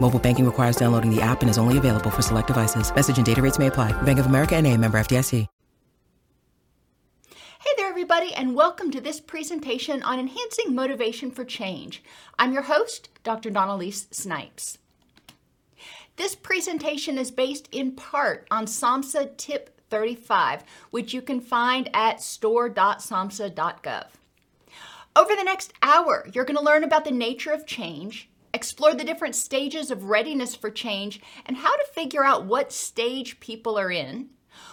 Mobile 0.00 0.18
banking 0.18 0.46
requires 0.46 0.76
downloading 0.76 1.14
the 1.14 1.20
app 1.20 1.42
and 1.42 1.50
is 1.50 1.58
only 1.58 1.76
available 1.76 2.10
for 2.10 2.22
select 2.22 2.46
devices. 2.46 2.94
Message 2.94 3.18
and 3.18 3.26
data 3.26 3.42
rates 3.42 3.58
may 3.58 3.66
apply. 3.66 3.92
Bank 4.02 4.18
of 4.18 4.26
America 4.26 4.56
and 4.56 4.66
a 4.66 4.74
member 4.74 4.98
FDIC. 4.98 5.46
Hey 7.60 7.70
there, 7.76 7.88
everybody, 7.88 8.32
and 8.34 8.54
welcome 8.54 8.92
to 8.92 9.00
this 9.00 9.20
presentation 9.20 10.00
on 10.04 10.20
enhancing 10.20 10.74
motivation 10.74 11.30
for 11.32 11.44
change. 11.44 12.02
I'm 12.38 12.52
your 12.52 12.62
host, 12.62 13.08
Dr. 13.24 13.50
Dawn-Elise 13.50 14.06
Snipes. 14.12 14.78
This 16.16 16.36
presentation 16.36 17.18
is 17.18 17.32
based 17.32 17.68
in 17.72 17.92
part 17.92 18.46
on 18.50 18.66
SAMHSA 18.66 19.36
Tip 19.36 19.80
35, 19.90 20.62
which 20.90 21.12
you 21.12 21.20
can 21.20 21.40
find 21.40 21.90
at 21.92 22.22
store.samhsa.gov. 22.22 24.06
Over 25.16 25.34
the 25.34 25.44
next 25.44 25.72
hour, 25.82 26.28
you're 26.32 26.44
going 26.44 26.56
to 26.56 26.62
learn 26.62 26.84
about 26.84 27.04
the 27.04 27.10
nature 27.10 27.50
of 27.50 27.66
change, 27.66 28.27
explore 28.52 28.94
the 28.94 29.04
different 29.04 29.34
stages 29.34 29.90
of 29.90 30.04
readiness 30.04 30.54
for 30.54 30.70
change, 30.70 31.20
and 31.46 31.56
how 31.56 31.76
to 31.76 31.92
figure 31.92 32.24
out 32.24 32.46
what 32.46 32.72
stage 32.72 33.40
people 33.40 33.78
are 33.78 33.90
in 33.90 34.30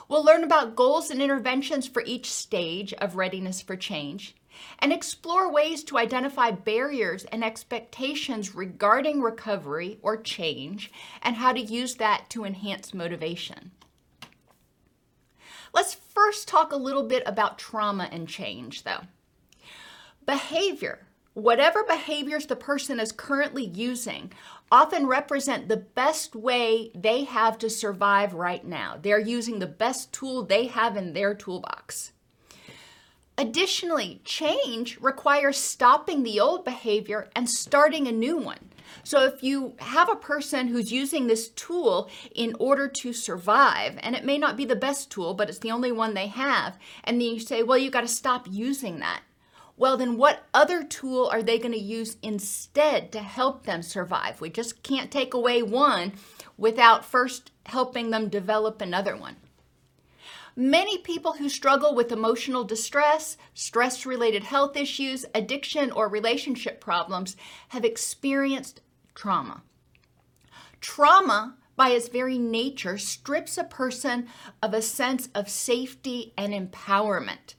We'll 0.07 0.23
learn 0.23 0.43
about 0.43 0.75
goals 0.75 1.09
and 1.09 1.21
interventions 1.21 1.87
for 1.87 2.03
each 2.05 2.31
stage 2.31 2.93
of 2.93 3.15
readiness 3.15 3.61
for 3.61 3.75
change 3.75 4.35
and 4.79 4.93
explore 4.93 5.51
ways 5.51 5.83
to 5.83 5.97
identify 5.97 6.49
barriers 6.49 7.25
and 7.25 7.43
expectations 7.43 8.55
regarding 8.55 9.21
recovery 9.21 9.99
or 10.01 10.15
change 10.15 10.91
and 11.21 11.35
how 11.35 11.51
to 11.51 11.59
use 11.59 11.95
that 11.95 12.29
to 12.29 12.45
enhance 12.45 12.93
motivation. 12.93 13.71
Let's 15.73 15.93
first 15.93 16.47
talk 16.47 16.71
a 16.71 16.77
little 16.77 17.03
bit 17.03 17.23
about 17.25 17.59
trauma 17.59 18.07
and 18.09 18.29
change, 18.29 18.83
though. 18.83 19.01
Behavior 20.25 21.04
whatever 21.35 21.83
behaviors 21.83 22.47
the 22.47 22.55
person 22.55 22.99
is 22.99 23.11
currently 23.11 23.65
using 23.65 24.31
often 24.71 25.05
represent 25.05 25.67
the 25.67 25.77
best 25.77 26.35
way 26.35 26.89
they 26.95 27.25
have 27.25 27.59
to 27.59 27.69
survive 27.69 28.33
right 28.33 28.65
now. 28.65 28.97
They're 28.99 29.19
using 29.19 29.59
the 29.59 29.67
best 29.67 30.11
tool 30.11 30.43
they 30.43 30.67
have 30.67 30.97
in 30.97 31.13
their 31.13 31.35
toolbox. 31.35 32.13
Additionally, 33.37 34.21
change 34.23 34.97
requires 35.01 35.57
stopping 35.57 36.23
the 36.23 36.39
old 36.39 36.63
behavior 36.63 37.29
and 37.35 37.49
starting 37.49 38.07
a 38.07 38.13
new 38.13 38.37
one. 38.37 38.71
So, 39.03 39.25
if 39.25 39.43
you 39.43 39.75
have 39.79 40.09
a 40.09 40.15
person 40.15 40.69
who's 40.69 40.91
using 40.91 41.27
this 41.27 41.49
tool 41.49 42.09
in 42.33 42.55
order 42.59 42.87
to 42.87 43.11
survive, 43.11 43.99
and 44.01 44.15
it 44.15 44.23
may 44.23 44.37
not 44.37 44.55
be 44.55 44.63
the 44.63 44.75
best 44.75 45.11
tool, 45.11 45.33
but 45.33 45.49
it's 45.49 45.59
the 45.59 45.71
only 45.71 45.91
one 45.91 46.13
they 46.13 46.27
have, 46.27 46.77
and 47.03 47.19
then 47.19 47.27
you 47.27 47.39
say, 47.39 47.61
well, 47.61 47.77
you 47.77 47.91
got 47.91 48.01
to 48.01 48.07
stop 48.07 48.47
using 48.49 48.99
that 48.99 49.21
well, 49.77 49.97
then 49.97 50.17
what 50.17 50.45
other 50.53 50.83
tool 50.83 51.27
are 51.27 51.43
they 51.43 51.59
going 51.59 51.73
to 51.73 51.77
use 51.77 52.17
instead 52.21 53.11
to 53.11 53.19
help 53.19 53.65
them 53.65 53.81
survive? 53.81 54.39
We 54.39 54.49
just 54.49 54.83
can't 54.83 55.11
take 55.11 55.33
away 55.33 55.61
one 55.61 56.13
without 56.57 57.03
first 57.03 57.51
helping 57.65 58.09
them 58.09 58.29
develop 58.29 58.81
another 58.81 59.17
one. 59.17 59.35
Many 60.55 60.97
people 60.99 61.33
who 61.33 61.49
struggle 61.49 61.93
with 61.93 62.13
emotional 62.13 62.63
distress, 62.63 63.35
stress 63.53 64.05
related 64.05 64.43
health 64.43 64.77
issues, 64.77 65.25
addiction, 65.35 65.91
or 65.91 66.07
relationship 66.07 66.79
problems 66.79 67.35
have 67.69 67.83
experienced 67.83 68.79
trauma. 69.13 69.63
Trauma, 70.79 71.57
by 71.75 71.89
its 71.89 72.07
very 72.07 72.37
nature, 72.37 72.97
strips 72.97 73.57
a 73.57 73.65
person 73.65 74.27
of 74.63 74.73
a 74.73 74.81
sense 74.81 75.27
of 75.35 75.49
safety 75.49 76.31
and 76.37 76.53
empowerment. 76.53 77.55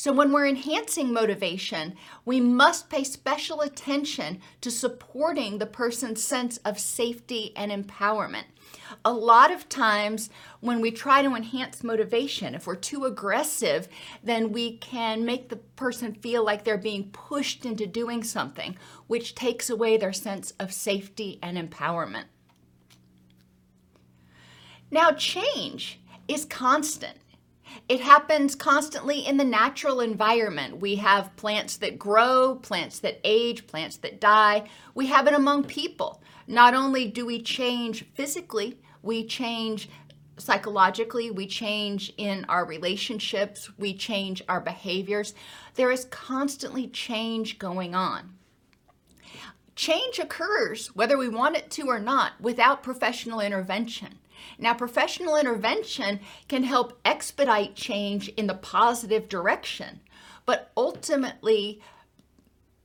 So, 0.00 0.14
when 0.14 0.32
we're 0.32 0.46
enhancing 0.46 1.12
motivation, 1.12 1.94
we 2.24 2.40
must 2.40 2.88
pay 2.88 3.04
special 3.04 3.60
attention 3.60 4.40
to 4.62 4.70
supporting 4.70 5.58
the 5.58 5.66
person's 5.66 6.24
sense 6.24 6.56
of 6.64 6.78
safety 6.78 7.52
and 7.54 7.70
empowerment. 7.70 8.44
A 9.04 9.12
lot 9.12 9.52
of 9.52 9.68
times, 9.68 10.30
when 10.60 10.80
we 10.80 10.90
try 10.90 11.20
to 11.20 11.34
enhance 11.34 11.84
motivation, 11.84 12.54
if 12.54 12.66
we're 12.66 12.76
too 12.76 13.04
aggressive, 13.04 13.88
then 14.24 14.52
we 14.52 14.78
can 14.78 15.26
make 15.26 15.50
the 15.50 15.56
person 15.56 16.14
feel 16.14 16.42
like 16.42 16.64
they're 16.64 16.78
being 16.78 17.10
pushed 17.10 17.66
into 17.66 17.86
doing 17.86 18.24
something, 18.24 18.78
which 19.06 19.34
takes 19.34 19.68
away 19.68 19.98
their 19.98 20.14
sense 20.14 20.52
of 20.52 20.72
safety 20.72 21.38
and 21.42 21.58
empowerment. 21.58 22.24
Now, 24.90 25.12
change 25.12 26.00
is 26.26 26.46
constant. 26.46 27.18
It 27.88 28.00
happens 28.00 28.54
constantly 28.54 29.26
in 29.26 29.36
the 29.36 29.44
natural 29.44 30.00
environment. 30.00 30.80
We 30.80 30.96
have 30.96 31.34
plants 31.36 31.76
that 31.78 31.98
grow, 31.98 32.56
plants 32.56 33.00
that 33.00 33.20
age, 33.24 33.66
plants 33.66 33.96
that 33.98 34.20
die. 34.20 34.68
We 34.94 35.06
have 35.06 35.26
it 35.26 35.34
among 35.34 35.64
people. 35.64 36.22
Not 36.46 36.74
only 36.74 37.06
do 37.08 37.26
we 37.26 37.42
change 37.42 38.04
physically, 38.14 38.78
we 39.02 39.26
change 39.26 39.88
psychologically, 40.36 41.30
we 41.30 41.46
change 41.46 42.12
in 42.16 42.44
our 42.48 42.64
relationships, 42.64 43.70
we 43.78 43.94
change 43.94 44.42
our 44.48 44.60
behaviors. 44.60 45.34
There 45.74 45.90
is 45.90 46.06
constantly 46.06 46.88
change 46.88 47.58
going 47.58 47.94
on. 47.94 48.36
Change 49.80 50.18
occurs, 50.18 50.88
whether 50.88 51.16
we 51.16 51.30
want 51.30 51.56
it 51.56 51.70
to 51.70 51.86
or 51.86 51.98
not, 51.98 52.38
without 52.38 52.82
professional 52.82 53.40
intervention. 53.40 54.18
Now, 54.58 54.74
professional 54.74 55.36
intervention 55.36 56.20
can 56.48 56.64
help 56.64 57.00
expedite 57.02 57.76
change 57.76 58.28
in 58.28 58.46
the 58.46 58.52
positive 58.52 59.26
direction, 59.26 60.00
but 60.44 60.70
ultimately, 60.76 61.80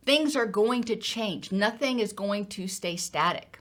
things 0.06 0.38
are 0.38 0.46
going 0.46 0.86
to 0.86 0.96
change. 0.96 1.52
Nothing 1.52 2.00
is 2.00 2.14
going 2.14 2.46
to 2.46 2.66
stay 2.66 2.96
static. 2.96 3.60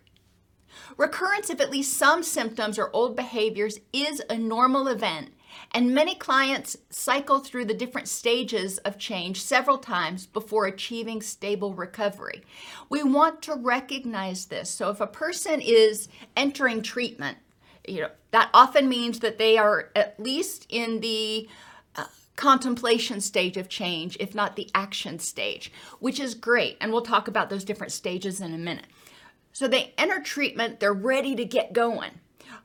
Recurrence 0.96 1.50
of 1.50 1.60
at 1.60 1.72
least 1.72 1.94
some 1.94 2.22
symptoms 2.22 2.78
or 2.78 2.88
old 2.92 3.16
behaviors 3.16 3.80
is 3.92 4.22
a 4.30 4.38
normal 4.38 4.86
event, 4.86 5.33
and 5.74 5.92
many 5.92 6.14
clients 6.14 6.76
cycle 6.88 7.40
through 7.40 7.64
the 7.64 7.74
different 7.74 8.08
stages 8.08 8.78
of 8.78 8.96
change 8.96 9.42
several 9.42 9.78
times 9.78 10.24
before 10.24 10.66
achieving 10.66 11.20
stable 11.20 11.74
recovery. 11.74 12.42
We 12.88 13.02
want 13.02 13.42
to 13.42 13.54
recognize 13.54 14.46
this. 14.46 14.70
So, 14.70 14.88
if 14.90 15.00
a 15.00 15.06
person 15.06 15.60
is 15.60 16.08
entering 16.36 16.80
treatment, 16.80 17.38
you 17.86 18.00
know 18.00 18.10
that 18.30 18.50
often 18.54 18.88
means 18.88 19.20
that 19.20 19.38
they 19.38 19.58
are 19.58 19.90
at 19.94 20.18
least 20.18 20.66
in 20.68 21.00
the 21.00 21.48
uh, 21.96 22.04
contemplation 22.36 23.20
stage 23.20 23.56
of 23.56 23.68
change 23.68 24.16
if 24.20 24.34
not 24.34 24.56
the 24.56 24.70
action 24.74 25.18
stage 25.18 25.70
which 26.00 26.18
is 26.18 26.34
great 26.34 26.76
and 26.80 26.92
we'll 26.92 27.02
talk 27.02 27.28
about 27.28 27.50
those 27.50 27.64
different 27.64 27.92
stages 27.92 28.40
in 28.40 28.54
a 28.54 28.58
minute 28.58 28.86
so 29.52 29.68
they 29.68 29.92
enter 29.98 30.20
treatment 30.20 30.80
they're 30.80 30.92
ready 30.92 31.36
to 31.36 31.44
get 31.44 31.72
going 31.72 32.12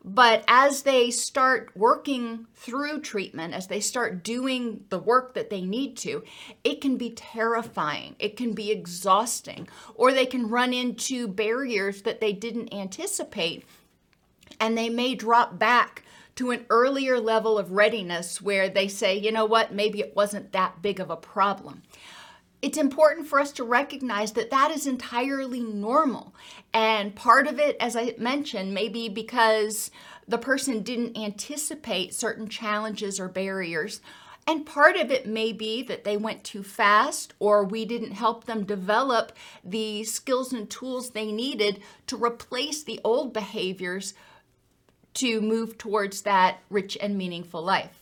but 0.04 0.44
as 0.48 0.84
they 0.84 1.12
start 1.12 1.72
working 1.76 2.48
through 2.56 3.02
treatment, 3.02 3.54
as 3.54 3.68
they 3.68 3.80
start 3.80 4.24
doing 4.24 4.86
the 4.90 5.00
work 5.00 5.34
that 5.34 5.50
they 5.50 5.62
need 5.62 5.98
to, 5.98 6.24
it 6.64 6.82
can 6.82 6.98
be 6.98 7.12
terrifying. 7.12 8.16
It 8.20 8.38
can 8.38 8.54
be 8.54 8.72
exhausting. 8.72 9.68
Or 9.96 10.12
they 10.12 10.26
can 10.26 10.50
run 10.50 10.74
into 10.74 11.28
barriers 11.28 12.04
that 12.04 12.22
they 12.22 12.34
didn't 12.34 12.74
anticipate 12.74 13.66
and 14.60 14.78
they 14.78 14.90
may 14.90 15.16
drop 15.16 15.58
back 15.58 16.04
to 16.36 16.52
an 16.52 16.66
earlier 16.70 17.20
level 17.20 17.58
of 17.58 17.72
readiness 17.72 18.42
where 18.42 18.70
they 18.70 18.88
say, 18.88 19.18
you 19.18 19.32
know 19.32 19.46
what, 19.46 19.74
maybe 19.74 20.00
it 20.00 20.16
wasn't 20.16 20.52
that 20.54 20.82
big 20.82 21.00
of 21.00 21.10
a 21.10 21.18
problem. 21.18 21.82
It's 22.62 22.78
important 22.78 23.28
for 23.28 23.40
us 23.40 23.54
to 23.54 23.64
recognize 23.64 24.34
that 24.34 24.52
that 24.52 24.72
is 24.72 24.86
entirely 24.86 25.62
normal. 25.62 26.36
And 26.74 27.16
part 27.16 27.48
of 27.48 27.58
it, 27.58 27.78
as 27.80 27.96
I 27.96 28.16
mentioned, 28.18 28.74
maybe 28.74 29.08
because 29.08 29.92
the 30.28 30.38
person 30.38 30.82
didn't 30.82 31.18
anticipate 31.18 32.14
certain 32.14 32.50
challenges 32.50 33.20
or 33.20 33.30
barriers. 33.30 34.02
And 34.46 34.66
part 34.66 34.98
of 34.98 35.10
it 35.10 35.26
may 35.26 35.54
be 35.54 35.84
that 35.84 36.04
they 36.04 36.18
went 36.18 36.44
too 36.44 36.64
fast 36.64 37.34
or 37.40 37.64
we 37.64 37.86
didn't 37.86 38.12
help 38.12 38.46
them 38.46 38.66
develop 38.66 39.32
the 39.64 40.04
skills 40.04 40.52
and 40.52 40.70
tools 40.70 41.12
they 41.12 41.32
needed 41.32 41.82
to 42.08 42.18
replace 42.18 42.84
the 42.84 43.00
old 43.04 43.32
behaviors 43.32 44.14
to 45.14 45.40
move 45.40 45.78
towards 45.78 46.24
that 46.24 46.60
rich 46.70 46.98
and 47.00 47.18
meaningful 47.18 47.62
life. 47.62 47.99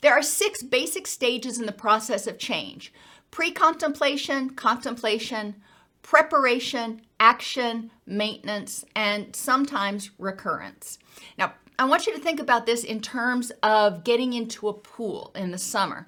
There 0.00 0.12
are 0.12 0.22
six 0.22 0.62
basic 0.62 1.06
stages 1.06 1.58
in 1.58 1.66
the 1.66 1.72
process 1.72 2.26
of 2.26 2.38
change 2.38 2.92
pre 3.30 3.50
contemplation, 3.50 4.50
contemplation, 4.50 5.56
preparation, 6.02 7.02
action, 7.18 7.90
maintenance, 8.06 8.84
and 8.94 9.34
sometimes 9.34 10.10
recurrence. 10.18 10.98
Now, 11.36 11.54
I 11.78 11.84
want 11.84 12.06
you 12.06 12.14
to 12.14 12.20
think 12.20 12.40
about 12.40 12.64
this 12.64 12.84
in 12.84 13.00
terms 13.00 13.50
of 13.62 14.04
getting 14.04 14.32
into 14.32 14.68
a 14.68 14.72
pool 14.72 15.32
in 15.34 15.50
the 15.50 15.58
summer. 15.58 16.06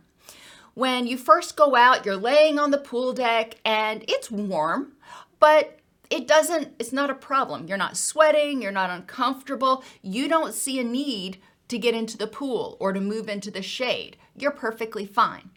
When 0.74 1.06
you 1.06 1.18
first 1.18 1.56
go 1.56 1.74
out, 1.74 2.06
you're 2.06 2.16
laying 2.16 2.58
on 2.58 2.70
the 2.70 2.78
pool 2.78 3.12
deck 3.12 3.56
and 3.64 4.04
it's 4.08 4.30
warm, 4.30 4.92
but 5.40 5.80
it 6.08 6.26
doesn't, 6.28 6.74
it's 6.78 6.92
not 6.92 7.10
a 7.10 7.14
problem. 7.14 7.66
You're 7.66 7.76
not 7.76 7.96
sweating, 7.96 8.62
you're 8.62 8.70
not 8.70 8.88
uncomfortable, 8.88 9.82
you 10.00 10.28
don't 10.28 10.54
see 10.54 10.78
a 10.78 10.84
need 10.84 11.38
to 11.68 11.78
get 11.78 11.94
into 11.94 12.16
the 12.16 12.26
pool 12.26 12.76
or 12.80 12.92
to 12.92 13.00
move 13.00 13.28
into 13.28 13.50
the 13.50 13.62
shade. 13.62 14.16
You're 14.36 14.50
perfectly 14.50 15.06
fine. 15.06 15.50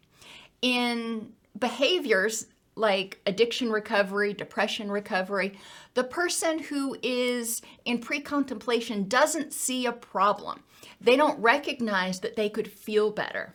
In 0.62 1.34
behaviors 1.58 2.48
like 2.76 3.20
addiction 3.26 3.72
recovery, 3.72 4.34
depression 4.34 4.92
recovery, 4.92 5.58
the 5.94 6.04
person 6.04 6.60
who 6.60 6.98
is 7.02 7.62
in 7.86 8.00
pre 8.00 8.20
contemplation 8.20 9.08
doesn't 9.08 9.54
see 9.54 9.86
a 9.86 9.92
problem. 9.92 10.64
They 11.00 11.16
don't 11.16 11.40
recognize 11.40 12.20
that 12.22 12.36
they 12.36 12.50
could 12.50 12.72
feel 12.72 13.12
better. 13.12 13.54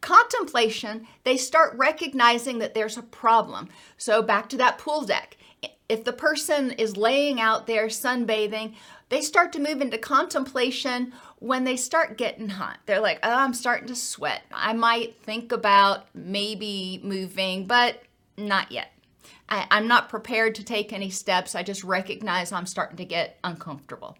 Contemplation, 0.00 1.06
they 1.24 1.36
start 1.36 1.76
recognizing 1.76 2.58
that 2.58 2.74
there's 2.74 2.96
a 2.96 3.02
problem. 3.02 3.68
So, 3.96 4.22
back 4.22 4.48
to 4.50 4.56
that 4.58 4.78
pool 4.78 5.02
deck. 5.02 5.36
If 5.88 6.04
the 6.04 6.12
person 6.12 6.70
is 6.72 6.96
laying 6.96 7.40
out 7.40 7.66
there 7.66 7.86
sunbathing, 7.86 8.74
they 9.08 9.20
start 9.22 9.52
to 9.52 9.58
move 9.58 9.80
into 9.80 9.98
contemplation 9.98 11.12
when 11.38 11.64
they 11.64 11.76
start 11.76 12.18
getting 12.18 12.48
hot. 12.48 12.78
They're 12.86 13.00
like, 13.00 13.20
oh, 13.22 13.34
I'm 13.34 13.54
starting 13.54 13.88
to 13.88 13.96
sweat. 13.96 14.42
I 14.52 14.72
might 14.72 15.22
think 15.22 15.52
about 15.52 16.06
maybe 16.14 17.00
moving, 17.02 17.66
but 17.66 18.02
not 18.36 18.70
yet. 18.70 18.92
I, 19.48 19.66
am 19.70 19.88
not 19.88 20.08
prepared 20.08 20.54
to 20.56 20.64
take 20.64 20.92
any 20.92 21.10
steps. 21.10 21.54
I 21.54 21.62
just 21.62 21.84
recognize 21.84 22.52
I'm 22.52 22.66
starting 22.66 22.98
to 22.98 23.04
get 23.04 23.38
uncomfortable. 23.42 24.18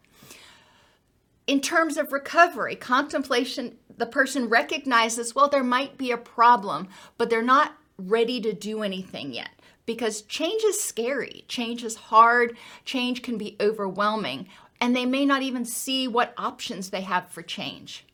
In 1.47 1.61
terms 1.61 1.97
of 1.97 2.13
recovery, 2.13 2.77
contemplation, 2.77 3.77
the 3.97 4.07
person 4.07 4.49
recognizes, 4.49 5.35
well, 5.35 5.49
there 5.49 5.65
might 5.65 5.99
be 5.99 6.11
a 6.11 6.19
problem, 6.19 6.89
but 7.17 7.31
they're 7.31 7.43
not 7.43 7.75
ready 7.99 8.41
to 8.41 8.53
do 8.53 8.83
anything 8.83 9.33
yet 9.33 9.51
because 9.89 10.21
change 10.23 10.63
is 10.65 10.79
scary, 10.79 11.45
change 11.49 11.83
is 11.83 11.97
hard, 11.97 12.59
change 12.85 13.23
can 13.23 13.39
be 13.39 13.57
overwhelming, 13.59 14.47
and 14.81 14.95
they 14.95 15.07
may 15.07 15.25
not 15.25 15.43
even 15.43 15.65
see 15.65 16.07
what 16.09 16.35
options 16.37 16.91
they 16.91 17.03
have 17.03 17.31
for 17.31 17.43
change. 17.43 18.07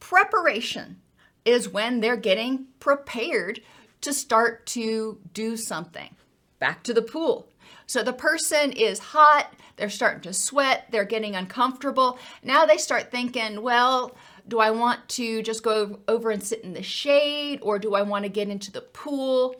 Preparation 0.00 1.00
is 1.44 1.68
when 1.68 2.00
they're 2.00 2.16
getting 2.16 2.66
prepared 2.80 3.60
to 4.00 4.12
start 4.12 4.66
to 4.66 5.18
do 5.32 5.56
something. 5.56 6.14
Back 6.58 6.82
to 6.84 6.94
the 6.94 7.02
pool. 7.02 7.48
So 7.86 8.02
the 8.02 8.12
person 8.12 8.72
is 8.72 8.98
hot, 8.98 9.52
they're 9.76 9.88
starting 9.88 10.22
to 10.22 10.32
sweat, 10.32 10.86
they're 10.90 11.04
getting 11.04 11.36
uncomfortable. 11.36 12.18
Now 12.42 12.66
they 12.66 12.78
start 12.78 13.10
thinking, 13.10 13.62
well, 13.62 14.16
do 14.48 14.58
I 14.58 14.70
want 14.70 15.08
to 15.10 15.42
just 15.42 15.62
go 15.62 16.00
over 16.08 16.30
and 16.30 16.42
sit 16.42 16.62
in 16.62 16.72
the 16.72 16.82
shade 16.82 17.60
or 17.62 17.78
do 17.78 17.94
I 17.94 18.02
want 18.02 18.24
to 18.24 18.28
get 18.28 18.48
into 18.48 18.72
the 18.72 18.80
pool? 18.80 19.56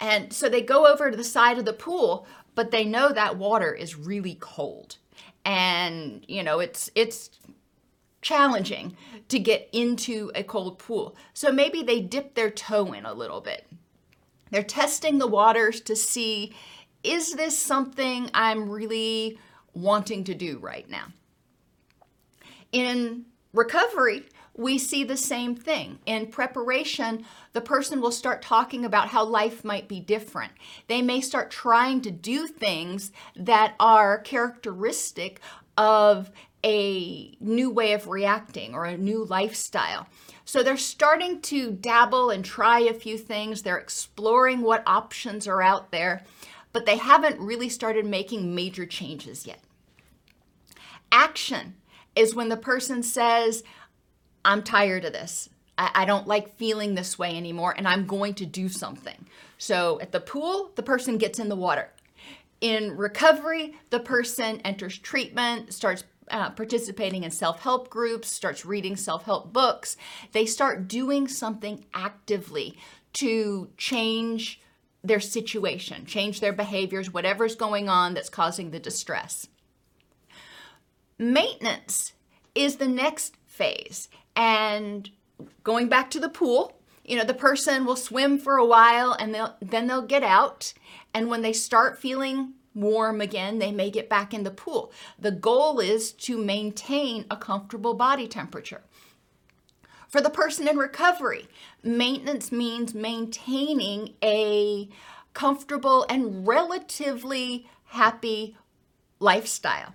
And 0.00 0.32
so 0.32 0.48
they 0.48 0.62
go 0.62 0.86
over 0.86 1.10
to 1.10 1.16
the 1.16 1.24
side 1.24 1.58
of 1.58 1.64
the 1.64 1.72
pool, 1.72 2.26
but 2.54 2.70
they 2.70 2.84
know 2.84 3.12
that 3.12 3.36
water 3.36 3.72
is 3.72 3.96
really 3.96 4.36
cold. 4.40 4.96
And, 5.44 6.24
you 6.28 6.42
know, 6.42 6.60
it's 6.60 6.90
it's 6.94 7.30
challenging 8.22 8.96
to 9.28 9.38
get 9.38 9.68
into 9.72 10.30
a 10.34 10.42
cold 10.42 10.78
pool. 10.78 11.16
So 11.32 11.50
maybe 11.50 11.82
they 11.82 12.00
dip 12.00 12.34
their 12.34 12.50
toe 12.50 12.92
in 12.92 13.06
a 13.06 13.14
little 13.14 13.40
bit. 13.40 13.66
They're 14.50 14.62
testing 14.62 15.18
the 15.18 15.26
waters 15.26 15.80
to 15.82 15.96
see 15.96 16.52
is 17.02 17.32
this 17.32 17.56
something 17.58 18.30
I'm 18.34 18.68
really 18.68 19.38
wanting 19.72 20.24
to 20.24 20.34
do 20.34 20.58
right 20.58 20.88
now? 20.90 21.06
In 22.72 23.24
recovery, 23.54 24.24
we 24.60 24.76
see 24.76 25.04
the 25.04 25.16
same 25.16 25.56
thing. 25.56 25.98
In 26.04 26.26
preparation, 26.26 27.24
the 27.54 27.62
person 27.62 28.02
will 28.02 28.12
start 28.12 28.42
talking 28.42 28.84
about 28.84 29.08
how 29.08 29.24
life 29.24 29.64
might 29.64 29.88
be 29.88 30.00
different. 30.00 30.52
They 30.86 31.00
may 31.00 31.22
start 31.22 31.50
trying 31.50 32.02
to 32.02 32.10
do 32.10 32.46
things 32.46 33.10
that 33.34 33.74
are 33.80 34.18
characteristic 34.18 35.40
of 35.78 36.30
a 36.62 37.34
new 37.40 37.70
way 37.70 37.94
of 37.94 38.06
reacting 38.06 38.74
or 38.74 38.84
a 38.84 38.98
new 38.98 39.24
lifestyle. 39.24 40.06
So 40.44 40.62
they're 40.62 40.76
starting 40.76 41.40
to 41.42 41.72
dabble 41.72 42.28
and 42.28 42.44
try 42.44 42.80
a 42.80 42.92
few 42.92 43.16
things. 43.16 43.62
They're 43.62 43.78
exploring 43.78 44.60
what 44.60 44.82
options 44.86 45.48
are 45.48 45.62
out 45.62 45.90
there, 45.90 46.22
but 46.74 46.84
they 46.84 46.98
haven't 46.98 47.40
really 47.40 47.70
started 47.70 48.04
making 48.04 48.54
major 48.54 48.84
changes 48.84 49.46
yet. 49.46 49.60
Action 51.10 51.76
is 52.14 52.34
when 52.34 52.50
the 52.50 52.56
person 52.56 53.02
says, 53.02 53.62
I'm 54.44 54.62
tired 54.62 55.04
of 55.04 55.12
this. 55.12 55.48
I, 55.76 55.90
I 55.94 56.04
don't 56.04 56.26
like 56.26 56.56
feeling 56.56 56.94
this 56.94 57.18
way 57.18 57.36
anymore, 57.36 57.74
and 57.76 57.86
I'm 57.86 58.06
going 58.06 58.34
to 58.34 58.46
do 58.46 58.68
something. 58.68 59.26
So 59.58 60.00
at 60.00 60.12
the 60.12 60.20
pool, 60.20 60.72
the 60.74 60.82
person 60.82 61.18
gets 61.18 61.38
in 61.38 61.48
the 61.48 61.56
water. 61.56 61.90
In 62.60 62.96
recovery, 62.96 63.74
the 63.90 64.00
person 64.00 64.60
enters 64.60 64.98
treatment, 64.98 65.72
starts 65.72 66.04
uh, 66.30 66.50
participating 66.50 67.24
in 67.24 67.30
self 67.30 67.60
help 67.60 67.90
groups, 67.90 68.28
starts 68.30 68.64
reading 68.64 68.96
self 68.96 69.24
help 69.24 69.52
books. 69.52 69.96
They 70.32 70.46
start 70.46 70.86
doing 70.88 71.26
something 71.26 71.84
actively 71.94 72.78
to 73.14 73.70
change 73.76 74.60
their 75.02 75.20
situation, 75.20 76.04
change 76.04 76.40
their 76.40 76.52
behaviors, 76.52 77.12
whatever's 77.12 77.56
going 77.56 77.88
on 77.88 78.14
that's 78.14 78.28
causing 78.28 78.70
the 78.70 78.78
distress. 78.78 79.48
Maintenance 81.18 82.12
is 82.54 82.76
the 82.76 82.88
next 82.88 83.36
phase. 83.46 84.08
And 84.36 85.10
going 85.64 85.88
back 85.88 86.10
to 86.10 86.20
the 86.20 86.28
pool, 86.28 86.80
you 87.04 87.16
know, 87.16 87.24
the 87.24 87.34
person 87.34 87.84
will 87.84 87.96
swim 87.96 88.38
for 88.38 88.56
a 88.56 88.64
while 88.64 89.12
and 89.12 89.34
they'll, 89.34 89.56
then 89.60 89.86
they'll 89.86 90.02
get 90.02 90.22
out. 90.22 90.72
And 91.12 91.28
when 91.28 91.42
they 91.42 91.52
start 91.52 91.98
feeling 91.98 92.54
warm 92.74 93.20
again, 93.20 93.58
they 93.58 93.72
may 93.72 93.90
get 93.90 94.08
back 94.08 94.32
in 94.32 94.44
the 94.44 94.50
pool. 94.50 94.92
The 95.18 95.32
goal 95.32 95.80
is 95.80 96.12
to 96.12 96.38
maintain 96.38 97.26
a 97.30 97.36
comfortable 97.36 97.94
body 97.94 98.28
temperature. 98.28 98.82
For 100.08 100.20
the 100.20 100.30
person 100.30 100.66
in 100.68 100.76
recovery, 100.76 101.48
maintenance 101.82 102.50
means 102.50 102.94
maintaining 102.94 104.14
a 104.22 104.88
comfortable 105.34 106.04
and 106.08 106.46
relatively 106.46 107.68
happy 107.86 108.56
lifestyle 109.20 109.94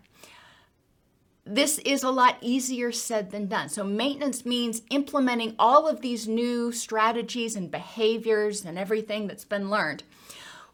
this 1.45 1.77
is 1.79 2.03
a 2.03 2.09
lot 2.09 2.37
easier 2.41 2.91
said 2.91 3.29
than 3.29 3.47
done. 3.47 3.69
So, 3.69 3.83
maintenance 3.83 4.45
means 4.45 4.81
implementing 4.89 5.55
all 5.59 5.87
of 5.87 6.01
these 6.01 6.27
new 6.27 6.71
strategies 6.71 7.55
and 7.55 7.69
behaviors 7.69 8.65
and 8.65 8.79
everything 8.79 9.27
that's 9.27 9.45
been 9.45 9.69
learned, 9.69 10.03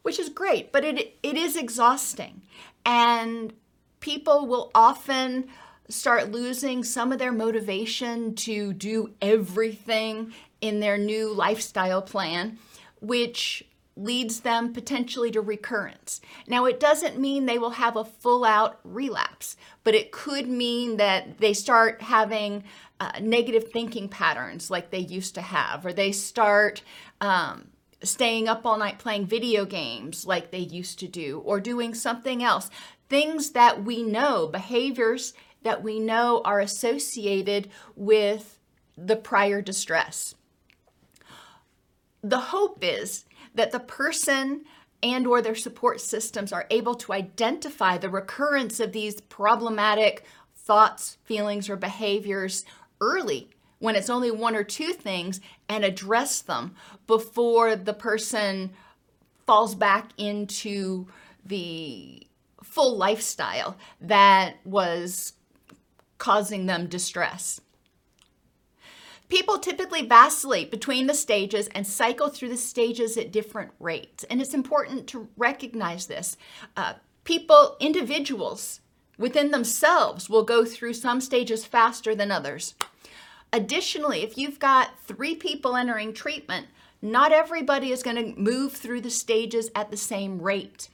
which 0.02 0.18
is 0.18 0.30
great, 0.30 0.72
but 0.72 0.86
it, 0.86 1.18
it 1.22 1.36
is 1.36 1.58
exhausting. 1.58 2.42
And 2.86 3.54
people 4.00 4.48
will 4.48 4.72
often 4.74 5.50
start 5.90 6.32
losing 6.32 6.84
some 6.84 7.12
of 7.12 7.20
their 7.20 7.34
motivation 7.34 8.34
to 8.36 8.72
do 8.72 9.12
everything 9.22 10.34
in 10.62 10.80
their 10.80 10.98
new 10.98 11.34
lifestyle 11.34 12.02
plan, 12.02 12.58
which 13.02 13.66
leads 13.96 14.40
them 14.40 14.74
potentially 14.74 15.32
to 15.32 15.42
recurrence. 15.42 16.22
Now, 16.48 16.66
it 16.66 16.80
doesn't 16.80 17.20
mean 17.20 17.46
they 17.46 17.58
will 17.58 17.72
have 17.72 17.96
a 17.96 18.06
full 18.06 18.46
out 18.46 18.80
relapse, 18.84 19.58
but 19.84 19.96
it 19.96 20.12
could 20.12 20.48
mean 20.48 20.98
that 20.98 21.40
they 21.40 21.54
start 21.54 22.02
having 22.02 22.64
uh, 23.00 23.12
negative 23.22 23.72
thinking 23.72 24.08
patterns 24.08 24.72
like 24.72 24.92
they 24.92 25.00
used 25.00 25.36
to 25.36 25.42
have, 25.42 25.86
or 25.86 25.92
they 25.92 26.12
start 26.12 26.84
um, 27.20 27.68
staying 28.02 28.48
up 28.48 28.66
all 28.66 28.78
night 28.78 28.98
playing 28.98 29.26
video 29.26 29.66
games 29.66 30.26
like 30.26 30.52
they 30.52 30.60
used 30.60 31.00
to 31.00 31.08
do, 31.08 31.40
or 31.44 31.60
doing 31.60 31.94
something 31.94 32.44
else. 32.44 32.70
Things 33.10 33.52
that 33.52 33.84
we 33.84 34.04
know, 34.04 34.48
behaviors 34.48 35.34
that 35.64 35.84
we 35.84 36.00
know 36.00 36.42
are 36.46 36.60
associated 36.60 37.70
with 37.96 38.58
the 38.98 39.16
prior 39.16 39.62
distress. 39.62 40.36
The 42.24 42.40
hope 42.40 42.80
is 42.84 43.26
that 43.56 43.72
the 43.72 43.80
person 43.80 44.64
and 45.04 45.26
or 45.26 45.42
their 45.42 45.56
support 45.56 46.00
systems 46.00 46.54
are 46.54 46.68
able 46.70 46.96
to 46.96 47.14
identify 47.14 47.98
the 47.98 48.10
recurrence 48.10 48.80
of 48.80 48.92
these 48.92 49.20
problematic 49.22 50.24
thoughts, 50.56 51.18
feelings 51.24 51.70
or 51.70 51.76
behaviors 51.76 52.66
early 53.00 53.50
when 53.80 53.96
it's 53.96 54.12
only 54.12 54.30
one 54.30 54.56
or 54.56 54.64
two 54.64 54.94
things 54.94 55.42
and 55.68 55.84
address 55.84 56.42
them 56.42 56.76
before 57.08 57.76
the 57.76 57.94
person 57.94 58.72
falls 59.48 59.74
back 59.74 60.12
into 60.18 61.08
the 61.46 62.26
full 62.64 62.96
lifestyle 62.96 63.76
that 64.00 64.56
was 64.64 65.34
causing 66.20 66.68
them 66.68 66.86
distress. 66.86 67.60
People 69.32 69.60
typically 69.60 70.06
vacillate 70.06 70.70
between 70.70 71.08
the 71.08 71.14
stages 71.14 71.68
and 71.68 71.88
cycle 71.88 72.28
through 72.28 72.50
the 72.50 72.58
stages 72.58 73.16
at 73.16 73.32
different 73.32 73.72
rates. 73.80 74.26
And 74.26 74.42
it's 74.42 74.54
important 74.54 75.08
to 75.08 75.30
recognize 75.38 76.08
this. 76.08 76.36
Uh, 76.76 76.96
people, 77.24 77.78
individuals 77.80 78.82
within 79.18 79.52
themselves, 79.52 80.30
will 80.30 80.44
go 80.44 80.66
through 80.66 80.96
some 80.96 81.22
stages 81.22 81.64
faster 81.64 82.14
than 82.14 82.30
others. 82.30 82.76
Additionally, 83.54 84.22
if 84.22 84.38
you've 84.38 84.60
got 84.60 85.00
three 85.00 85.36
people 85.36 85.78
entering 85.78 86.14
treatment, 86.14 86.68
not 87.02 87.32
everybody 87.32 87.94
is 87.94 88.04
going 88.04 88.18
to 88.18 88.38
move 88.38 88.74
through 88.74 89.00
the 89.00 89.10
stages 89.10 89.72
at 89.74 89.92
the 89.92 89.98
same 89.98 90.42
rate. 90.42 90.90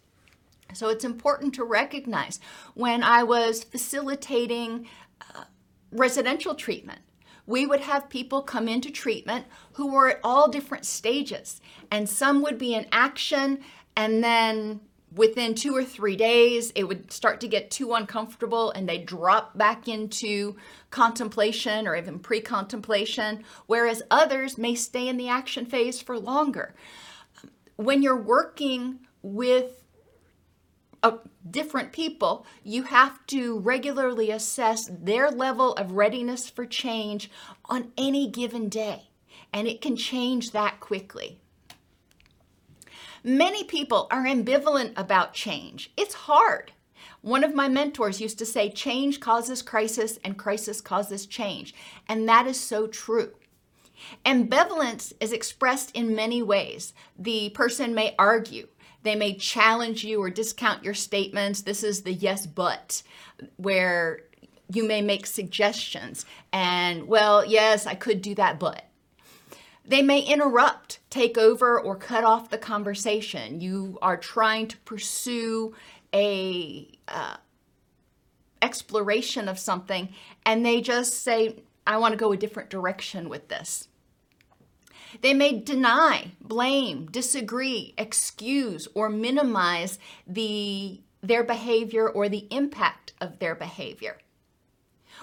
So 0.76 0.90
it's 0.90 1.04
important 1.04 1.56
to 1.56 1.64
recognize 1.64 2.40
when 2.76 3.02
I 3.02 3.24
was 3.24 3.64
facilitating 3.64 4.88
uh, 5.34 5.46
residential 5.92 6.54
treatment, 6.54 7.00
we 7.48 7.66
would 7.66 7.80
have 7.80 8.10
people 8.10 8.44
come 8.44 8.68
into 8.68 8.92
treatment 8.92 9.46
who 9.74 9.92
were 9.92 10.10
at 10.10 10.20
all 10.24 10.50
different 10.50 10.86
stages, 10.86 11.60
and 11.90 12.08
some 12.08 12.44
would 12.44 12.60
be 12.60 12.76
in 12.76 12.86
action, 12.92 13.60
and 13.96 14.24
then 14.24 14.82
within 15.16 15.56
two 15.56 15.76
or 15.76 15.84
three 15.84 16.16
days, 16.16 16.72
it 16.76 16.84
would 16.84 17.12
start 17.12 17.40
to 17.42 17.48
get 17.48 17.72
too 17.72 17.94
uncomfortable 17.94 18.72
and 18.72 18.88
they 18.88 18.98
drop 18.98 19.58
back 19.58 19.88
into 19.88 20.56
contemplation 20.92 21.88
or 21.88 21.96
even 21.96 22.20
pre 22.20 22.42
contemplation, 22.42 23.44
whereas 23.66 24.04
others 24.12 24.58
may 24.58 24.76
stay 24.76 25.08
in 25.08 25.18
the 25.18 25.30
action 25.30 25.66
phase 25.66 26.02
for 26.02 26.20
longer. 26.20 26.76
When 27.78 28.02
you're 28.02 28.22
working 28.22 29.00
with 29.22 29.77
uh, 31.04 31.18
different 31.50 31.92
people, 31.92 32.46
you 32.64 32.84
have 32.84 33.26
to 33.28 33.60
regularly 33.60 34.32
assess 34.32 34.90
their 34.92 35.30
level 35.30 35.74
of 35.74 35.94
readiness 35.94 36.50
for 36.50 36.66
change 36.66 37.30
on 37.66 37.92
any 37.98 38.28
given 38.28 38.70
day, 38.70 39.10
and 39.54 39.68
it 39.68 39.82
can 39.82 39.96
change 39.96 40.52
that 40.52 40.80
quickly. 40.80 41.40
Many 43.24 43.64
people 43.64 44.08
are 44.10 44.26
ambivalent 44.26 44.94
about 44.96 45.34
change. 45.34 45.92
It's 45.98 46.14
hard. 46.14 46.72
One 47.22 47.44
of 47.44 47.56
my 47.56 47.68
mentors 47.68 48.22
used 48.22 48.40
to 48.40 48.46
say, 48.46 48.70
change 48.70 49.20
causes 49.20 49.62
crisis 49.62 50.18
and 50.24 50.38
crisis 50.38 50.82
causes 50.82 51.26
change. 51.26 51.74
And 52.08 52.30
that 52.30 52.48
is 52.48 52.60
so 52.60 52.88
true. 52.88 53.34
Ambivalence 54.26 55.12
is 55.20 55.34
expressed 55.34 55.92
in 55.96 56.16
many 56.16 56.42
ways. 56.42 56.94
The 57.18 57.50
person 57.50 57.96
may 57.96 58.16
argue, 58.18 58.68
they 59.08 59.16
may 59.16 59.36
challenge 59.36 60.04
you 60.04 60.22
or 60.22 60.30
discount 60.30 60.84
your 60.84 60.94
statements. 60.94 61.62
This 61.62 61.84
is 61.84 62.04
the 62.04 62.14
yes, 62.14 62.46
but, 62.46 63.02
where 63.58 64.22
you 64.72 64.84
may 64.86 65.02
make 65.02 65.26
suggestions 65.26 66.26
and, 66.52 67.08
well, 67.08 67.46
yes, 67.46 67.86
I 67.86 67.96
could 67.96 68.22
do 68.22 68.36
that, 68.36 68.60
but. 68.60 68.84
They 69.86 70.02
may 70.02 70.20
interrupt, 70.20 71.00
take 71.10 71.38
over, 71.38 71.80
or 71.80 71.96
cut 71.96 72.26
off 72.26 72.50
the 72.50 72.58
conversation. 72.58 73.62
You 73.62 73.98
are 74.02 74.18
trying 74.18 74.68
to 74.68 74.78
pursue 74.80 75.74
a 76.14 76.92
uh, 77.08 77.38
exploration 78.62 79.48
of 79.48 79.58
something, 79.58 80.10
and 80.46 80.66
they 80.66 80.82
just 80.82 81.24
say, 81.24 81.64
"I 81.86 81.98
want 81.98 82.12
to 82.12 82.18
go 82.18 82.34
a 82.34 82.38
different 82.38 82.70
direction 82.70 83.30
with 83.30 83.48
this." 83.48 83.88
They 85.22 85.34
may 85.34 85.60
deny, 85.60 86.32
blame, 86.42 87.08
disagree, 87.08 87.94
excuse, 87.98 88.88
or 88.94 89.10
minimize 89.10 90.00
the 90.26 91.02
their 91.24 91.44
behavior 91.44 92.08
or 92.08 92.30
the 92.30 92.48
impact 92.52 93.14
of 93.20 93.40
their 93.40 93.56
behavior. 93.56 94.18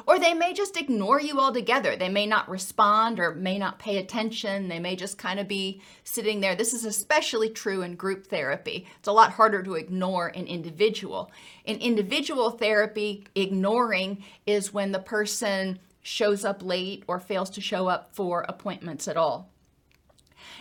Or 0.06 0.18
they 0.18 0.34
may 0.34 0.52
just 0.52 0.76
ignore 0.76 1.20
you 1.20 1.38
altogether. 1.38 1.94
They 1.94 2.08
may 2.08 2.26
not 2.26 2.48
respond 2.48 3.20
or 3.20 3.34
may 3.34 3.58
not 3.58 3.78
pay 3.78 3.98
attention. 3.98 4.68
They 4.68 4.80
may 4.80 4.96
just 4.96 5.18
kind 5.18 5.38
of 5.38 5.46
be 5.46 5.80
sitting 6.02 6.40
there. 6.40 6.56
This 6.56 6.74
is 6.74 6.84
especially 6.84 7.48
true 7.48 7.82
in 7.82 7.94
group 7.94 8.26
therapy. 8.26 8.86
It's 8.98 9.08
a 9.08 9.12
lot 9.12 9.32
harder 9.32 9.62
to 9.62 9.74
ignore 9.74 10.28
an 10.28 10.46
individual. 10.46 11.30
In 11.64 11.78
individual 11.78 12.50
therapy, 12.50 13.24
ignoring 13.36 14.24
is 14.46 14.74
when 14.74 14.90
the 14.90 14.98
person 14.98 15.78
shows 16.02 16.44
up 16.44 16.62
late 16.62 17.04
or 17.06 17.20
fails 17.20 17.50
to 17.50 17.60
show 17.60 17.86
up 17.86 18.14
for 18.14 18.44
appointments 18.48 19.06
at 19.06 19.16
all. 19.16 19.53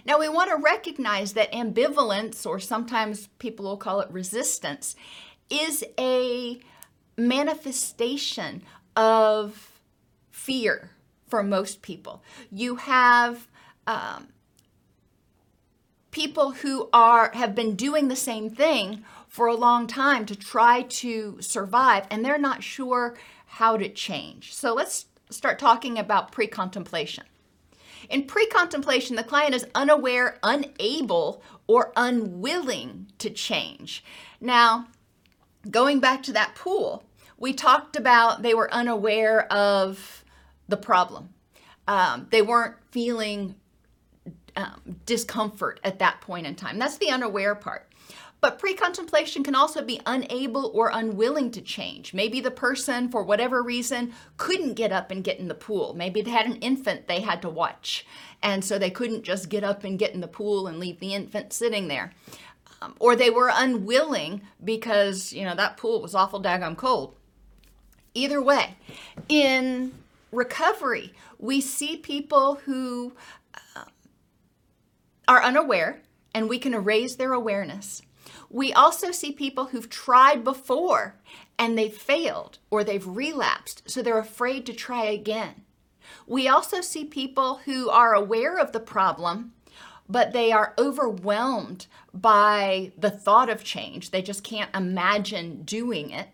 Now, 0.05 0.19
we 0.19 0.27
want 0.27 0.49
to 0.49 0.57
recognize 0.57 1.33
that 1.33 1.51
ambivalence, 1.53 2.45
or 2.45 2.59
sometimes 2.59 3.27
people 3.39 3.65
will 3.65 3.77
call 3.77 4.01
it 4.01 4.11
resistance, 4.11 4.95
is 5.49 5.83
a 5.97 6.59
manifestation 7.17 8.63
of 8.95 9.79
fear 10.29 10.91
for 11.27 11.41
most 11.41 11.81
people. 11.81 12.21
You 12.51 12.75
have 12.75 13.47
um, 13.87 14.27
people 16.11 16.51
who 16.51 16.89
are 16.91 17.31
have 17.33 17.55
been 17.55 17.75
doing 17.75 18.07
the 18.07 18.15
same 18.15 18.49
thing 18.49 19.03
for 19.27 19.47
a 19.47 19.55
long 19.55 19.87
time 19.87 20.25
to 20.25 20.35
try 20.35 20.83
to 20.83 21.37
survive, 21.39 22.05
and 22.11 22.23
they're 22.23 22.37
not 22.37 22.61
sure 22.61 23.17
how 23.45 23.77
to 23.77 23.89
change. 23.89 24.53
So 24.53 24.73
let's 24.73 25.05
start 25.29 25.59
talking 25.59 25.97
about 25.97 26.31
pre-contemplation. 26.31 27.23
In 28.09 28.25
pre-contemplation, 28.25 29.15
the 29.15 29.23
client 29.23 29.55
is 29.55 29.65
unaware, 29.75 30.39
unable, 30.43 31.41
or 31.67 31.91
unwilling 31.95 33.07
to 33.19 33.29
change. 33.29 34.03
Now, 34.41 34.87
going 35.69 35.99
back 35.99 36.23
to 36.23 36.33
that 36.33 36.55
pool, 36.55 37.03
we 37.37 37.53
talked 37.53 37.95
about 37.95 38.41
they 38.41 38.53
were 38.53 38.73
unaware 38.73 39.51
of 39.51 40.23
the 40.67 40.77
problem. 40.77 41.29
Um, 41.87 42.27
they 42.31 42.41
weren't 42.41 42.75
feeling 42.91 43.55
um, 44.55 44.97
discomfort 45.05 45.79
at 45.83 45.99
that 45.99 46.21
point 46.21 46.47
in 46.47 46.55
time. 46.55 46.79
That's 46.79 46.97
the 46.97 47.09
unaware 47.09 47.55
part. 47.55 47.92
But 48.43 48.59
pre 48.59 48.73
contemplation 48.73 49.41
can 49.41 49.55
also 49.55 49.81
be 49.81 50.01
unable 50.05 50.69
or 50.73 50.91
unwilling 50.93 51.49
to 51.51 51.61
change. 51.61 52.13
Maybe 52.13 52.41
the 52.41 52.51
person, 52.51 53.07
for 53.07 53.23
whatever 53.23 53.63
reason, 53.63 54.11
couldn't 54.35 54.73
get 54.73 54.91
up 54.91 55.11
and 55.11 55.23
get 55.23 55.39
in 55.39 55.47
the 55.47 55.55
pool. 55.55 55.93
Maybe 55.93 56.21
they 56.21 56.31
had 56.31 56.47
an 56.47 56.57
infant 56.57 57.07
they 57.07 57.21
had 57.21 57.41
to 57.43 57.49
watch, 57.49 58.05
and 58.41 58.65
so 58.65 58.77
they 58.77 58.89
couldn't 58.89 59.23
just 59.23 59.47
get 59.47 59.63
up 59.63 59.85
and 59.85 59.97
get 59.97 60.13
in 60.13 60.19
the 60.19 60.27
pool 60.27 60.67
and 60.67 60.77
leave 60.77 60.99
the 60.99 61.13
infant 61.13 61.53
sitting 61.53 61.87
there. 61.87 62.11
Um, 62.81 62.95
or 62.99 63.15
they 63.15 63.29
were 63.29 63.49
unwilling 63.49 64.41
because, 64.61 65.31
you 65.31 65.45
know, 65.45 65.55
that 65.55 65.77
pool 65.77 66.01
was 66.01 66.13
awful 66.13 66.41
daggum 66.41 66.75
cold. 66.75 67.15
Either 68.13 68.41
way, 68.41 68.75
in 69.29 69.93
recovery, 70.33 71.13
we 71.39 71.61
see 71.61 71.95
people 71.95 72.55
who 72.65 73.13
uh, 73.77 73.85
are 75.29 75.41
unaware 75.41 76.01
and 76.35 76.49
we 76.49 76.59
can 76.59 76.73
erase 76.73 77.15
their 77.15 77.31
awareness. 77.31 78.01
We 78.53 78.71
also 78.71 79.09
see 79.09 79.31
people 79.31 79.65
who've 79.65 79.89
tried 79.89 80.43
before 80.43 81.15
and 81.57 81.75
they've 81.75 81.91
failed 81.91 82.59
or 82.69 82.83
they've 82.83 83.05
relapsed, 83.05 83.89
so 83.89 84.03
they're 84.03 84.19
afraid 84.19 84.67
to 84.67 84.73
try 84.73 85.05
again. 85.05 85.63
We 86.27 86.47
also 86.47 86.79
see 86.79 87.03
people 87.03 87.61
who 87.65 87.89
are 87.89 88.13
aware 88.13 88.59
of 88.59 88.71
the 88.71 88.79
problem, 88.79 89.53
but 90.07 90.33
they 90.33 90.51
are 90.51 90.75
overwhelmed 90.77 91.87
by 92.13 92.91
the 92.95 93.09
thought 93.09 93.49
of 93.49 93.63
change. 93.63 94.11
They 94.11 94.21
just 94.21 94.43
can't 94.43 94.73
imagine 94.75 95.63
doing 95.63 96.11
it. 96.11 96.27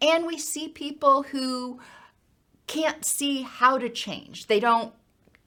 And 0.00 0.26
we 0.26 0.38
see 0.38 0.66
people 0.66 1.22
who 1.22 1.78
can't 2.66 3.04
see 3.04 3.42
how 3.42 3.78
to 3.78 3.88
change. 3.88 4.48
They 4.48 4.58
don't 4.58 4.92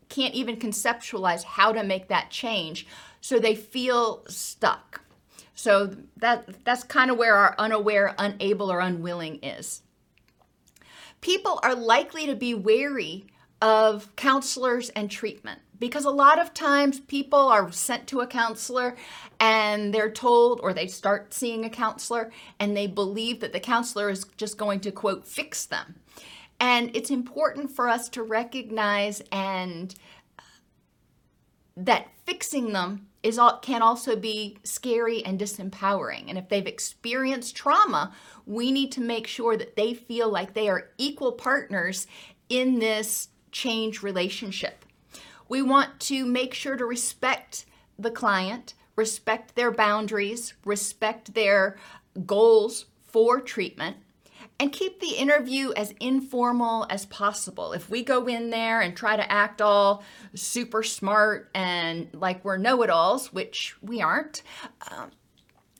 can't 0.07 0.33
even 0.33 0.55
conceptualize 0.55 1.43
how 1.43 1.73
to 1.73 1.83
make 1.83 2.07
that 2.07 2.29
change, 2.29 2.87
so 3.19 3.37
they 3.37 3.55
feel 3.55 4.23
stuck. 4.27 5.01
So 5.55 5.95
that 6.17 6.63
that's 6.63 6.83
kind 6.83 7.09
of 7.09 7.17
where 7.17 7.35
our 7.35 7.55
unaware, 7.57 8.13
unable 8.17 8.71
or 8.71 8.79
unwilling 8.79 9.39
is. 9.41 9.81
People 11.21 11.59
are 11.63 11.73
likely 11.73 12.27
to 12.27 12.35
be 12.35 12.53
wary 12.53 13.25
of 13.61 14.15
counselors 14.15 14.89
and 14.89 15.09
treatment 15.09 15.59
because 15.79 16.05
a 16.05 16.09
lot 16.09 16.39
of 16.39 16.53
times 16.53 16.99
people 16.99 17.39
are 17.39 17.71
sent 17.71 18.05
to 18.07 18.19
a 18.19 18.27
counselor 18.27 18.95
and 19.39 19.93
they're 19.93 20.11
told 20.11 20.59
or 20.61 20.73
they 20.73 20.87
start 20.87 21.33
seeing 21.33 21.65
a 21.65 21.69
counselor 21.69 22.31
and 22.59 22.75
they 22.75 22.85
believe 22.85 23.39
that 23.39 23.53
the 23.53 23.59
counselor 23.59 24.09
is 24.09 24.25
just 24.37 24.57
going 24.57 24.79
to 24.81 24.91
quote 24.91 25.25
fix 25.25 25.65
them 25.65 25.95
and 26.59 26.95
it's 26.95 27.09
important 27.09 27.71
for 27.71 27.89
us 27.89 28.09
to 28.09 28.23
recognize 28.23 29.21
and 29.31 29.95
uh, 30.39 30.43
that 31.77 32.07
fixing 32.25 32.73
them 32.73 33.07
is 33.23 33.39
can 33.61 33.81
also 33.81 34.15
be 34.15 34.57
scary 34.63 35.23
and 35.25 35.39
disempowering 35.39 36.25
and 36.29 36.37
if 36.37 36.47
they've 36.49 36.67
experienced 36.67 37.55
trauma 37.55 38.13
we 38.45 38.71
need 38.71 38.91
to 38.91 39.01
make 39.01 39.27
sure 39.27 39.57
that 39.57 39.75
they 39.75 39.93
feel 39.93 40.29
like 40.29 40.53
they 40.53 40.69
are 40.69 40.89
equal 40.97 41.31
partners 41.31 42.07
in 42.49 42.79
this 42.79 43.29
change 43.51 44.03
relationship. 44.03 44.85
We 45.47 45.61
want 45.61 45.99
to 46.01 46.25
make 46.25 46.53
sure 46.53 46.75
to 46.75 46.85
respect 46.85 47.65
the 47.97 48.11
client, 48.11 48.73
respect 48.95 49.55
their 49.55 49.71
boundaries, 49.71 50.53
respect 50.65 51.33
their 51.33 51.77
goals 52.25 52.85
for 53.07 53.39
treatment, 53.39 53.97
and 54.59 54.71
keep 54.71 54.99
the 54.99 55.15
interview 55.15 55.71
as 55.73 55.93
informal 55.99 56.85
as 56.89 57.05
possible. 57.05 57.73
If 57.73 57.89
we 57.89 58.03
go 58.03 58.27
in 58.27 58.49
there 58.49 58.81
and 58.81 58.95
try 58.95 59.15
to 59.15 59.31
act 59.31 59.61
all 59.61 60.03
super 60.33 60.81
smart 60.83 61.49
and 61.53 62.07
like 62.13 62.43
we're 62.45 62.57
know 62.57 62.81
it 62.81 62.89
alls, 62.89 63.33
which 63.33 63.75
we 63.81 64.01
aren't, 64.01 64.43
um, 64.91 65.11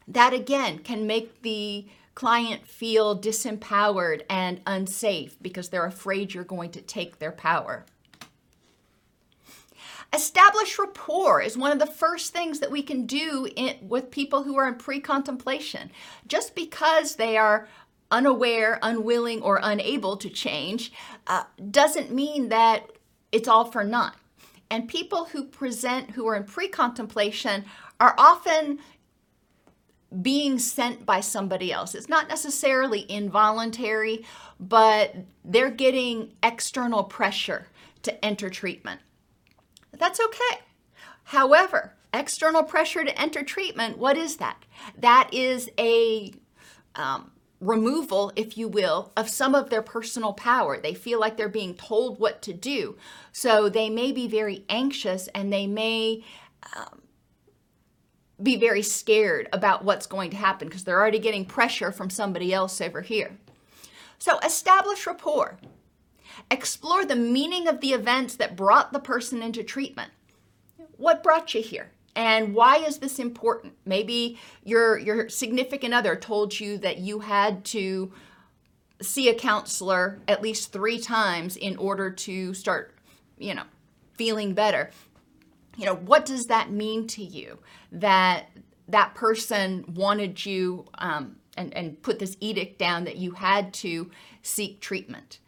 that 0.08 0.34
again 0.34 0.80
can 0.80 1.08
make 1.08 1.42
the 1.42 1.86
client 2.16 2.66
feel 2.66 3.20
disempowered 3.20 4.22
and 4.30 4.62
unsafe 4.66 5.38
because 5.42 5.70
they're 5.70 5.86
afraid 5.86 6.34
you're 6.34 6.44
going 6.44 6.72
to 6.72 6.82
take 6.82 7.20
their 7.20 7.32
power. 7.32 7.86
Establish 10.14 10.80
rapport 10.80 11.42
is 11.42 11.58
one 11.58 11.74
of 11.74 11.80
the 11.80 11.86
first 11.86 12.32
things 12.32 12.60
that 12.62 12.72
we 12.72 12.82
can 12.82 13.06
do 13.06 13.50
in, 13.56 13.76
with 13.82 14.12
people 14.12 14.44
who 14.44 14.56
are 14.56 14.68
in 14.68 14.76
pre 14.76 15.02
contemplation. 15.02 15.92
Just 16.26 16.56
because 16.56 17.16
they 17.16 17.36
are 17.36 17.68
unaware, 18.12 18.80
unwilling, 18.82 19.42
or 19.42 19.60
unable 19.62 20.18
to 20.18 20.30
change 20.30 20.92
uh, 21.28 21.44
doesn't 21.72 22.12
mean 22.12 22.50
that 22.50 22.92
it's 23.32 23.48
all 23.48 23.66
for 23.66 23.84
naught. 23.84 24.16
And 24.70 24.88
people 24.88 25.26
who 25.26 25.46
present 25.46 26.12
who 26.12 26.28
are 26.28 26.36
in 26.36 26.44
pre 26.44 26.68
contemplation 26.68 27.66
are 28.00 28.16
often 28.18 28.80
being 30.22 30.60
sent 30.60 31.06
by 31.06 31.20
somebody 31.20 31.72
else. 31.72 31.94
It's 31.94 32.10
not 32.10 32.28
necessarily 32.30 33.10
involuntary, 33.10 34.26
but 34.60 35.16
they're 35.44 35.72
getting 35.72 36.34
external 36.42 37.04
pressure 37.04 37.68
to 38.04 38.26
enter 38.26 38.50
treatment. 38.50 39.02
That's 39.92 40.20
okay. 40.20 40.62
However, 41.26 41.94
external 42.14 42.64
pressure 42.64 43.04
to 43.04 43.22
enter 43.22 43.44
treatment, 43.44 43.98
what 43.98 44.18
is 44.18 44.38
that? 44.38 44.64
That 44.98 45.30
is 45.34 45.70
a 45.78 46.34
um, 46.96 47.32
removal, 47.62 48.32
if 48.36 48.58
you 48.58 48.68
will, 48.68 49.12
of 49.16 49.30
some 49.30 49.56
of 49.56 49.70
their 49.70 49.82
personal 49.82 50.34
power. 50.34 50.78
They 50.78 50.94
feel 50.94 51.20
like 51.20 51.38
they're 51.38 51.50
being 51.50 51.74
told 51.74 52.20
what 52.20 52.42
to 52.44 52.54
do. 52.54 52.98
So 53.32 53.70
they 53.70 53.90
may 53.90 54.12
be 54.12 54.28
very 54.28 54.66
anxious 54.70 55.28
and 55.30 55.52
they 55.52 55.68
may 55.68 56.24
um, 56.76 57.02
be 58.42 58.58
very 58.58 58.82
scared 58.82 59.48
about 59.54 59.84
what's 59.84 60.08
going 60.08 60.32
to 60.32 60.38
happen 60.38 60.68
because 60.68 60.84
they're 60.84 61.00
already 61.00 61.20
getting 61.20 61.46
pressure 61.46 61.92
from 61.92 62.10
somebody 62.10 62.54
else 62.54 62.82
over 62.82 63.02
here. 63.02 63.38
So 64.18 64.40
establish 64.40 65.08
rapport. 65.08 65.58
Explore 66.52 67.06
the 67.06 67.16
meaning 67.16 67.68
of 67.68 67.80
the 67.80 67.94
events 67.94 68.36
that 68.36 68.56
brought 68.58 68.92
the 68.92 69.00
person 69.00 69.42
into 69.42 69.64
treatment. 69.64 70.12
What 70.98 71.24
brought 71.24 71.54
you 71.54 71.62
here? 71.62 71.92
And 72.16 72.54
why 72.54 72.78
is 72.78 73.00
this 73.00 73.20
important? 73.20 73.74
Maybe 73.86 74.40
your 74.64 74.98
your 74.98 75.30
significant 75.30 75.94
other 75.94 76.16
told 76.16 76.60
you 76.60 76.78
that 76.80 77.00
you 77.00 77.20
had 77.20 77.66
to 77.66 78.12
see 79.02 79.30
a 79.30 79.36
counselor 79.36 80.20
at 80.28 80.42
least 80.42 80.72
3 80.72 81.00
times 81.00 81.58
in 81.58 81.76
order 81.76 82.10
to 82.10 82.54
start, 82.54 82.96
you 83.38 83.54
know, 83.54 83.64
feeling 84.14 84.54
better. 84.54 84.92
You 85.76 85.86
know, 85.86 85.96
what 85.96 86.26
does 86.26 86.48
that 86.48 86.72
mean 86.72 87.06
to 87.08 87.24
you 87.24 87.60
that 87.92 88.46
that 88.88 89.14
person 89.14 89.84
wanted 89.94 90.46
you 90.46 90.86
um, 91.00 91.36
and, 91.58 91.74
and 91.74 92.02
put 92.02 92.20
this 92.20 92.38
edict 92.40 92.80
down 92.80 93.04
that 93.04 93.18
you 93.18 93.32
had 93.32 93.74
to 93.76 94.10
seek 94.42 94.80
treatment? 94.80 95.40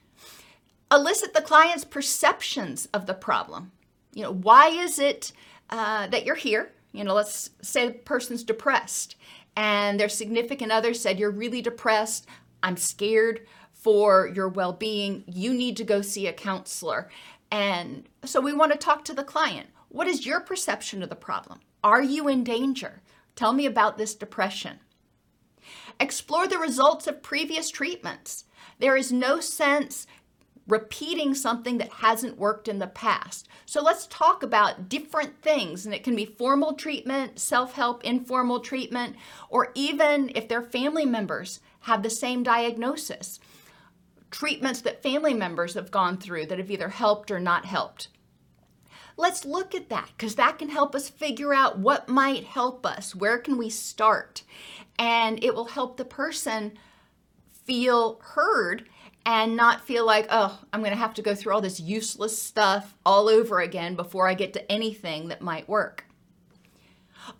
elicit 0.91 1.33
the 1.33 1.41
client's 1.41 1.85
perceptions 1.85 2.87
of 2.93 3.05
the 3.05 3.13
problem. 3.13 3.71
You 4.13 4.23
know, 4.23 4.33
why 4.33 4.69
is 4.69 4.99
it 4.99 5.31
uh, 5.69 6.07
that 6.07 6.25
you're 6.25 6.35
here? 6.35 6.71
You 6.91 7.03
know, 7.03 7.13
let's 7.13 7.49
say 7.61 7.87
the 7.87 7.93
person's 7.93 8.43
depressed 8.43 9.15
and 9.55 9.99
their 9.99 10.09
significant 10.09 10.71
other 10.71 10.93
said, 10.93 11.19
You're 11.19 11.31
really 11.31 11.61
depressed. 11.61 12.27
I'm 12.63 12.77
scared 12.77 13.45
for 13.73 14.27
your 14.27 14.47
well 14.47 14.73
being. 14.73 15.23
You 15.27 15.53
need 15.53 15.77
to 15.77 15.83
go 15.83 16.01
see 16.01 16.27
a 16.27 16.33
counselor. 16.33 17.09
And 17.51 18.07
so 18.23 18.41
we 18.41 18.53
want 18.53 18.71
to 18.71 18.77
talk 18.77 19.03
to 19.05 19.13
the 19.13 19.23
client. 19.23 19.67
What 19.89 20.07
is 20.07 20.25
your 20.25 20.41
perception 20.41 21.01
of 21.01 21.09
the 21.09 21.15
problem? 21.15 21.59
Are 21.83 22.01
you 22.01 22.27
in 22.27 22.43
danger? 22.43 23.01
Tell 23.35 23.53
me 23.53 23.65
about 23.65 23.97
this 23.97 24.15
depression. 24.15 24.79
Explore 25.99 26.47
the 26.47 26.57
results 26.57 27.07
of 27.07 27.23
previous 27.23 27.69
treatments. 27.69 28.45
There 28.79 28.97
is 28.97 29.11
no 29.11 29.39
sense 29.39 30.05
repeating 30.67 31.33
something 31.33 31.77
that 31.77 31.89
hasn't 31.89 32.37
worked 32.37 32.67
in 32.67 32.79
the 32.79 32.87
past. 32.87 33.47
So 33.65 33.81
let's 33.81 34.07
talk 34.07 34.43
about 34.43 34.89
different 34.89 35.41
things, 35.41 35.85
and 35.85 35.95
it 35.95 36.03
can 36.03 36.15
be 36.15 36.25
formal 36.25 36.73
treatment, 36.73 37.39
self 37.39 37.73
help, 37.73 38.03
informal 38.03 38.59
treatment, 38.59 39.15
or 39.49 39.71
even 39.75 40.31
if 40.35 40.47
their 40.47 40.61
family 40.61 41.05
members 41.05 41.61
have 41.81 42.03
the 42.03 42.09
same 42.09 42.43
diagnosis, 42.43 43.39
treatments 44.29 44.81
that 44.81 45.01
family 45.01 45.33
members 45.33 45.73
have 45.73 45.89
gone 45.89 46.17
through 46.17 46.45
that 46.47 46.57
have 46.57 46.69
either 46.69 46.89
helped 46.89 47.31
or 47.31 47.39
not 47.39 47.65
helped. 47.65 48.09
Let's 49.15 49.45
look 49.45 49.73
at 49.73 49.89
that 49.89 50.09
because 50.15 50.35
that 50.35 50.59
can 50.59 50.69
help 50.69 50.93
us 50.93 51.09
figure 51.09 51.53
out 51.53 51.79
what 51.79 52.07
might 52.07 52.43
help 52.43 52.85
us. 52.85 53.15
Where 53.15 53.39
can 53.39 53.57
we 53.57 53.69
start? 53.69 54.43
And 54.99 55.43
it 55.43 55.55
will 55.55 55.65
help 55.65 55.97
the 55.97 56.05
person 56.05 56.77
feel 57.65 58.19
heard 58.21 58.87
and 59.27 59.57
not 59.57 59.85
feel 59.85 60.05
like, 60.05 60.25
oh, 60.29 60.57
I'm 60.71 60.79
going 60.79 60.93
to 60.93 60.97
have 60.97 61.13
to 61.15 61.21
go 61.21 61.35
through 61.35 61.53
all 61.53 61.59
this 61.59 61.81
useless 61.81 62.41
stuff 62.41 62.95
all 63.05 63.27
over 63.27 63.59
again 63.59 63.95
before 63.95 64.25
I 64.25 64.33
get 64.33 64.53
to 64.53 64.71
anything 64.71 65.27
that 65.27 65.41
might 65.41 65.67
work. 65.67 66.05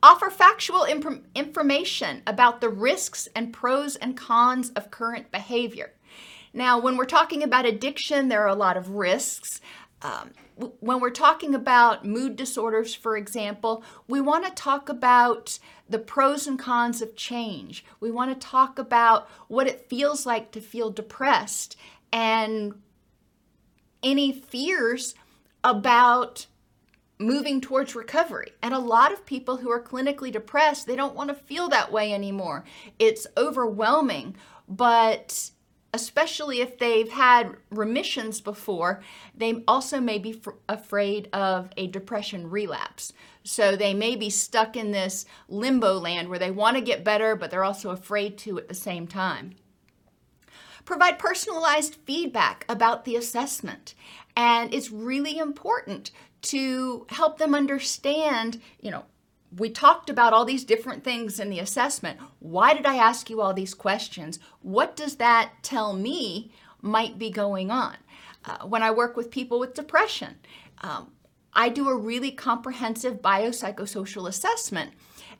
Offer 0.03 0.29
factual 0.29 0.83
imp- 0.83 1.25
information 1.33 2.23
about 2.27 2.59
the 2.59 2.67
risks 2.67 3.29
and 3.33 3.53
pros 3.53 3.95
and 3.95 4.17
cons 4.17 4.71
of 4.71 4.91
current 4.91 5.31
behavior. 5.31 5.93
Now, 6.51 6.77
when 6.77 6.97
we're 6.97 7.05
talking 7.05 7.41
about 7.41 7.65
addiction, 7.65 8.27
there 8.27 8.43
are 8.43 8.47
a 8.47 8.53
lot 8.53 8.75
of 8.75 8.89
risks. 8.89 9.61
Um, 10.01 10.31
when 10.79 10.99
we're 10.99 11.09
talking 11.09 11.53
about 11.53 12.05
mood 12.05 12.35
disorders, 12.35 12.95
for 12.95 13.15
example, 13.15 13.83
we 14.07 14.19
want 14.19 14.45
to 14.45 14.51
talk 14.51 14.89
about 14.89 15.59
the 15.89 15.99
pros 15.99 16.47
and 16.47 16.57
cons 16.57 17.01
of 17.01 17.15
change. 17.15 17.85
We 17.99 18.11
want 18.11 18.31
to 18.33 18.47
talk 18.47 18.79
about 18.79 19.29
what 19.47 19.67
it 19.67 19.87
feels 19.89 20.25
like 20.25 20.51
to 20.51 20.61
feel 20.61 20.89
depressed 20.89 21.77
and 22.11 22.73
any 24.01 24.31
fears 24.31 25.15
about 25.63 26.47
moving 27.19 27.61
towards 27.61 27.95
recovery. 27.95 28.51
And 28.61 28.73
a 28.73 28.79
lot 28.79 29.11
of 29.11 29.25
people 29.25 29.57
who 29.57 29.71
are 29.71 29.81
clinically 29.81 30.31
depressed, 30.31 30.87
they 30.87 30.95
don't 30.95 31.15
want 31.15 31.29
to 31.29 31.35
feel 31.35 31.69
that 31.69 31.91
way 31.91 32.13
anymore. 32.13 32.63
It's 32.99 33.27
overwhelming, 33.35 34.35
but 34.67 35.51
especially 35.93 36.61
if 36.61 36.77
they've 36.77 37.11
had 37.11 37.55
remissions 37.69 38.41
before, 38.41 39.01
they 39.35 39.63
also 39.67 39.99
may 39.99 40.17
be 40.17 40.41
f- 40.45 40.53
afraid 40.67 41.29
of 41.33 41.69
a 41.77 41.87
depression 41.87 42.49
relapse. 42.49 43.13
So 43.43 43.75
they 43.75 43.93
may 43.93 44.15
be 44.15 44.29
stuck 44.29 44.75
in 44.75 44.91
this 44.91 45.25
limbo 45.47 45.93
land 45.93 46.29
where 46.29 46.39
they 46.39 46.51
want 46.51 46.75
to 46.75 46.81
get 46.81 47.03
better, 47.03 47.35
but 47.35 47.49
they're 47.49 47.63
also 47.63 47.91
afraid 47.91 48.37
to 48.39 48.57
at 48.57 48.67
the 48.67 48.73
same 48.73 49.07
time. 49.07 49.55
Provide 50.83 51.19
personalized 51.19 51.95
feedback 52.05 52.65
about 52.69 53.05
the 53.05 53.15
assessment. 53.15 53.93
And 54.35 54.73
it's 54.73 54.91
really 54.91 55.37
important 55.37 56.11
to 56.43 57.05
help 57.09 57.39
them 57.39 57.55
understand, 57.55 58.61
you 58.79 58.91
know, 58.91 59.05
we 59.57 59.69
talked 59.69 60.09
about 60.09 60.33
all 60.33 60.45
these 60.45 60.63
different 60.63 61.03
things 61.03 61.39
in 61.39 61.49
the 61.49 61.59
assessment. 61.59 62.19
Why 62.39 62.73
did 62.73 62.85
I 62.85 62.95
ask 62.95 63.29
you 63.29 63.41
all 63.41 63.53
these 63.53 63.73
questions? 63.73 64.39
What 64.61 64.95
does 64.95 65.15
that 65.17 65.51
tell 65.63 65.93
me 65.93 66.51
might 66.81 67.17
be 67.17 67.29
going 67.29 67.71
on? 67.71 67.97
Uh, 68.45 68.65
when 68.67 68.83
I 68.83 68.91
work 68.91 69.17
with 69.17 69.31
people 69.31 69.59
with 69.59 69.73
depression, 69.73 70.35
um, 70.81 71.11
I 71.53 71.69
do 71.69 71.89
a 71.89 71.97
really 71.97 72.31
comprehensive 72.31 73.21
biopsychosocial 73.21 74.27
assessment 74.27 74.91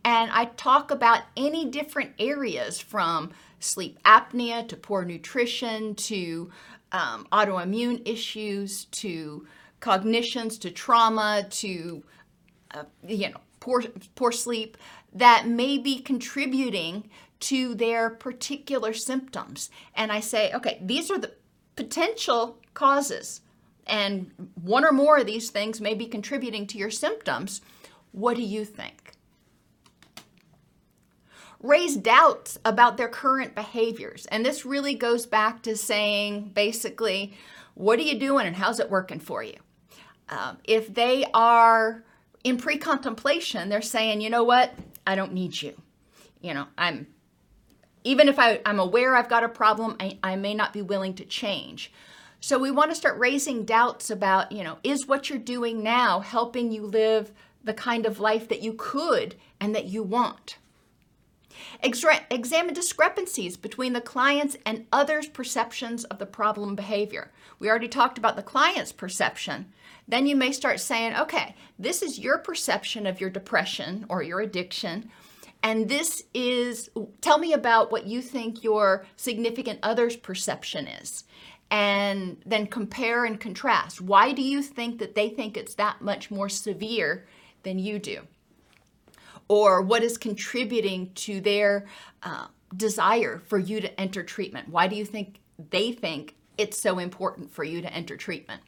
and 0.03 0.31
I 0.31 0.45
talk 0.45 0.91
about 0.91 1.23
any 1.35 1.65
different 1.65 2.13
areas 2.19 2.79
from 2.79 3.31
sleep 3.59 3.99
apnea 4.03 4.67
to 4.69 4.77
poor 4.77 5.03
nutrition 5.03 5.95
to 5.95 6.51
um, 6.91 7.27
autoimmune 7.31 8.07
issues 8.07 8.85
to 8.85 9.45
cognitions 9.79 10.57
to 10.59 10.71
trauma 10.71 11.45
to 11.49 12.03
uh, 12.71 12.83
you 13.05 13.29
know 13.29 13.39
poor, 13.67 13.83
poor 14.15 14.31
sleep 14.31 14.77
that 15.11 15.45
may 15.45 15.77
be 15.77 15.99
contributing 15.99 17.09
to 17.41 17.75
their 17.75 18.09
particular 18.09 18.93
symptoms. 18.93 19.69
And 19.93 20.09
I 20.09 20.21
say, 20.21 20.53
okay, 20.53 20.79
these 20.81 21.11
are 21.11 21.17
the 21.17 21.33
potential 21.75 22.59
causes, 22.73 23.41
and 23.85 24.31
one 24.55 24.85
or 24.85 24.93
more 24.93 25.17
of 25.17 25.25
these 25.25 25.49
things 25.49 25.81
may 25.81 25.93
be 25.93 26.05
contributing 26.05 26.65
to 26.67 26.77
your 26.77 26.89
symptoms. 26.89 27.59
What 28.13 28.37
do 28.37 28.41
you 28.41 28.63
think? 28.63 29.11
Raise 31.61 31.97
doubts 31.97 32.57
about 32.63 32.95
their 32.95 33.09
current 33.09 33.53
behaviors. 33.53 34.25
And 34.27 34.45
this 34.45 34.65
really 34.65 34.95
goes 34.95 35.25
back 35.25 35.61
to 35.63 35.75
saying 35.75 36.51
basically, 36.53 37.33
what 37.73 37.99
are 37.99 38.03
you 38.03 38.17
doing 38.17 38.47
and 38.47 38.55
how's 38.55 38.79
it 38.79 38.89
working 38.89 39.19
for 39.19 39.43
you? 39.43 39.57
Um, 40.29 40.57
if 40.63 40.93
they 40.93 41.25
are 41.33 42.03
in 42.47 42.57
pre 42.57 42.77
contemplation, 42.77 43.67
they're 43.67 43.81
saying, 43.81 44.21
you 44.21 44.29
know 44.29 44.43
what, 44.43 44.73
I 45.05 45.15
don't 45.15 45.33
need 45.33 45.61
you. 45.61 45.75
You 46.41 46.53
know, 46.53 46.67
I'm, 46.77 47.07
even 48.05 48.29
if 48.29 48.39
I, 48.39 48.61
I'm 48.65 48.79
aware 48.79 49.15
I've 49.15 49.27
got 49.27 49.43
a 49.43 49.49
problem, 49.49 49.97
I, 49.99 50.17
I 50.23 50.37
may 50.37 50.53
not 50.53 50.71
be 50.71 50.81
willing 50.81 51.13
to 51.15 51.25
change. 51.25 51.91
So 52.39 52.57
we 52.57 52.71
want 52.71 52.91
to 52.91 52.95
start 52.95 53.19
raising 53.19 53.65
doubts 53.65 54.09
about, 54.09 54.53
you 54.53 54.63
know, 54.63 54.77
is 54.81 55.07
what 55.07 55.29
you're 55.29 55.39
doing 55.39 55.83
now 55.83 56.21
helping 56.21 56.71
you 56.71 56.83
live 56.83 57.33
the 57.63 57.73
kind 57.73 58.05
of 58.05 58.21
life 58.21 58.47
that 58.47 58.61
you 58.61 58.73
could 58.73 59.35
and 59.59 59.75
that 59.75 59.85
you 59.85 60.01
want? 60.01 60.57
Examine 61.83 62.73
discrepancies 62.73 63.57
between 63.57 63.91
the 63.91 63.99
client's 63.99 64.55
and 64.65 64.85
others' 64.93 65.27
perceptions 65.27 66.05
of 66.05 66.19
the 66.19 66.25
problem 66.25 66.75
behavior. 66.75 67.31
We 67.59 67.69
already 67.69 67.89
talked 67.89 68.17
about 68.17 68.37
the 68.37 68.43
client's 68.43 68.93
perception. 68.93 69.73
Then 70.07 70.25
you 70.25 70.35
may 70.35 70.51
start 70.51 70.79
saying, 70.79 71.15
okay, 71.15 71.55
this 71.77 72.01
is 72.01 72.19
your 72.19 72.37
perception 72.37 73.05
of 73.05 73.19
your 73.19 73.29
depression 73.29 74.05
or 74.09 74.23
your 74.23 74.39
addiction. 74.39 75.09
And 75.63 75.89
this 75.89 76.23
is, 76.33 76.89
tell 77.19 77.39
me 77.39 77.53
about 77.53 77.91
what 77.91 78.07
you 78.07 78.21
think 78.21 78.63
your 78.63 79.05
significant 79.15 79.79
other's 79.83 80.15
perception 80.15 80.87
is 80.87 81.23
and 81.69 82.37
then 82.45 82.67
compare 82.67 83.25
and 83.25 83.39
contrast. 83.39 83.99
Why 83.99 84.31
do 84.31 84.41
you 84.41 84.61
think 84.61 84.99
that 84.99 85.15
they 85.15 85.29
think 85.29 85.57
it's 85.57 85.75
that 85.75 86.01
much 86.01 86.31
more 86.31 86.47
severe 86.47 87.25
than 87.63 87.79
you 87.79 87.99
do? 87.99 88.21
Or 89.49 89.81
what 89.81 90.03
is 90.03 90.17
contributing 90.17 91.11
to 91.15 91.41
their 91.41 91.85
uh, 92.23 92.47
desire 92.75 93.41
for 93.47 93.57
you 93.57 93.81
to 93.81 93.99
enter 93.99 94.23
treatment? 94.23 94.69
Why 94.69 94.87
do 94.87 94.95
you 94.95 95.05
think 95.05 95.39
they 95.69 95.91
think 95.91 96.35
it's 96.57 96.81
so 96.81 96.99
important 96.99 97.51
for 97.51 97.63
you 97.63 97.81
to 97.81 97.93
enter 97.93 98.15
treatment? 98.15 98.61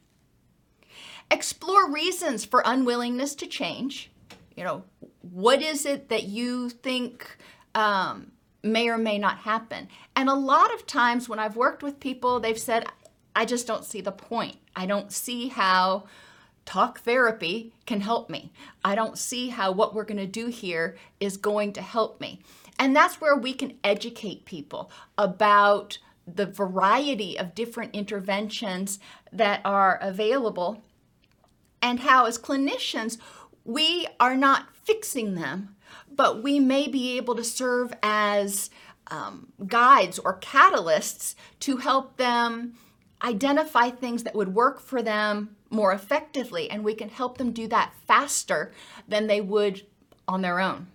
Explore 1.32 1.92
reasons 1.92 2.46
for 2.46 2.64
unwillingness 2.66 3.36
to 3.36 3.48
change. 3.48 4.12
You 4.56 4.64
know, 4.64 4.84
what 5.22 5.62
is 5.62 5.86
it 5.86 6.10
that 6.10 6.24
you 6.24 6.70
think 6.70 7.38
um, 7.76 8.32
may 8.64 8.90
or 8.90 8.98
may 8.98 9.18
not 9.18 9.40
happen. 9.40 9.88
And 10.16 10.30
a 10.30 10.34
lot 10.34 10.74
of 10.74 10.86
times 10.86 11.30
when 11.30 11.40
I've 11.40 11.56
worked 11.56 11.84
with 11.84 12.00
people, 12.00 12.40
they've 12.40 12.60
said, 12.60 12.86
I 13.36 13.46
just 13.46 13.68
don't 13.68 13.86
see 13.86 14.02
the 14.02 14.12
point. 14.12 14.58
I 14.76 14.86
don't 14.86 15.12
see 15.12 15.48
how 15.48 16.06
talk 16.66 17.02
therapy 17.02 17.74
can 17.86 18.02
help 18.02 18.30
me. 18.30 18.52
I 18.84 18.96
don't 18.96 19.18
see 19.18 19.50
how 19.50 19.72
what 19.72 19.94
we're 19.94 20.04
going 20.04 20.18
to 20.18 20.28
do 20.28 20.48
here 20.48 20.98
is 21.20 21.38
going 21.38 21.74
to 21.74 21.82
help 21.82 22.20
me. 22.20 22.42
And 22.78 22.96
that's 22.96 23.20
where 23.20 23.36
we 23.36 23.54
can 23.54 23.78
educate 23.84 24.46
people 24.46 24.92
about 25.18 25.98
the 26.28 26.46
variety 26.46 27.40
of 27.40 27.56
different 27.56 27.96
interventions 27.96 29.00
that 29.32 29.62
are 29.66 29.98
available 30.02 30.84
and 31.82 32.02
how, 32.02 32.26
as 32.26 32.38
clinicians, 32.38 33.18
we 33.66 34.08
are 34.20 34.36
not 34.36 34.76
fixing 34.84 35.36
them, 35.36 35.76
but 36.12 36.44
we 36.44 36.60
may 36.60 36.88
be 36.88 37.18
able 37.18 37.36
to 37.36 37.44
serve 37.44 37.94
as 38.02 38.70
um, 39.08 39.48
guides 39.68 40.20
or 40.20 40.40
catalysts 40.40 41.36
to 41.62 41.78
help 41.78 42.18
them 42.18 42.74
identify 43.24 43.90
things 43.90 44.24
that 44.24 44.36
would 44.36 44.54
work 44.54 44.80
for 44.80 45.02
them 45.02 45.56
more 45.70 45.94
effectively, 45.94 46.70
and 46.70 46.84
we 46.84 46.96
can 46.96 47.10
help 47.10 47.38
them 47.38 47.52
do 47.52 47.68
that 47.68 47.94
faster 48.08 48.72
than 49.08 49.28
they 49.28 49.42
would 49.42 49.86
on 50.28 50.42
their 50.42 50.60
own. 50.60 50.88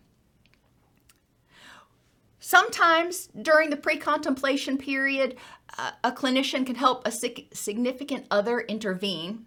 Sometimes 2.40 3.28
during 3.40 3.70
the 3.70 3.76
pre 3.76 3.96
contemplation 3.96 4.76
period, 4.76 5.36
uh, 5.78 5.92
a 6.02 6.12
clinician 6.12 6.66
can 6.66 6.74
help 6.74 7.06
a 7.06 7.10
significant 7.10 8.26
other 8.30 8.60
intervene 8.60 9.46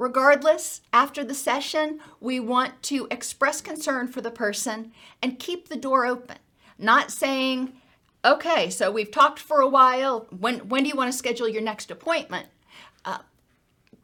Regardless, 0.00 0.80
after 0.94 1.22
the 1.22 1.34
session, 1.34 2.00
we 2.20 2.40
want 2.40 2.82
to 2.84 3.06
express 3.10 3.60
concern 3.60 4.08
for 4.08 4.22
the 4.22 4.30
person 4.30 4.92
and 5.20 5.38
keep 5.38 5.68
the 5.68 5.76
door 5.76 6.06
open. 6.06 6.38
Not 6.78 7.10
saying, 7.10 7.74
okay, 8.24 8.70
so 8.70 8.90
we've 8.90 9.10
talked 9.10 9.38
for 9.38 9.60
a 9.60 9.68
while. 9.68 10.26
When, 10.30 10.60
when 10.70 10.84
do 10.84 10.88
you 10.88 10.96
want 10.96 11.12
to 11.12 11.18
schedule 11.18 11.50
your 11.50 11.60
next 11.60 11.90
appointment? 11.90 12.46
Uh, 13.04 13.18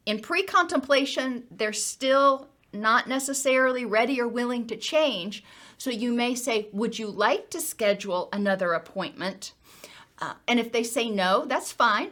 in 0.05 0.21
pre 0.21 0.43
contemplation, 0.43 1.45
they're 1.51 1.73
still 1.73 2.49
not 2.75 3.09
necessarily 3.09 3.87
ready 3.87 4.21
or 4.21 4.29
willing 4.29 4.67
to 4.67 4.77
change. 4.77 5.43
So 5.79 5.89
you 5.89 6.13
may 6.13 6.35
say, 6.35 6.69
Would 6.73 6.99
you 6.99 7.07
like 7.07 7.49
to 7.53 7.61
schedule 7.63 8.29
another 8.35 8.75
appointment? 8.75 9.55
Uh, 10.19 10.35
and 10.47 10.61
if 10.61 10.73
they 10.73 10.83
say 10.83 11.09
no, 11.09 11.47
that's 11.47 11.73
fine. 11.73 12.11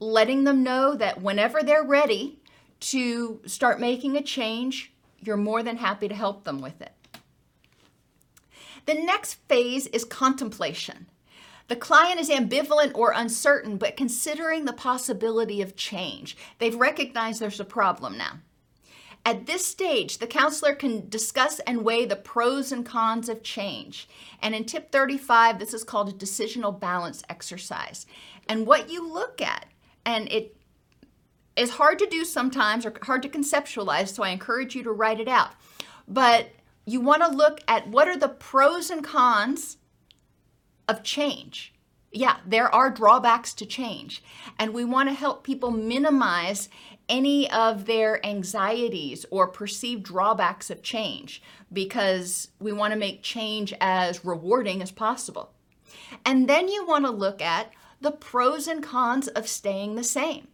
Letting 0.00 0.42
them 0.42 0.64
know 0.64 0.96
that 0.96 1.22
whenever 1.22 1.62
they're 1.62 1.84
ready, 1.84 2.40
to 2.82 3.40
start 3.46 3.80
making 3.80 4.16
a 4.16 4.22
change, 4.22 4.92
you're 5.20 5.36
more 5.36 5.62
than 5.62 5.76
happy 5.76 6.08
to 6.08 6.14
help 6.14 6.44
them 6.44 6.60
with 6.60 6.80
it. 6.82 6.92
The 8.86 8.94
next 8.94 9.34
phase 9.48 9.86
is 9.88 10.04
contemplation. 10.04 11.06
The 11.68 11.76
client 11.76 12.20
is 12.20 12.28
ambivalent 12.28 12.92
or 12.96 13.12
uncertain, 13.12 13.76
but 13.76 13.96
considering 13.96 14.64
the 14.64 14.72
possibility 14.72 15.62
of 15.62 15.76
change. 15.76 16.36
They've 16.58 16.74
recognized 16.74 17.40
there's 17.40 17.60
a 17.60 17.64
problem 17.64 18.18
now. 18.18 18.40
At 19.24 19.46
this 19.46 19.64
stage, 19.64 20.18
the 20.18 20.26
counselor 20.26 20.74
can 20.74 21.08
discuss 21.08 21.60
and 21.60 21.84
weigh 21.84 22.06
the 22.06 22.16
pros 22.16 22.72
and 22.72 22.84
cons 22.84 23.28
of 23.28 23.44
change. 23.44 24.08
And 24.40 24.52
in 24.52 24.64
tip 24.64 24.90
35, 24.90 25.60
this 25.60 25.72
is 25.72 25.84
called 25.84 26.08
a 26.08 26.12
decisional 26.12 26.78
balance 26.78 27.22
exercise. 27.28 28.06
And 28.48 28.66
what 28.66 28.90
you 28.90 29.08
look 29.08 29.40
at, 29.40 29.66
and 30.04 30.30
it 30.32 30.56
is 31.56 31.70
hard 31.70 31.98
to 31.98 32.06
do 32.06 32.24
sometimes 32.24 32.86
or 32.86 32.94
hard 33.02 33.22
to 33.22 33.28
conceptualize, 33.28 34.08
so 34.08 34.22
I 34.22 34.30
encourage 34.30 34.74
you 34.74 34.82
to 34.84 34.92
write 34.92 35.20
it 35.20 35.28
out. 35.28 35.50
But 36.08 36.50
you 36.86 37.00
want 37.00 37.22
to 37.22 37.28
look 37.28 37.60
at 37.68 37.88
what 37.88 38.08
are 38.08 38.16
the 38.16 38.28
pros 38.28 38.90
and 38.90 39.04
cons 39.04 39.76
of 40.88 41.02
change. 41.02 41.74
Yeah, 42.10 42.38
there 42.46 42.72
are 42.74 42.90
drawbacks 42.90 43.54
to 43.54 43.66
change, 43.66 44.22
and 44.58 44.74
we 44.74 44.84
want 44.84 45.08
to 45.08 45.14
help 45.14 45.44
people 45.44 45.70
minimize 45.70 46.68
any 47.08 47.50
of 47.50 47.86
their 47.86 48.24
anxieties 48.24 49.24
or 49.30 49.48
perceived 49.48 50.02
drawbacks 50.02 50.70
of 50.70 50.82
change 50.82 51.42
because 51.72 52.48
we 52.58 52.72
want 52.72 52.92
to 52.92 52.98
make 52.98 53.22
change 53.22 53.72
as 53.80 54.24
rewarding 54.24 54.82
as 54.82 54.90
possible. 54.90 55.52
And 56.24 56.48
then 56.48 56.68
you 56.68 56.86
want 56.86 57.04
to 57.04 57.10
look 57.10 57.40
at 57.40 57.72
the 58.00 58.10
pros 58.10 58.66
and 58.66 58.82
cons 58.82 59.28
of 59.28 59.48
staying 59.48 59.94
the 59.94 60.04
same. 60.04 60.48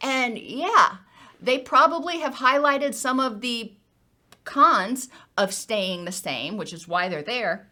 And 0.00 0.38
yeah, 0.38 0.96
they 1.40 1.58
probably 1.58 2.18
have 2.20 2.36
highlighted 2.36 2.94
some 2.94 3.20
of 3.20 3.40
the 3.40 3.72
cons 4.44 5.08
of 5.36 5.52
staying 5.52 6.04
the 6.04 6.12
same, 6.12 6.56
which 6.56 6.72
is 6.72 6.88
why 6.88 7.08
they're 7.08 7.22
there. 7.22 7.68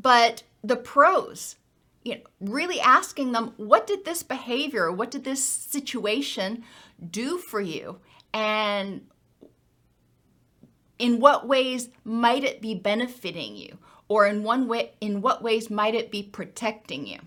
But 0.00 0.42
the 0.62 0.76
pros, 0.76 1.56
you 2.04 2.16
know, 2.16 2.20
really 2.40 2.80
asking 2.80 3.32
them, 3.32 3.54
what 3.56 3.86
did 3.86 4.04
this 4.04 4.22
behavior, 4.22 4.92
what 4.92 5.10
did 5.10 5.24
this 5.24 5.42
situation 5.42 6.64
do 7.10 7.38
for 7.38 7.60
you? 7.60 7.98
And 8.34 9.06
in 10.98 11.20
what 11.20 11.48
ways 11.48 11.88
might 12.04 12.44
it 12.44 12.60
be 12.60 12.74
benefiting 12.74 13.56
you? 13.56 13.78
Or 14.08 14.26
in 14.26 14.44
one 14.44 14.68
way, 14.68 14.92
in 15.00 15.20
what 15.20 15.42
ways 15.42 15.68
might 15.70 15.94
it 15.94 16.10
be 16.10 16.22
protecting 16.22 17.06
you? 17.06 17.18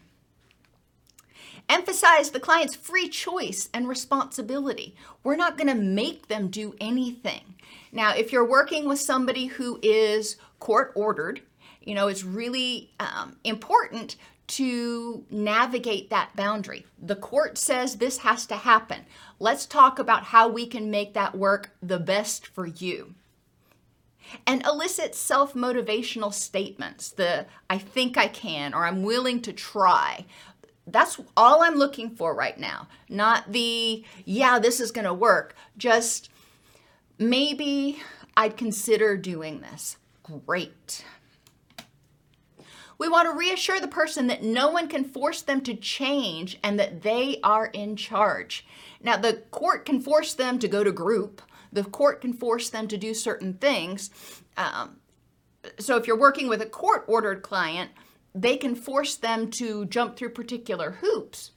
Emphasize 1.70 2.32
the 2.32 2.40
client's 2.40 2.76
free 2.76 3.08
choice 3.08 3.70
and 3.74 3.88
responsibility. 3.88 4.96
We're 5.24 5.36
not 5.36 5.58
going 5.58 5.68
to 5.68 5.76
make 5.76 6.28
them 6.28 6.48
do 6.50 6.76
anything. 6.82 7.56
Now, 7.92 8.16
if 8.16 8.32
you're 8.32 8.48
working 8.48 8.88
with 8.88 9.00
somebody 9.00 9.46
who 9.46 9.80
is 9.84 10.38
court 10.60 10.92
ordered, 10.96 11.42
you 11.82 11.94
know, 11.94 12.08
it's 12.08 12.24
really 12.24 12.92
um, 13.00 13.38
important 13.44 14.16
to 14.48 15.26
navigate 15.30 16.10
that 16.10 16.36
boundary. 16.36 16.86
The 17.00 17.16
court 17.16 17.58
says 17.58 17.96
this 17.96 18.20
has 18.20 18.48
to 18.48 18.56
happen. 18.56 19.06
Let's 19.40 19.68
talk 19.68 20.00
about 20.00 20.24
how 20.24 20.48
we 20.48 20.66
can 20.66 20.90
make 20.90 21.14
that 21.14 21.36
work 21.38 21.72
the 21.84 22.00
best 22.00 22.48
for 22.48 22.66
you. 22.66 23.14
And 24.46 24.66
elicit 24.66 25.16
self 25.16 25.54
motivational 25.54 26.34
statements 26.34 27.10
the 27.10 27.46
I 27.70 27.78
think 27.78 28.18
I 28.18 28.28
can 28.28 28.74
or 28.74 28.86
I'm 28.86 29.04
willing 29.04 29.42
to 29.42 29.54
try 29.54 30.26
that's 30.92 31.20
all 31.36 31.64
I'm 31.64 31.76
looking 31.76 32.16
for 32.16 32.36
right 32.36 32.58
now. 32.58 32.88
Not 33.10 33.52
the, 33.52 34.04
yeah, 34.26 34.60
this 34.60 34.80
is 34.80 34.92
going 34.92 35.06
to 35.06 35.14
work. 35.14 35.56
Just 35.78 36.30
maybe 37.18 38.00
I'd 38.36 38.58
consider 38.58 39.18
doing 39.18 39.62
this. 39.62 39.98
Great. 40.24 41.04
We 43.00 43.08
want 43.08 43.30
to 43.30 43.38
reassure 43.38 43.80
the 43.80 43.88
person 43.88 44.28
that 44.28 44.44
no 44.44 44.70
one 44.70 44.90
can 44.90 45.06
force 45.06 45.42
them 45.42 45.62
to 45.62 45.74
change 45.74 46.60
and 46.62 46.78
that 46.80 47.02
they 47.02 47.40
are 47.44 47.68
in 47.68 47.96
charge. 47.96 48.68
Now, 49.02 49.16
the 49.16 49.44
court 49.52 49.86
can 49.86 50.02
force 50.02 50.34
them 50.34 50.60
to 50.60 50.68
go 50.68 50.84
to 50.84 50.92
group, 50.92 51.42
the 51.72 51.86
court 51.86 52.22
can 52.22 52.34
force 52.34 52.70
them 52.70 52.88
to 52.90 52.98
do 52.98 53.14
certain 53.14 53.54
things. 53.54 54.10
Um, 54.58 54.98
so, 55.78 55.96
if 55.96 56.08
you're 56.08 56.20
working 56.20 56.50
with 56.50 56.62
a 56.62 56.66
court 56.66 57.06
ordered 57.08 57.42
client, 57.42 57.92
they 58.42 58.58
can 58.58 58.76
force 58.76 59.16
them 59.16 59.50
to 59.52 59.86
jump 59.86 60.16
through 60.16 60.30
particular 60.30 60.92
hoops. 61.02 61.52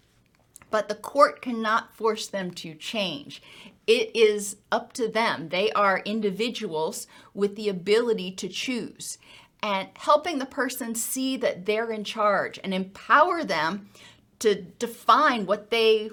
but 0.71 0.89
the 0.89 0.95
court 0.95 1.43
cannot 1.43 1.95
force 1.95 2.27
them 2.27 2.51
to 2.51 2.75
change. 2.75 3.43
It 3.87 4.17
is 4.17 4.57
up 4.73 4.95
to 4.95 5.07
them. 5.07 5.51
They 5.51 5.71
are 5.73 5.99
individuals 6.07 7.07
with 7.35 7.57
the 7.57 7.69
ability 7.69 8.33
to 8.33 8.49
choose. 8.49 9.19
And 9.63 9.89
helping 9.95 10.39
the 10.39 10.47
person 10.47 10.95
see 10.95 11.37
that 11.37 11.67
they're 11.67 11.93
in 11.93 12.05
charge 12.05 12.59
and 12.65 12.73
empower 12.73 13.45
them 13.45 13.91
to 14.39 14.63
define 14.63 15.45
what 15.47 15.71
they 15.71 16.11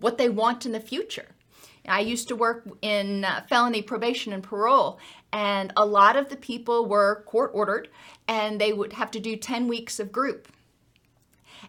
what 0.00 0.16
they 0.18 0.28
want 0.28 0.66
in 0.66 0.72
the 0.72 0.80
future. 0.80 1.28
I 1.86 2.00
used 2.00 2.28
to 2.28 2.36
work 2.36 2.68
in 2.82 3.24
uh, 3.24 3.42
felony 3.48 3.82
probation 3.82 4.32
and 4.32 4.42
parole, 4.42 4.98
and 5.32 5.72
a 5.76 5.84
lot 5.84 6.16
of 6.16 6.28
the 6.28 6.36
people 6.36 6.86
were 6.86 7.24
court 7.26 7.50
ordered 7.54 7.88
and 8.26 8.60
they 8.60 8.72
would 8.72 8.94
have 8.94 9.10
to 9.10 9.20
do 9.20 9.36
10 9.36 9.68
weeks 9.68 9.98
of 9.98 10.12
group. 10.12 10.48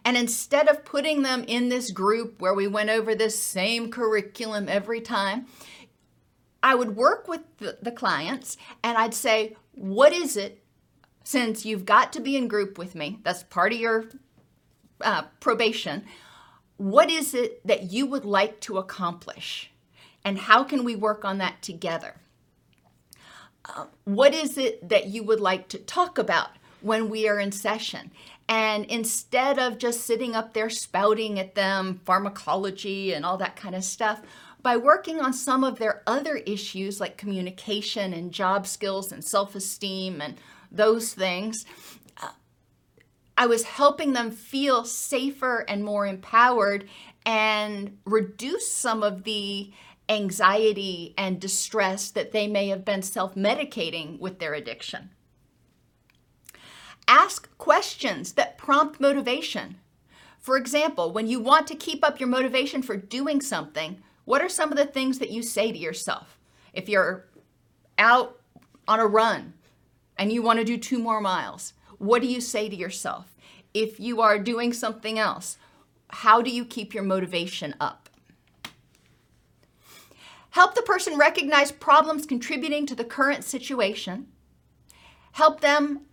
And 0.06 0.15
instead 0.15 0.67
of 0.67 0.86
putting 0.86 1.23
them 1.23 1.43
in 1.47 1.69
this 1.69 1.91
group 1.91 2.39
where 2.39 2.54
we 2.54 2.67
went 2.67 2.89
over 2.89 3.15
this 3.15 3.38
same 3.38 3.89
curriculum 3.89 4.69
every 4.69 5.01
time, 5.01 5.47
I 6.62 6.75
would 6.75 6.95
work 6.95 7.28
with 7.28 7.41
the, 7.58 7.78
the 7.82 7.91
clients 7.91 8.58
and 8.84 8.97
I'd 8.97 9.13
say, 9.13 9.56
What 9.73 10.13
is 10.13 10.38
it, 10.38 10.63
since 11.23 11.65
you've 11.65 11.86
got 11.86 12.13
to 12.13 12.19
be 12.19 12.38
in 12.38 12.47
group 12.47 12.78
with 12.78 12.95
me, 12.95 13.19
that's 13.23 13.43
part 13.43 13.73
of 13.73 13.80
your 13.80 14.06
uh, 15.01 15.23
probation, 15.39 16.06
what 16.78 17.10
is 17.10 17.34
it 17.34 17.65
that 17.67 17.91
you 17.91 18.06
would 18.06 18.25
like 18.25 18.60
to 18.62 18.78
accomplish? 18.78 19.71
And 20.25 20.39
how 20.39 20.63
can 20.63 20.83
we 20.83 20.95
work 20.95 21.23
on 21.23 21.38
that 21.38 21.61
together? 21.61 22.15
Uh, 23.63 23.85
what 24.03 24.33
is 24.33 24.57
it 24.57 24.89
that 24.89 25.07
you 25.07 25.23
would 25.23 25.39
like 25.39 25.69
to 25.69 25.77
talk 25.77 26.17
about 26.17 26.49
when 26.81 27.09
we 27.09 27.29
are 27.29 27.39
in 27.39 27.51
session? 27.51 28.11
And 28.49 28.85
instead 28.85 29.59
of 29.59 29.77
just 29.77 30.01
sitting 30.01 30.35
up 30.35 30.53
there 30.53 30.69
spouting 30.69 31.39
at 31.39 31.55
them 31.55 32.01
pharmacology 32.05 33.13
and 33.13 33.23
all 33.23 33.38
that 33.38 33.55
kind 33.55 33.75
of 33.75 33.83
stuff, 33.83 34.21
by 34.61 34.77
working 34.77 35.19
on 35.19 35.31
some 35.31 35.63
of 35.63 35.77
their 35.77 36.01
other 36.07 36.38
issues 36.38 36.99
like 36.99 37.17
communication 37.17 38.13
and 38.13 38.31
job 38.31 38.65
skills 38.65 39.11
and 39.11 39.23
self 39.23 39.53
esteem 39.53 40.21
and 40.21 40.38
those 40.71 41.13
things, 41.13 41.65
uh, 42.21 42.29
I 43.38 43.45
was 43.45 43.63
helping 43.63 44.13
them 44.13 44.31
feel 44.31 44.85
safer 44.85 45.65
and 45.67 45.83
more 45.83 46.07
empowered 46.07 46.89
and 47.27 47.97
reduce 48.05 48.71
some 48.71 49.03
of 49.03 49.23
the 49.23 49.71
anxiety 50.07 51.13
and 51.17 51.39
distress 51.39 52.11
that 52.11 52.31
they 52.31 52.47
may 52.47 52.67
have 52.69 52.85
been 52.85 53.01
self 53.01 53.35
medicating 53.35 54.19
with 54.19 54.39
their 54.39 54.53
addiction. 54.53 55.09
Ask 57.07 57.55
questions 57.57 58.33
that 58.33 58.57
prompt 58.57 58.99
motivation. 58.99 59.77
For 60.39 60.57
example, 60.57 61.11
when 61.11 61.27
you 61.27 61.39
want 61.39 61.67
to 61.67 61.75
keep 61.75 62.03
up 62.03 62.19
your 62.19 62.29
motivation 62.29 62.81
for 62.81 62.95
doing 62.95 63.41
something, 63.41 64.01
what 64.25 64.41
are 64.41 64.49
some 64.49 64.71
of 64.71 64.77
the 64.77 64.85
things 64.85 65.19
that 65.19 65.31
you 65.31 65.41
say 65.41 65.71
to 65.71 65.77
yourself? 65.77 66.39
If 66.73 66.89
you're 66.89 67.25
out 67.97 68.39
on 68.87 68.99
a 68.99 69.07
run 69.07 69.53
and 70.17 70.31
you 70.31 70.41
want 70.41 70.59
to 70.59 70.65
do 70.65 70.77
two 70.77 70.99
more 70.99 71.21
miles, 71.21 71.73
what 71.97 72.21
do 72.21 72.27
you 72.27 72.41
say 72.41 72.69
to 72.69 72.75
yourself? 72.75 73.35
If 73.73 73.99
you 73.99 74.21
are 74.21 74.39
doing 74.39 74.73
something 74.73 75.19
else, 75.19 75.57
how 76.09 76.41
do 76.41 76.49
you 76.49 76.65
keep 76.65 76.93
your 76.93 77.03
motivation 77.03 77.75
up? 77.79 78.04
Help 80.55 80.73
the 80.73 80.81
person 80.83 81.17
recognize 81.17 81.69
problems 81.69 82.25
contributing 82.25 82.85
to 82.85 82.95
the 82.95 83.03
current 83.03 83.43
situation. 83.43 84.25
Help 85.33 85.59
them 85.59 86.05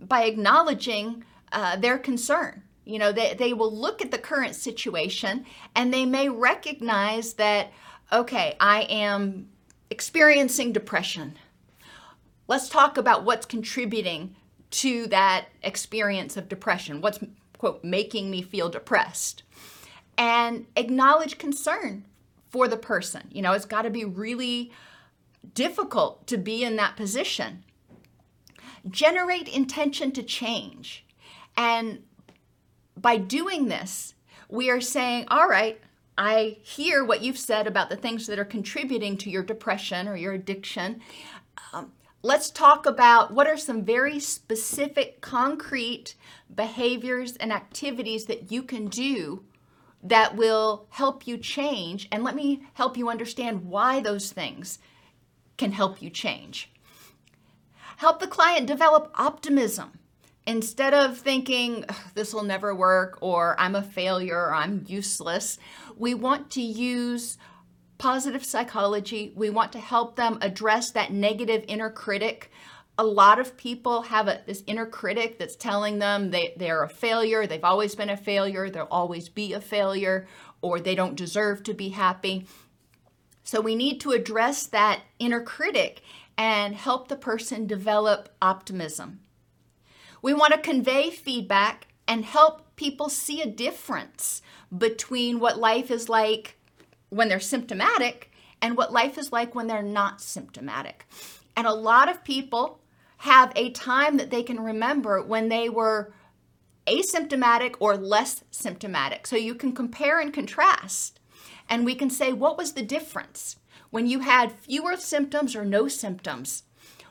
by 0.00 0.24
acknowledging 0.24 1.22
uh, 1.52 1.76
their 1.76 1.96
concern. 1.96 2.64
You 2.84 2.98
know, 2.98 3.12
they, 3.12 3.34
they 3.34 3.52
will 3.52 3.72
look 3.72 4.02
at 4.02 4.10
the 4.10 4.18
current 4.18 4.56
situation 4.56 5.46
and 5.76 5.94
they 5.94 6.04
may 6.04 6.28
recognize 6.28 7.34
that, 7.34 7.70
okay, 8.12 8.56
I 8.58 8.80
am 8.90 9.48
experiencing 9.90 10.72
depression. 10.72 11.38
Let's 12.48 12.68
talk 12.68 12.98
about 12.98 13.22
what's 13.22 13.46
contributing 13.46 14.34
to 14.72 15.06
that 15.06 15.44
experience 15.62 16.36
of 16.36 16.48
depression. 16.48 17.00
What's, 17.00 17.20
quote, 17.58 17.84
making 17.84 18.28
me 18.28 18.42
feel 18.42 18.68
depressed? 18.68 19.44
And 20.18 20.66
acknowledge 20.74 21.38
concern 21.38 22.06
for 22.52 22.68
the 22.68 22.76
person. 22.76 23.28
You 23.32 23.42
know, 23.42 23.52
it's 23.52 23.64
got 23.64 23.82
to 23.82 23.90
be 23.90 24.04
really 24.04 24.70
difficult 25.54 26.28
to 26.28 26.38
be 26.38 26.62
in 26.62 26.76
that 26.76 26.96
position 26.96 27.64
generate 28.88 29.48
intention 29.48 30.12
to 30.12 30.22
change. 30.22 31.04
And 31.56 32.02
by 32.96 33.16
doing 33.16 33.68
this, 33.68 34.14
we 34.48 34.70
are 34.70 34.80
saying, 34.80 35.26
all 35.28 35.48
right, 35.48 35.80
I 36.18 36.58
hear 36.62 37.04
what 37.04 37.22
you've 37.22 37.38
said 37.38 37.66
about 37.66 37.88
the 37.88 37.96
things 37.96 38.26
that 38.26 38.38
are 38.38 38.44
contributing 38.44 39.16
to 39.18 39.30
your 39.30 39.42
depression 39.42 40.08
or 40.08 40.16
your 40.16 40.34
addiction. 40.34 41.00
Um, 41.72 41.92
let's 42.22 42.50
talk 42.50 42.84
about 42.86 43.32
what 43.32 43.46
are 43.46 43.56
some 43.56 43.84
very 43.84 44.20
specific, 44.20 45.20
concrete 45.20 46.14
behaviors 46.54 47.36
and 47.36 47.52
activities 47.52 48.26
that 48.26 48.52
you 48.52 48.62
can 48.62 48.88
do 48.88 49.44
that 50.02 50.36
will 50.36 50.86
help 50.90 51.26
you 51.26 51.38
change. 51.38 52.08
And 52.10 52.24
let 52.24 52.34
me 52.34 52.64
help 52.74 52.96
you 52.96 53.08
understand 53.08 53.66
why 53.66 54.00
those 54.00 54.32
things 54.32 54.78
can 55.56 55.72
help 55.72 56.02
you 56.02 56.10
change. 56.10 56.70
Help 57.98 58.18
the 58.18 58.26
client 58.26 58.66
develop 58.66 59.12
optimism. 59.14 59.98
Instead 60.44 60.92
of 60.92 61.18
thinking, 61.18 61.84
this 62.14 62.34
will 62.34 62.42
never 62.42 62.74
work, 62.74 63.16
or 63.20 63.54
I'm 63.60 63.76
a 63.76 63.82
failure, 63.82 64.46
or 64.46 64.54
I'm 64.54 64.84
useless, 64.88 65.56
we 65.96 66.14
want 66.14 66.50
to 66.52 66.60
use 66.60 67.38
positive 67.98 68.44
psychology. 68.44 69.32
We 69.36 69.50
want 69.50 69.70
to 69.72 69.78
help 69.78 70.16
them 70.16 70.38
address 70.40 70.90
that 70.90 71.12
negative 71.12 71.64
inner 71.68 71.90
critic. 71.90 72.50
A 72.98 73.04
lot 73.04 73.38
of 73.38 73.56
people 73.56 74.02
have 74.02 74.28
a, 74.28 74.42
this 74.46 74.62
inner 74.66 74.86
critic 74.86 75.38
that's 75.38 75.56
telling 75.56 75.98
them 75.98 76.30
they, 76.30 76.54
they're 76.56 76.82
a 76.82 76.88
failure, 76.88 77.46
they've 77.46 77.64
always 77.64 77.94
been 77.94 78.10
a 78.10 78.16
failure, 78.16 78.68
they'll 78.68 78.86
always 78.90 79.28
be 79.28 79.54
a 79.54 79.60
failure, 79.60 80.26
or 80.60 80.78
they 80.78 80.94
don't 80.94 81.16
deserve 81.16 81.62
to 81.64 81.74
be 81.74 81.88
happy. 81.90 82.46
So 83.44 83.60
we 83.60 83.74
need 83.74 84.00
to 84.02 84.12
address 84.12 84.66
that 84.66 85.00
inner 85.18 85.42
critic 85.42 86.02
and 86.38 86.74
help 86.74 87.08
the 87.08 87.16
person 87.16 87.66
develop 87.66 88.28
optimism. 88.40 89.20
We 90.22 90.34
want 90.34 90.52
to 90.52 90.60
convey 90.60 91.10
feedback 91.10 91.88
and 92.06 92.24
help 92.24 92.76
people 92.76 93.08
see 93.08 93.42
a 93.42 93.46
difference 93.46 94.42
between 94.76 95.40
what 95.40 95.58
life 95.58 95.90
is 95.90 96.08
like 96.08 96.56
when 97.08 97.28
they're 97.28 97.40
symptomatic 97.40 98.30
and 98.60 98.76
what 98.76 98.92
life 98.92 99.18
is 99.18 99.32
like 99.32 99.54
when 99.54 99.66
they're 99.66 99.82
not 99.82 100.20
symptomatic. 100.20 101.06
And 101.56 101.66
a 101.66 101.74
lot 101.74 102.08
of 102.08 102.24
people 102.24 102.78
have 103.22 103.52
a 103.56 103.70
time 103.70 104.16
that 104.18 104.30
they 104.30 104.42
can 104.42 104.60
remember 104.60 105.22
when 105.22 105.48
they 105.48 105.68
were 105.68 106.12
asymptomatic 106.86 107.74
or 107.80 107.96
less 107.96 108.44
symptomatic. 108.50 109.26
So 109.26 109.36
you 109.36 109.54
can 109.54 109.72
compare 109.72 110.20
and 110.20 110.32
contrast. 110.32 111.18
And 111.68 111.84
we 111.84 111.94
can 111.94 112.10
say, 112.10 112.32
what 112.32 112.56
was 112.58 112.72
the 112.72 112.82
difference? 112.82 113.56
when 113.92 114.06
you 114.06 114.20
had 114.20 114.50
fewer 114.50 114.96
symptoms 114.96 115.54
or 115.54 115.66
no 115.66 115.86
symptoms, 115.86 116.62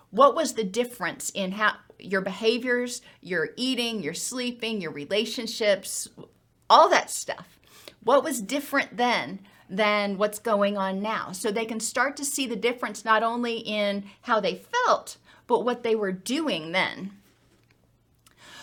what 0.09 0.35
was 0.35 0.53
the 0.53 0.63
difference 0.63 1.29
in 1.29 1.51
how 1.51 1.75
your 1.99 2.21
behaviors, 2.21 3.03
your 3.21 3.49
eating, 3.55 4.01
your 4.01 4.15
sleeping, 4.15 4.81
your 4.81 4.91
relationships, 4.91 6.09
all 6.71 6.89
that 6.89 7.11
stuff? 7.11 7.59
What 8.03 8.23
was 8.23 8.41
different 8.41 8.97
then 8.97 9.41
than 9.69 10.17
what's 10.17 10.39
going 10.39 10.75
on 10.75 11.03
now? 11.03 11.33
So 11.33 11.51
they 11.51 11.65
can 11.65 11.79
start 11.79 12.17
to 12.17 12.25
see 12.25 12.47
the 12.47 12.55
difference 12.55 13.05
not 13.05 13.21
only 13.21 13.59
in 13.59 14.05
how 14.21 14.39
they 14.39 14.63
felt, 14.85 15.17
but 15.47 15.65
what 15.65 15.83
they 15.83 15.95
were 15.95 16.11
doing 16.11 16.71
then. 16.71 17.11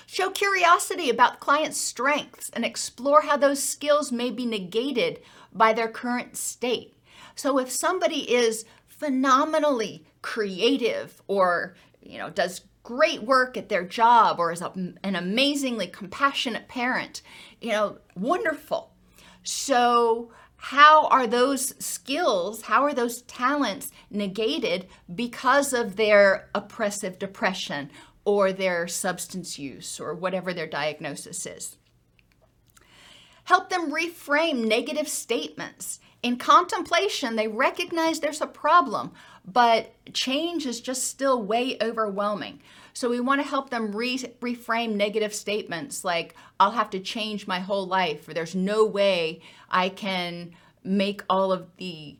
Show 0.07 0.31
curiosity 0.31 1.11
about 1.11 1.39
clients' 1.39 1.77
strengths 1.79 2.49
and 2.51 2.65
explore 2.65 3.23
how 3.23 3.37
those 3.37 3.63
skills 3.63 4.11
may 4.11 4.31
be 4.31 4.47
negated 4.47 5.21
by 5.53 5.73
their 5.73 5.89
current 5.89 6.37
state. 6.37 6.95
So 7.35 7.59
if 7.59 7.71
somebody 7.71 8.33
is 8.33 8.65
phenomenally 8.89 10.07
creative 10.23 11.23
or, 11.27 11.77
you 12.01 12.19
know, 12.19 12.31
does 12.31 12.63
great 12.83 13.23
work 13.23 13.59
at 13.59 13.69
their 13.69 13.85
job 13.85 14.39
or 14.39 14.51
is 14.51 14.63
a, 14.63 14.73
an 14.75 15.15
amazingly 15.15 15.87
compassionate 15.87 16.69
parent, 16.69 17.21
you 17.61 17.71
know, 17.71 17.99
wonderful. 18.17 18.91
So, 19.43 20.31
how 20.59 21.07
are 21.07 21.27
those 21.27 21.75
skills, 21.83 22.63
how 22.63 22.83
are 22.83 22.93
those 22.93 23.23
talents 23.23 23.91
negated 24.11 24.87
because 25.15 25.73
of 25.73 25.97
their 25.97 26.51
oppressive 26.55 27.19
depression 27.19 27.91
or 28.25 28.53
their 28.53 28.87
substance 28.87 29.59
use 29.59 29.99
or 29.99 30.15
whatever 30.15 30.53
their 30.53 30.67
diagnosis 30.67 31.47
is? 31.47 31.77
Help 33.45 33.71
them 33.71 33.91
reframe 33.91 34.67
negative 34.67 35.09
statements 35.09 36.01
in 36.23 36.37
contemplation, 36.37 37.37
they 37.37 37.49
recognize 37.49 38.21
there's 38.21 38.41
a 38.41 38.47
problem, 38.47 39.13
but 39.45 39.95
change 40.13 40.67
is 40.67 40.81
just 40.81 41.05
still 41.05 41.41
way 41.41 41.77
overwhelming. 41.81 42.61
So 42.99 43.09
we 43.09 43.21
want 43.21 43.41
to 43.41 43.47
help 43.47 43.71
them 43.71 43.93
re- 43.93 44.19
reframe 44.41 44.97
negative 44.97 45.33
statements 45.33 46.05
like, 46.05 46.35
I'll 46.59 46.73
have 46.73 46.91
to 46.91 46.99
change 46.99 47.47
my 47.47 47.61
whole 47.61 47.87
life, 47.87 48.27
or 48.27 48.35
there's 48.35 48.57
no 48.57 48.85
way 48.85 49.41
I 49.71 49.89
can 49.89 50.51
make 50.83 51.23
all 51.31 51.53
of 51.53 51.69
the 51.77 52.17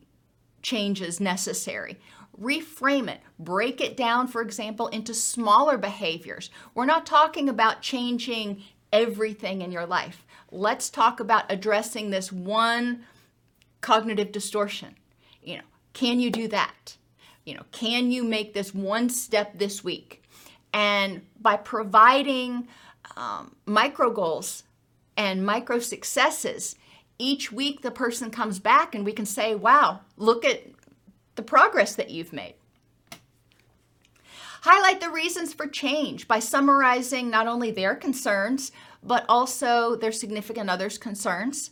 changes 0.61 1.19
necessary. 1.19 1.99
Reframe 2.41 3.09
it, 3.09 3.19
break 3.37 3.81
it 3.81 3.97
down, 3.97 4.29
for 4.29 4.41
example, 4.41 4.87
into 4.87 5.13
smaller 5.13 5.77
behaviors. 5.77 6.49
We're 6.73 6.85
not 6.85 7.05
talking 7.05 7.49
about 7.49 7.81
changing 7.81 8.63
everything 8.93 9.61
in 9.61 9.73
your 9.73 9.85
life. 9.85 10.25
Let's 10.49 10.89
talk 10.89 11.19
about 11.19 11.51
addressing 11.51 12.09
this 12.09 12.31
one 12.31 13.03
cognitive 13.81 14.31
distortion. 14.31 14.95
You 15.43 15.57
know, 15.57 15.65
can 15.91 16.21
you 16.21 16.31
do 16.31 16.47
that? 16.47 16.95
You 17.45 17.55
know, 17.55 17.63
can 17.73 18.11
you 18.11 18.23
make 18.23 18.53
this 18.53 18.73
one 18.73 19.09
step 19.09 19.59
this 19.59 19.83
week? 19.83 20.23
And 20.73 21.21
by 21.39 21.57
providing 21.57 22.67
um, 23.17 23.55
micro 23.65 24.11
goals 24.11 24.63
and 25.17 25.45
micro 25.45 25.79
successes, 25.79 26.75
each 27.17 27.51
week 27.51 27.81
the 27.81 27.91
person 27.91 28.31
comes 28.31 28.59
back 28.59 28.95
and 28.95 29.05
we 29.05 29.11
can 29.11 29.25
say, 29.25 29.55
wow, 29.55 30.01
look 30.17 30.45
at 30.45 30.63
the 31.35 31.41
progress 31.41 31.95
that 31.95 32.09
you've 32.09 32.33
made. 32.33 32.55
Highlight 34.61 34.99
the 34.99 35.09
reasons 35.09 35.53
for 35.53 35.67
change 35.67 36.27
by 36.27 36.39
summarizing 36.39 37.29
not 37.29 37.47
only 37.47 37.71
their 37.71 37.95
concerns, 37.95 38.71
but 39.01 39.25
also 39.29 39.95
their 39.95 40.11
significant 40.11 40.69
others' 40.69 40.97
concerns. 40.97 41.71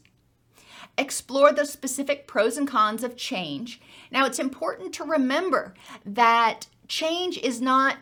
Explore 0.97 1.51
the 1.51 1.65
specific 1.65 2.27
pros 2.27 2.57
and 2.57 2.67
cons 2.67 3.03
of 3.03 3.17
change. 3.17 3.81
Now, 4.09 4.25
it's 4.25 4.39
important 4.39 4.93
to 4.93 5.03
remember 5.03 5.73
that 6.05 6.67
change 6.87 7.37
is 7.39 7.59
not 7.59 7.97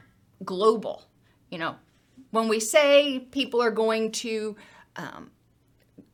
global. 0.45 1.03
You 1.49 1.59
know, 1.59 1.75
when 2.31 2.47
we 2.47 2.59
say 2.59 3.19
people 3.31 3.61
are 3.61 3.71
going 3.71 4.11
to 4.11 4.55
um, 4.95 5.31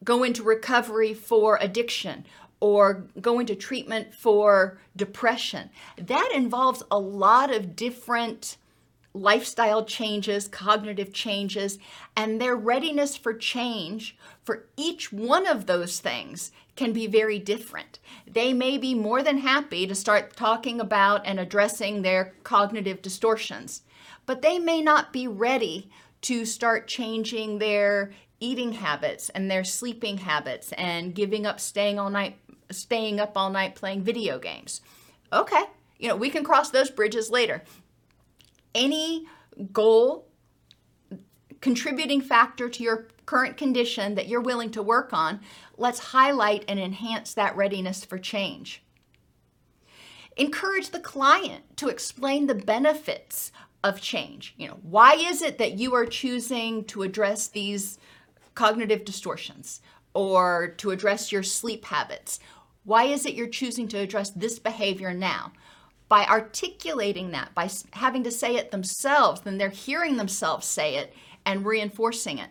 go 0.03 0.23
into 0.23 0.43
recovery 0.43 1.13
for 1.13 1.57
addiction 1.61 2.25
or 2.59 3.05
go 3.19 3.39
into 3.39 3.55
treatment 3.55 4.13
for 4.13 4.79
depression, 4.95 5.69
that 5.97 6.31
involves 6.33 6.83
a 6.91 6.99
lot 6.99 7.53
of 7.53 7.75
different 7.75 8.57
lifestyle 9.13 9.83
changes, 9.83 10.47
cognitive 10.47 11.11
changes, 11.11 11.77
and 12.15 12.39
their 12.39 12.55
readiness 12.55 13.17
for 13.17 13.33
change 13.33 14.15
for 14.43 14.65
each 14.77 15.11
one 15.11 15.45
of 15.45 15.65
those 15.65 15.99
things 15.99 16.51
can 16.75 16.93
be 16.93 17.07
very 17.07 17.37
different. 17.37 17.99
They 18.25 18.53
may 18.53 18.77
be 18.77 18.93
more 18.93 19.21
than 19.21 19.39
happy 19.39 19.85
to 19.85 19.95
start 19.95 20.35
talking 20.35 20.79
about 20.79 21.25
and 21.25 21.39
addressing 21.39 22.01
their 22.01 22.33
cognitive 22.43 23.01
distortions 23.01 23.81
but 24.25 24.41
they 24.41 24.59
may 24.59 24.81
not 24.81 25.13
be 25.13 25.27
ready 25.27 25.89
to 26.21 26.45
start 26.45 26.87
changing 26.87 27.59
their 27.59 28.11
eating 28.39 28.73
habits 28.73 29.29
and 29.29 29.49
their 29.49 29.63
sleeping 29.63 30.17
habits 30.17 30.71
and 30.73 31.13
giving 31.15 31.45
up 31.45 31.59
staying 31.59 31.99
all 31.99 32.09
night 32.09 32.37
staying 32.71 33.19
up 33.19 33.33
all 33.35 33.49
night 33.49 33.75
playing 33.75 34.01
video 34.01 34.39
games. 34.39 34.81
Okay, 35.33 35.63
you 35.99 36.07
know, 36.07 36.15
we 36.15 36.29
can 36.29 36.43
cross 36.43 36.69
those 36.69 36.89
bridges 36.89 37.29
later. 37.29 37.63
Any 38.73 39.27
goal 39.71 40.27
contributing 41.59 42.21
factor 42.21 42.69
to 42.69 42.83
your 42.83 43.07
current 43.25 43.55
condition 43.55 44.15
that 44.15 44.27
you're 44.27 44.41
willing 44.41 44.71
to 44.71 44.81
work 44.81 45.13
on, 45.13 45.39
let's 45.77 45.99
highlight 45.99 46.65
and 46.67 46.79
enhance 46.79 47.33
that 47.33 47.55
readiness 47.55 48.03
for 48.03 48.17
change. 48.17 48.83
Encourage 50.37 50.89
the 50.89 50.99
client 50.99 51.77
to 51.77 51.89
explain 51.89 52.47
the 52.47 52.55
benefits 52.55 53.51
of 53.83 54.01
change. 54.01 54.53
You 54.57 54.67
know, 54.67 54.79
why 54.83 55.13
is 55.15 55.41
it 55.41 55.57
that 55.57 55.77
you 55.77 55.93
are 55.95 56.05
choosing 56.05 56.83
to 56.85 57.03
address 57.03 57.47
these 57.47 57.97
cognitive 58.55 59.05
distortions 59.05 59.81
or 60.13 60.73
to 60.77 60.91
address 60.91 61.31
your 61.31 61.43
sleep 61.43 61.85
habits? 61.85 62.39
Why 62.83 63.05
is 63.05 63.25
it 63.25 63.33
you're 63.33 63.47
choosing 63.47 63.87
to 63.89 63.99
address 63.99 64.31
this 64.31 64.59
behavior 64.59 65.13
now? 65.13 65.53
By 66.09 66.25
articulating 66.25 67.31
that, 67.31 67.53
by 67.55 67.69
having 67.93 68.23
to 68.23 68.31
say 68.31 68.57
it 68.57 68.71
themselves, 68.71 69.41
then 69.41 69.57
they're 69.57 69.69
hearing 69.69 70.17
themselves 70.17 70.67
say 70.67 70.95
it 70.95 71.13
and 71.45 71.65
reinforcing 71.65 72.37
it. 72.37 72.49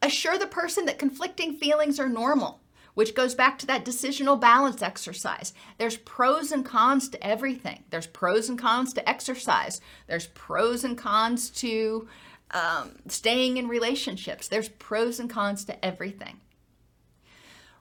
Assure 0.00 0.38
the 0.38 0.46
person 0.46 0.86
that 0.86 0.98
conflicting 0.98 1.54
feelings 1.54 2.00
are 2.00 2.08
normal 2.08 2.61
which 2.94 3.14
goes 3.14 3.34
back 3.34 3.58
to 3.58 3.66
that 3.66 3.84
decisional 3.84 4.38
balance 4.38 4.82
exercise. 4.82 5.52
There's 5.78 5.96
pros 5.96 6.52
and 6.52 6.64
cons 6.64 7.08
to 7.10 7.26
everything. 7.26 7.84
There's 7.90 8.06
pros 8.06 8.48
and 8.48 8.58
cons 8.58 8.92
to 8.94 9.08
exercise. 9.08 9.80
There's 10.06 10.26
pros 10.28 10.84
and 10.84 10.96
cons 10.96 11.50
to 11.50 12.08
um, 12.50 12.96
staying 13.08 13.56
in 13.56 13.68
relationships. 13.68 14.48
There's 14.48 14.68
pros 14.68 15.18
and 15.18 15.30
cons 15.30 15.64
to 15.66 15.84
everything. 15.84 16.40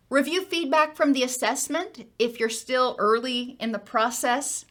Review 0.09 0.43
feedback 0.43 0.95
from 0.95 1.13
the 1.13 1.23
assessment 1.23 2.09
if 2.19 2.39
you're 2.39 2.49
still 2.49 2.95
early 2.99 3.55
in 3.59 3.71
the 3.71 3.79
process. 3.79 4.65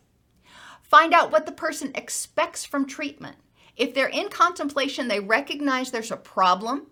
Find 0.83 1.15
out 1.15 1.31
what 1.31 1.47
the 1.47 1.53
person 1.53 1.93
expects 1.95 2.65
from 2.65 2.87
treatment. 2.87 3.37
If 3.77 3.95
they're 3.95 4.09
in 4.09 4.29
contemplation, 4.29 5.09
they 5.09 5.21
recognize 5.21 5.91
there's 5.91 6.11
a 6.11 6.17
problem 6.17 6.89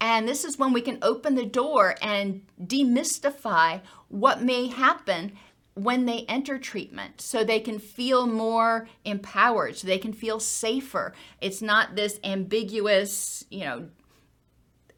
and 0.00 0.28
this 0.28 0.44
is 0.44 0.58
when 0.58 0.72
we 0.72 0.80
can 0.80 0.98
open 1.02 1.34
the 1.34 1.46
door 1.46 1.94
and 2.00 2.42
demystify 2.60 3.80
what 4.08 4.42
may 4.42 4.68
happen 4.68 5.32
when 5.74 6.06
they 6.06 6.24
enter 6.28 6.58
treatment 6.58 7.20
so 7.20 7.44
they 7.44 7.60
can 7.60 7.78
feel 7.78 8.26
more 8.26 8.88
empowered, 9.04 9.76
so 9.76 9.86
they 9.86 9.98
can 9.98 10.12
feel 10.12 10.40
safer. 10.40 11.12
It's 11.40 11.62
not 11.62 11.94
this 11.94 12.18
ambiguous, 12.24 13.44
you 13.50 13.60
know, 13.60 13.88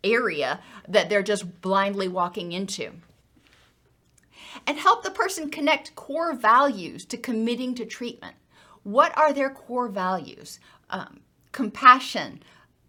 area 0.02 0.60
that 0.88 1.10
they're 1.10 1.22
just 1.22 1.60
blindly 1.60 2.08
walking 2.08 2.52
into. 2.52 2.92
And 4.66 4.78
help 4.78 5.02
the 5.02 5.10
person 5.10 5.50
connect 5.50 5.94
core 5.94 6.34
values 6.34 7.04
to 7.06 7.16
committing 7.16 7.74
to 7.76 7.84
treatment. 7.84 8.36
What 8.82 9.16
are 9.16 9.32
their 9.32 9.50
core 9.50 9.88
values? 9.88 10.58
Um, 10.88 11.20
compassion, 11.52 12.42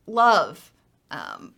love, 0.07 0.71
um, 1.11 1.53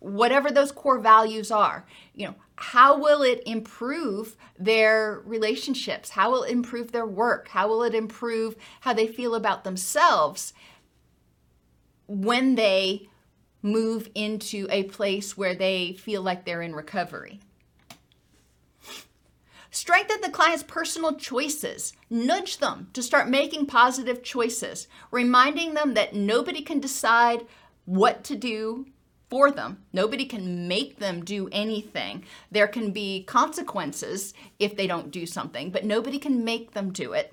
whatever 0.00 0.50
those 0.50 0.72
core 0.72 0.98
values 0.98 1.50
are 1.50 1.86
you 2.14 2.26
know 2.26 2.34
how 2.60 2.98
will 2.98 3.22
it 3.22 3.42
improve 3.46 4.36
their 4.58 5.22
relationships? 5.24 6.10
How 6.10 6.30
will 6.30 6.42
it 6.42 6.52
improve 6.52 6.92
their 6.92 7.06
work? 7.06 7.48
How 7.48 7.68
will 7.68 7.82
it 7.82 7.94
improve 7.94 8.54
how 8.80 8.92
they 8.92 9.06
feel 9.06 9.34
about 9.34 9.64
themselves 9.64 10.52
when 12.06 12.56
they 12.56 13.08
move 13.62 14.10
into 14.14 14.66
a 14.68 14.84
place 14.84 15.38
where 15.38 15.54
they 15.54 15.94
feel 15.94 16.20
like 16.20 16.44
they're 16.44 16.60
in 16.60 16.74
recovery? 16.74 17.40
Strengthen 19.70 20.20
the 20.20 20.28
client's 20.28 20.62
personal 20.62 21.14
choices. 21.14 21.94
Nudge 22.10 22.58
them 22.58 22.88
to 22.92 23.02
start 23.02 23.26
making 23.26 23.64
positive 23.64 24.22
choices, 24.22 24.86
reminding 25.10 25.72
them 25.72 25.94
that 25.94 26.14
nobody 26.14 26.60
can 26.60 26.78
decide 26.78 27.46
what 27.86 28.22
to 28.24 28.36
do 28.36 28.84
for 29.30 29.50
them. 29.50 29.78
Nobody 29.92 30.26
can 30.26 30.66
make 30.68 30.98
them 30.98 31.24
do 31.24 31.48
anything. 31.52 32.24
There 32.50 32.66
can 32.66 32.90
be 32.90 33.22
consequences 33.22 34.34
if 34.58 34.76
they 34.76 34.88
don't 34.88 35.12
do 35.12 35.24
something, 35.24 35.70
but 35.70 35.84
nobody 35.84 36.18
can 36.18 36.44
make 36.44 36.72
them 36.72 36.92
do 36.92 37.12
it. 37.12 37.32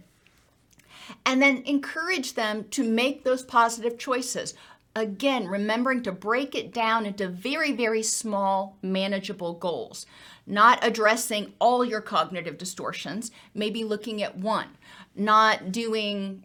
And 1.26 1.42
then 1.42 1.64
encourage 1.66 2.36
them 2.36 2.66
to 2.72 2.84
make 2.84 3.24
those 3.24 3.44
positive 3.44 3.98
choices. 3.98 4.54
Again, 4.96 5.48
remembering 5.48 6.04
to 6.04 6.12
break 6.12 6.54
it 6.56 6.74
down 6.74 7.06
into 7.06 7.28
very, 7.28 7.72
very 7.72 8.04
small, 8.04 8.78
manageable 8.82 9.54
goals. 9.54 10.06
Not 10.46 10.86
addressing 10.86 11.54
all 11.60 11.84
your 11.84 12.02
cognitive 12.02 12.58
distortions, 12.58 13.32
maybe 13.54 13.84
looking 13.84 14.22
at 14.22 14.38
one. 14.38 14.70
Not 15.16 15.72
doing 15.72 16.44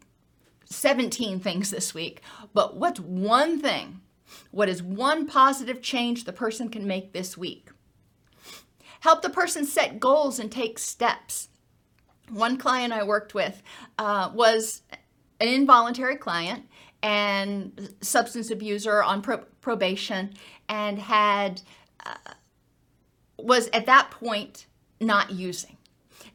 17 0.66 1.40
things 1.40 1.70
this 1.70 1.92
week, 1.92 2.22
but 2.54 2.76
what's 2.76 3.00
one 3.00 3.60
thing 3.60 4.01
what 4.50 4.68
is 4.68 4.82
one 4.82 5.26
positive 5.26 5.82
change 5.82 6.24
the 6.24 6.32
person 6.32 6.68
can 6.68 6.86
make 6.86 7.12
this 7.12 7.36
week? 7.36 7.70
Help 9.00 9.22
the 9.22 9.30
person 9.30 9.64
set 9.64 9.98
goals 9.98 10.38
and 10.38 10.50
take 10.50 10.78
steps. 10.78 11.48
One 12.30 12.56
client 12.56 12.92
I 12.92 13.02
worked 13.02 13.34
with 13.34 13.62
uh, 13.98 14.30
was 14.32 14.82
an 15.40 15.48
involuntary 15.48 16.16
client 16.16 16.66
and 17.02 17.94
substance 18.00 18.50
abuser 18.50 19.02
on 19.02 19.22
pro- 19.22 19.44
probation 19.60 20.34
and 20.68 20.98
had 20.98 21.62
uh, 22.06 22.14
was 23.38 23.68
at 23.72 23.86
that 23.86 24.10
point 24.12 24.66
not 25.00 25.32
using 25.32 25.76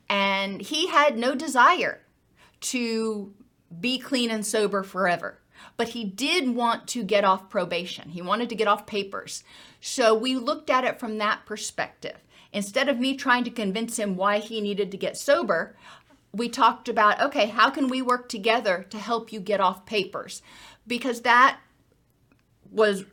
and 0.09 0.61
he 0.61 0.87
had 0.87 1.17
no 1.17 1.35
desire 1.35 2.01
to 2.59 3.33
be 3.79 3.97
clean 3.97 4.29
and 4.29 4.45
sober 4.45 4.83
forever 4.83 5.39
but 5.77 5.89
he 5.89 6.03
did 6.03 6.55
want 6.55 6.87
to 6.87 7.03
get 7.03 7.23
off 7.23 7.49
probation. 7.49 8.09
He 8.09 8.21
wanted 8.21 8.49
to 8.49 8.55
get 8.55 8.67
off 8.67 8.87
papers. 8.87 9.43
So 9.79 10.13
we 10.13 10.35
looked 10.35 10.69
at 10.69 10.83
it 10.83 10.99
from 10.99 11.19
that 11.19 11.45
perspective. 11.45 12.17
Instead 12.51 12.89
of 12.89 12.99
me 12.99 13.15
trying 13.15 13.43
to 13.43 13.51
convince 13.51 13.97
him 13.97 14.15
why 14.15 14.39
he 14.39 14.59
needed 14.59 14.89
to 14.91 14.97
get 14.97 15.17
sober, 15.17 15.75
we 16.33 16.49
talked 16.49 16.89
about 16.89 17.21
okay, 17.21 17.45
how 17.47 17.69
can 17.69 17.87
we 17.87 18.01
work 18.01 18.27
together 18.27 18.85
to 18.89 18.97
help 18.97 19.31
you 19.31 19.39
get 19.39 19.61
off 19.61 19.85
papers? 19.85 20.41
Because 20.87 21.21
that 21.21 21.59
was 22.71 23.05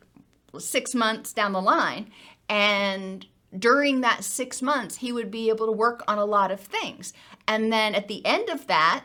six 0.57 0.95
months 0.95 1.33
down 1.33 1.53
the 1.53 1.61
line. 1.61 2.11
And 2.49 3.25
during 3.57 4.01
that 4.01 4.23
six 4.23 4.61
months, 4.61 4.97
he 4.97 5.11
would 5.11 5.31
be 5.31 5.49
able 5.49 5.65
to 5.65 5.71
work 5.71 6.03
on 6.07 6.17
a 6.17 6.25
lot 6.25 6.51
of 6.51 6.59
things. 6.59 7.13
And 7.47 7.71
then 7.71 7.95
at 7.95 8.07
the 8.07 8.25
end 8.25 8.49
of 8.49 8.67
that, 8.67 9.03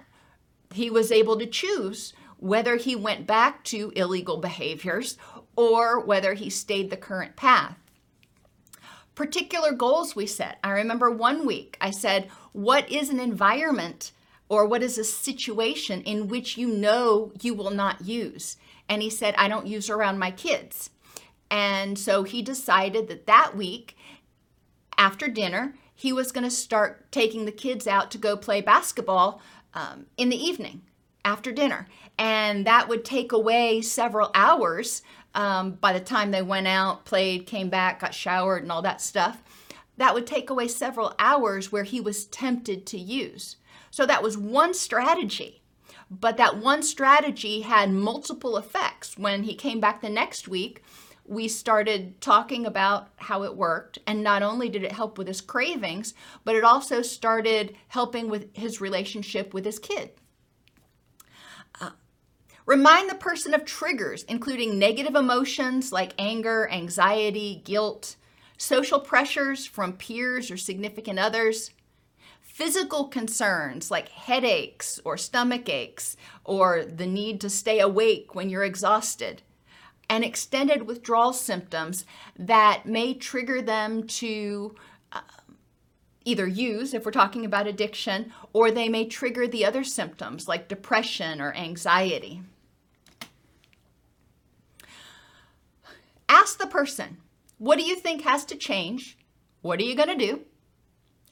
he 0.73 0.91
was 0.91 1.13
able 1.13 1.39
to 1.39 1.47
choose 1.47 2.13
whether 2.41 2.77
he 2.77 2.97
went 2.97 3.27
back 3.27 3.63
to 3.65 3.93
illegal 3.95 4.39
behaviors 4.39 5.17
or 5.57 6.01
whether 6.01 6.35
he 6.35 6.51
stayed 6.51 6.91
the 6.91 6.97
current 6.97 7.37
path. 7.37 7.77
Particular 9.15 9.73
goals 9.73 10.17
we 10.17 10.27
set. 10.27 10.59
I 10.65 10.71
remember 10.71 11.11
one 11.11 11.47
week 11.47 11.77
I 11.81 11.91
said, 11.91 12.29
What 12.53 12.91
is 12.91 13.11
an 13.11 13.21
environment 13.21 14.13
or 14.49 14.67
what 14.67 14.83
is 14.83 14.97
a 14.97 15.05
situation 15.05 16.01
in 16.03 16.29
which 16.29 16.57
you 16.57 16.67
know 16.67 17.33
you 17.41 17.55
will 17.55 17.71
not 17.71 18.07
use? 18.07 18.57
And 18.89 19.03
he 19.03 19.11
said, 19.11 19.35
I 19.37 19.47
don't 19.47 19.67
use 19.67 19.91
around 19.91 20.19
my 20.19 20.31
kids. 20.31 20.91
And 21.51 21.99
so 21.99 22.23
he 22.23 22.43
decided 22.43 23.09
that 23.09 23.27
that 23.27 23.57
week, 23.57 23.97
after 24.97 25.29
dinner, 25.29 25.75
he 25.95 26.13
was 26.13 26.33
going 26.33 26.45
to 26.45 26.51
start 26.51 27.13
taking 27.13 27.45
the 27.45 27.53
kids 27.53 27.87
out 27.87 28.11
to 28.13 28.19
go 28.19 28.37
play 28.37 28.61
basketball 28.63 29.43
um, 29.75 30.07
in 30.17 30.31
the 30.31 30.43
evening 30.43 30.83
after 31.25 31.53
dinner. 31.53 31.87
And 32.19 32.67
that 32.67 32.89
would 32.89 33.05
take 33.05 33.33
away 33.33 33.81
several 33.81 34.31
hours 34.35 35.03
um, 35.35 35.73
by 35.73 35.93
the 35.93 36.01
time 36.01 36.31
they 36.31 36.43
went 36.43 36.67
out, 36.67 37.05
played, 37.05 37.47
came 37.47 37.71
back, 37.71 38.01
got 38.01 38.15
showered, 38.15 38.63
and 38.63 38.73
all 38.73 38.83
that 38.83 39.01
stuff. 39.01 39.43
That 39.97 40.15
would 40.15 40.27
take 40.27 40.51
away 40.51 40.69
several 40.69 41.15
hours 41.19 41.71
where 41.71 41.85
he 41.85 42.01
was 42.01 42.27
tempted 42.27 42.87
to 42.87 42.99
use. 42.99 43.57
So 43.91 44.07
that 44.07 44.23
was 44.23 44.37
one 44.37 44.75
strategy. 44.75 45.63
But 46.11 46.37
that 46.39 46.59
one 46.59 46.83
strategy 46.83 47.61
had 47.61 47.93
multiple 47.93 48.57
effects. 48.57 49.17
When 49.17 49.45
he 49.45 49.55
came 49.55 49.79
back 49.79 50.01
the 50.01 50.11
next 50.11 50.49
week, 50.49 50.83
we 51.25 51.47
started 51.47 52.21
talking 52.21 52.67
about 52.67 53.09
how 53.17 53.45
it 53.45 53.57
worked. 53.57 53.99
And 54.07 54.25
not 54.25 54.43
only 54.43 54.69
did 54.69 54.83
it 54.83 54.93
help 54.93 55.17
with 55.17 55.29
his 55.29 55.41
cravings, 55.41 56.13
but 56.45 56.57
it 56.57 56.65
also 56.65 57.03
started 57.03 57.77
helping 57.89 58.29
with 58.29 58.55
his 58.57 58.81
relationship 58.81 59.55
with 59.55 59.65
his 59.65 59.79
kid. 59.79 60.11
Remind 62.67 63.09
the 63.09 63.15
person 63.15 63.55
of 63.55 63.65
triggers, 63.65 64.23
including 64.25 64.79
negative 64.79 65.15
emotions 65.15 65.93
like 65.93 66.15
anger, 66.19 66.69
anxiety, 66.71 67.63
guilt, 67.65 68.17
social 68.59 69.01
pressures 69.01 69.67
from 69.67 69.95
peers 69.95 70.51
or 70.51 70.57
significant 70.57 71.19
others, 71.19 71.71
physical 72.41 73.09
concerns 73.09 73.91
like 73.91 74.11
headaches 74.11 75.01
or 75.05 75.17
stomach 75.17 75.69
aches, 75.69 76.17
or 76.45 76.85
the 76.85 77.07
need 77.07 77.41
to 77.41 77.49
stay 77.49 77.81
awake 77.81 78.35
when 78.35 78.51
you're 78.51 78.65
exhausted 78.65 79.43
and 80.11 80.25
extended 80.25 80.83
withdrawal 80.83 81.33
symptoms 81.33 82.05
that 82.37 82.85
may 82.85 83.15
trigger 83.15 83.63
them 83.63 84.07
to 84.07 84.75
uh, 85.13 85.21
either 86.31 86.47
use, 86.47 86.95
if 86.95 87.05
we're 87.05 87.11
talking 87.11 87.45
about 87.45 87.67
addiction, 87.67 88.33
or 88.53 88.71
they 88.71 88.89
may 88.89 89.05
trigger 89.05 89.47
the 89.47 89.65
other 89.65 89.85
symptoms 89.85 90.47
like 90.47 90.69
depression 90.69 91.41
or 91.41 91.53
anxiety. 91.55 92.43
Ask 96.29 96.59
the 96.59 96.67
person, 96.67 97.19
what 97.59 97.77
do 97.77 97.85
you 97.85 97.97
think 97.97 98.23
has 98.23 98.45
to 98.47 98.57
change? 98.57 99.19
What 99.63 99.81
are 99.81 99.85
you 99.85 99.97
going 99.97 100.09
to 100.09 100.27
do? 100.27 100.43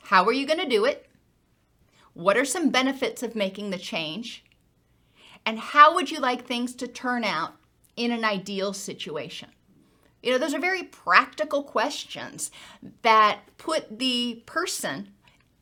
How 0.01 0.25
are 0.25 0.33
you 0.33 0.47
going 0.47 0.59
to 0.59 0.69
do 0.69 0.85
it? 0.85 1.09
What 2.15 2.37
are 2.37 2.45
some 2.45 2.71
benefits 2.71 3.23
of 3.23 3.37
making 3.37 3.71
the 3.71 3.79
change? 3.79 4.45
And 5.47 5.59
how 5.59 5.95
would 5.95 6.11
you 6.11 6.19
like 6.19 6.45
things 6.45 6.75
to 6.75 6.89
turn 6.89 7.23
out 7.23 7.53
in 7.97 8.11
an 8.11 8.25
ideal 8.25 8.73
situation? 8.73 9.51
You 10.23 10.33
know, 10.33 10.39
those 10.39 10.55
are 10.55 10.61
very 10.61 10.83
practical 10.83 11.63
questions 11.63 12.51
that 13.03 13.41
put 13.57 13.99
the 13.99 14.43
person 14.47 15.13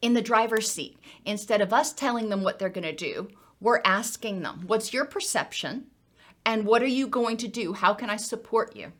in 0.00 0.14
the 0.14 0.22
driver's 0.22 0.70
seat. 0.70 0.98
Instead 1.24 1.60
of 1.60 1.72
us 1.72 1.92
telling 1.92 2.28
them 2.28 2.42
what 2.42 2.58
they're 2.58 2.68
going 2.68 2.84
to 2.84 2.94
do, 2.94 3.28
we're 3.60 3.82
asking 3.84 4.42
them, 4.42 4.64
What's 4.66 4.92
your 4.92 5.04
perception? 5.04 5.86
And 6.44 6.64
what 6.64 6.82
are 6.82 6.86
you 6.86 7.08
going 7.08 7.36
to 7.38 7.48
do? 7.48 7.72
How 7.72 7.92
can 7.92 8.08
I 8.08 8.16
support 8.16 8.76
you? 8.76 8.92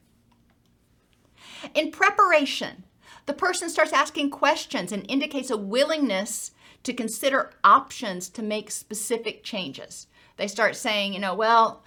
In 1.75 1.93
preparation, 1.93 2.85
the 3.27 3.33
person 3.33 3.71
starts 3.71 3.93
asking 3.93 4.31
questions 4.31 4.93
and 4.93 5.09
indicates 5.09 5.51
a 5.51 5.57
willingness 5.57 6.51
to 6.83 6.93
consider 6.93 7.53
options 7.65 8.29
to 8.31 8.43
make 8.43 8.71
specific 8.71 9.43
changes. 9.43 10.07
They 10.37 10.49
start 10.49 10.77
saying, 10.77 11.15
you 11.15 11.21
know, 11.21 11.35
well, 11.35 11.85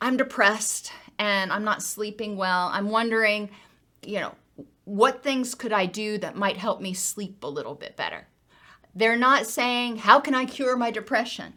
I'm 0.00 0.16
depressed 0.16 0.92
and 1.20 1.52
I'm 1.52 1.64
not 1.64 1.82
sleeping 1.82 2.38
well. 2.38 2.70
I'm 2.72 2.88
wondering, 2.88 3.50
you 4.02 4.20
know, 4.20 4.34
what 4.86 5.22
things 5.22 5.54
could 5.54 5.72
I 5.72 5.84
do 5.84 6.16
that 6.16 6.34
might 6.34 6.56
help 6.56 6.80
me 6.80 6.94
sleep 6.94 7.44
a 7.44 7.48
little 7.48 7.74
bit 7.74 7.94
better? 7.94 8.26
They're 8.94 9.16
not 9.16 9.46
saying, 9.46 9.98
how 9.98 10.18
can 10.18 10.34
I 10.34 10.46
cure 10.46 10.76
my 10.76 10.90
depression? 10.90 11.52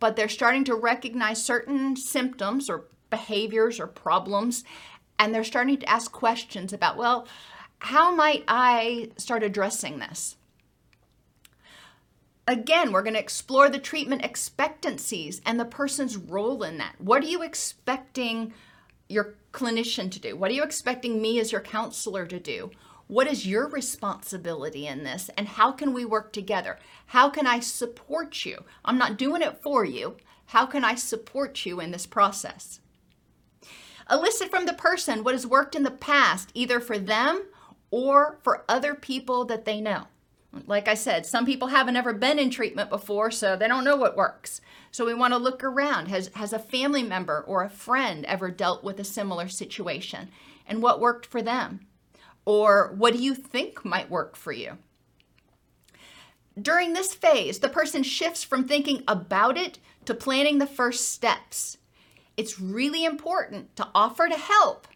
But 0.00 0.16
they're 0.16 0.30
starting 0.30 0.64
to 0.64 0.74
recognize 0.74 1.44
certain 1.44 1.94
symptoms 1.94 2.70
or 2.70 2.86
behaviors 3.10 3.78
or 3.78 3.86
problems, 3.86 4.64
and 5.18 5.34
they're 5.34 5.44
starting 5.44 5.76
to 5.76 5.88
ask 5.88 6.10
questions 6.10 6.72
about, 6.72 6.96
well, 6.96 7.28
how 7.80 8.14
might 8.14 8.44
I 8.48 9.10
start 9.18 9.42
addressing 9.42 9.98
this? 9.98 10.36
Again, 12.48 12.90
we're 12.90 13.02
going 13.02 13.14
to 13.14 13.20
explore 13.20 13.68
the 13.68 13.78
treatment 13.78 14.24
expectancies 14.24 15.42
and 15.44 15.60
the 15.60 15.66
person's 15.66 16.16
role 16.16 16.62
in 16.62 16.78
that. 16.78 16.94
What 16.98 17.22
are 17.22 17.28
you 17.28 17.42
expecting 17.42 18.54
your 19.12 19.34
clinician 19.52 20.10
to 20.10 20.18
do? 20.18 20.36
What 20.36 20.50
are 20.50 20.54
you 20.54 20.62
expecting 20.62 21.20
me 21.20 21.38
as 21.38 21.52
your 21.52 21.60
counselor 21.60 22.26
to 22.26 22.40
do? 22.40 22.70
What 23.06 23.26
is 23.26 23.46
your 23.46 23.68
responsibility 23.68 24.86
in 24.86 25.04
this? 25.04 25.30
And 25.36 25.46
how 25.46 25.72
can 25.72 25.92
we 25.92 26.04
work 26.04 26.32
together? 26.32 26.78
How 27.06 27.28
can 27.28 27.46
I 27.46 27.60
support 27.60 28.46
you? 28.46 28.64
I'm 28.84 28.96
not 28.96 29.18
doing 29.18 29.42
it 29.42 29.62
for 29.62 29.84
you. 29.84 30.16
How 30.46 30.66
can 30.66 30.84
I 30.84 30.94
support 30.94 31.66
you 31.66 31.80
in 31.80 31.90
this 31.90 32.06
process? 32.06 32.80
Elicit 34.10 34.50
from 34.50 34.66
the 34.66 34.72
person 34.72 35.22
what 35.22 35.34
has 35.34 35.46
worked 35.46 35.74
in 35.74 35.82
the 35.82 35.90
past, 35.90 36.50
either 36.54 36.80
for 36.80 36.98
them 36.98 37.44
or 37.90 38.38
for 38.42 38.64
other 38.68 38.94
people 38.94 39.44
that 39.44 39.64
they 39.64 39.80
know. 39.80 40.06
Like 40.66 40.86
I 40.86 40.94
said, 40.94 41.24
some 41.24 41.46
people 41.46 41.68
haven't 41.68 41.96
ever 41.96 42.12
been 42.12 42.38
in 42.38 42.50
treatment 42.50 42.90
before, 42.90 43.30
so 43.30 43.56
they 43.56 43.68
don't 43.68 43.84
know 43.84 43.96
what 43.96 44.16
works. 44.16 44.60
So 44.90 45.06
we 45.06 45.14
want 45.14 45.32
to 45.32 45.38
look 45.38 45.64
around. 45.64 46.08
Has, 46.08 46.28
has 46.34 46.52
a 46.52 46.58
family 46.58 47.02
member 47.02 47.42
or 47.46 47.64
a 47.64 47.70
friend 47.70 48.24
ever 48.26 48.50
dealt 48.50 48.84
with 48.84 49.00
a 49.00 49.04
similar 49.04 49.48
situation? 49.48 50.28
And 50.66 50.82
what 50.82 51.00
worked 51.00 51.24
for 51.24 51.40
them? 51.40 51.86
Or 52.44 52.92
what 52.96 53.14
do 53.14 53.22
you 53.22 53.34
think 53.34 53.84
might 53.84 54.10
work 54.10 54.36
for 54.36 54.52
you? 54.52 54.78
During 56.60 56.92
this 56.92 57.14
phase, 57.14 57.60
the 57.60 57.68
person 57.70 58.02
shifts 58.02 58.44
from 58.44 58.68
thinking 58.68 59.02
about 59.08 59.56
it 59.56 59.78
to 60.04 60.14
planning 60.14 60.58
the 60.58 60.66
first 60.66 61.10
steps. 61.10 61.78
It's 62.36 62.60
really 62.60 63.04
important 63.04 63.74
to 63.76 63.88
offer 63.94 64.28
to 64.28 64.36
help, 64.36 64.86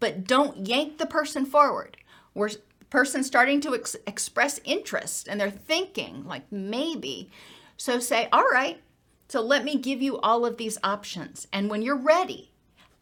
but 0.00 0.24
don't 0.24 0.66
yank 0.66 0.98
the 0.98 1.06
person 1.06 1.46
forward. 1.46 1.96
We're 2.34 2.50
person 2.94 3.24
starting 3.24 3.60
to 3.60 3.74
ex- 3.74 3.96
express 4.06 4.60
interest 4.64 5.26
and 5.26 5.40
they're 5.40 5.50
thinking 5.50 6.24
like 6.24 6.44
maybe. 6.52 7.28
So 7.76 7.98
say 7.98 8.28
all 8.32 8.48
right 8.52 8.80
so 9.26 9.40
let 9.42 9.64
me 9.64 9.76
give 9.78 10.00
you 10.00 10.20
all 10.20 10.46
of 10.46 10.58
these 10.58 10.78
options. 10.84 11.48
And 11.52 11.68
when 11.68 11.82
you're 11.82 11.96
ready 11.96 12.52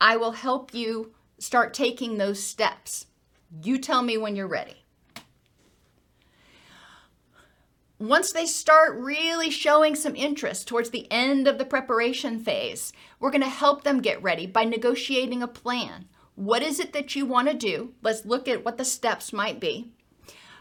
i 0.00 0.16
will 0.16 0.32
help 0.32 0.72
you 0.72 1.12
start 1.38 1.74
taking 1.74 2.16
those 2.16 2.42
steps. 2.42 3.06
You 3.62 3.76
tell 3.76 4.00
me 4.00 4.16
when 4.16 4.34
you're 4.34 4.46
ready. 4.48 4.82
Once 7.98 8.32
they 8.32 8.46
start 8.46 8.98
really 8.98 9.50
showing 9.50 9.94
some 9.94 10.16
interest 10.16 10.66
towards 10.66 10.88
the 10.88 11.06
end 11.12 11.46
of 11.46 11.58
the 11.58 11.66
preparation 11.66 12.40
phase, 12.40 12.94
we're 13.20 13.30
going 13.30 13.42
to 13.42 13.60
help 13.62 13.84
them 13.84 14.00
get 14.00 14.22
ready 14.22 14.46
by 14.46 14.64
negotiating 14.64 15.42
a 15.42 15.46
plan. 15.46 16.08
What 16.34 16.62
is 16.62 16.80
it 16.80 16.92
that 16.92 17.14
you 17.14 17.26
want 17.26 17.48
to 17.48 17.54
do? 17.54 17.94
Let's 18.02 18.24
look 18.24 18.48
at 18.48 18.64
what 18.64 18.78
the 18.78 18.84
steps 18.84 19.32
might 19.32 19.60
be. 19.60 19.90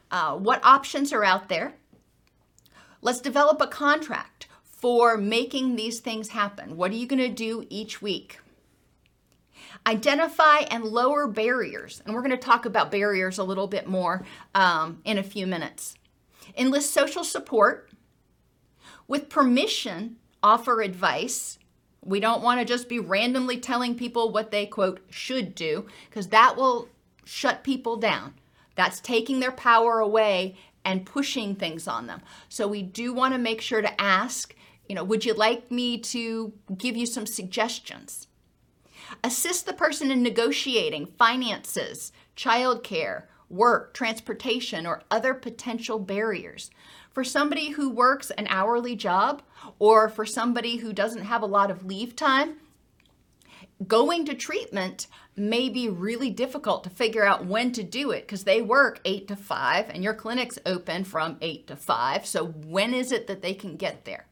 Uh, 0.09 0.35
what 0.35 0.63
options 0.63 1.13
are 1.13 1.23
out 1.23 1.47
there? 1.47 1.75
Let's 3.01 3.21
develop 3.21 3.61
a 3.61 3.67
contract 3.67 4.47
for 4.63 5.17
making 5.17 5.75
these 5.75 5.99
things 5.99 6.29
happen. 6.29 6.75
What 6.75 6.91
are 6.91 6.95
you 6.95 7.07
going 7.07 7.19
to 7.19 7.29
do 7.29 7.65
each 7.69 8.01
week? 8.01 8.39
Identify 9.87 10.59
and 10.69 10.83
lower 10.83 11.27
barriers. 11.27 12.01
And 12.05 12.13
we're 12.13 12.21
going 12.21 12.31
to 12.31 12.37
talk 12.37 12.65
about 12.65 12.91
barriers 12.91 13.37
a 13.37 13.43
little 13.43 13.67
bit 13.67 13.87
more 13.87 14.25
um, 14.53 15.01
in 15.05 15.17
a 15.17 15.23
few 15.23 15.47
minutes. 15.47 15.95
Enlist 16.57 16.91
social 16.91 17.23
support. 17.23 17.89
With 19.07 19.29
permission, 19.29 20.17
offer 20.43 20.81
advice 20.81 21.57
we 22.03 22.19
don't 22.19 22.41
want 22.41 22.59
to 22.59 22.65
just 22.65 22.89
be 22.89 22.99
randomly 22.99 23.57
telling 23.57 23.95
people 23.95 24.31
what 24.31 24.51
they, 24.51 24.65
quote, 24.65 25.01
should 25.09 25.53
do, 25.53 25.85
because 26.09 26.27
that 26.27 26.55
will 26.55 26.89
shut 27.25 27.63
people 27.63 27.97
down. 27.97 28.33
That's 28.75 28.99
taking 28.99 29.39
their 29.39 29.51
power 29.51 29.99
away 29.99 30.57
and 30.83 31.05
pushing 31.05 31.55
things 31.55 31.87
on 31.87 32.07
them. 32.07 32.21
So 32.49 32.67
we 32.67 32.81
do 32.81 33.13
want 33.13 33.33
to 33.33 33.39
make 33.39 33.61
sure 33.61 33.81
to 33.81 34.01
ask, 34.01 34.55
you 34.89 34.95
know, 34.95 35.03
would 35.03 35.25
you 35.25 35.33
like 35.33 35.69
me 35.69 35.99
to 35.99 36.53
give 36.77 36.97
you 36.97 37.05
some 37.05 37.27
suggestions? 37.27 38.27
Assist 39.23 39.65
the 39.65 39.73
person 39.73 40.09
in 40.09 40.23
negotiating 40.23 41.05
finances, 41.05 42.11
childcare, 42.35 43.25
work, 43.49 43.93
transportation, 43.93 44.87
or 44.87 45.03
other 45.11 45.33
potential 45.33 45.99
barriers. 45.99 46.71
For 47.11 47.23
somebody 47.23 47.71
who 47.71 47.89
works 47.89 48.31
an 48.31 48.47
hourly 48.49 48.95
job 48.95 49.41
or 49.79 50.07
for 50.07 50.25
somebody 50.25 50.77
who 50.77 50.93
doesn't 50.93 51.23
have 51.23 51.41
a 51.41 51.47
lot 51.47 51.69
of 51.69 51.85
leave 51.85 52.15
time, 52.15 52.57
going 53.87 54.25
to 54.25 54.33
treatment 54.33 55.07
may 55.35 55.69
be 55.69 55.89
really 55.89 56.29
difficult 56.29 56.83
to 56.83 56.89
figure 56.89 57.25
out 57.25 57.45
when 57.45 57.71
to 57.73 57.83
do 57.83 58.11
it 58.11 58.21
because 58.21 58.43
they 58.43 58.61
work 58.61 58.99
8 59.05 59.27
to 59.27 59.35
5 59.35 59.89
and 59.89 60.03
your 60.03 60.13
clinic's 60.13 60.59
open 60.65 61.03
from 61.03 61.37
8 61.41 61.67
to 61.67 61.75
5 61.75 62.25
so 62.25 62.45
when 62.45 62.93
is 62.93 63.11
it 63.11 63.27
that 63.27 63.41
they 63.41 63.53
can 63.53 63.75
get 63.75 64.05
there? 64.05 64.27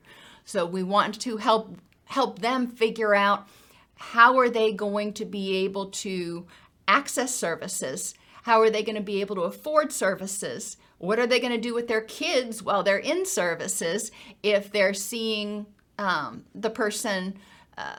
So 0.45 0.65
we 0.65 0.83
want 0.83 1.19
to 1.21 1.37
help 1.37 1.77
help 2.05 2.39
them 2.39 2.67
figure 2.67 3.13
out 3.13 3.47
how 3.95 4.37
are 4.39 4.49
they 4.49 4.71
going 4.71 5.13
to 5.13 5.25
be 5.25 5.57
able 5.57 5.87
to 5.87 6.47
access 6.87 7.35
services? 7.35 8.15
How 8.43 8.61
are 8.61 8.69
they 8.69 8.81
going 8.81 8.95
to 8.95 9.01
be 9.01 9.21
able 9.21 9.35
to 9.35 9.41
afford 9.41 9.91
services 9.91 10.77
what 10.99 11.19
are 11.19 11.27
they 11.27 11.39
going 11.39 11.51
to 11.53 11.59
do 11.59 11.73
with 11.73 11.87
their 11.87 12.01
kids 12.01 12.61
while 12.63 12.83
they're 12.83 12.97
in 12.97 13.25
services 13.25 14.11
if 14.43 14.71
they're 14.71 14.93
seeing 14.93 15.65
um, 15.97 16.45
the 16.55 16.69
person 16.69 17.37
uh, 17.77 17.95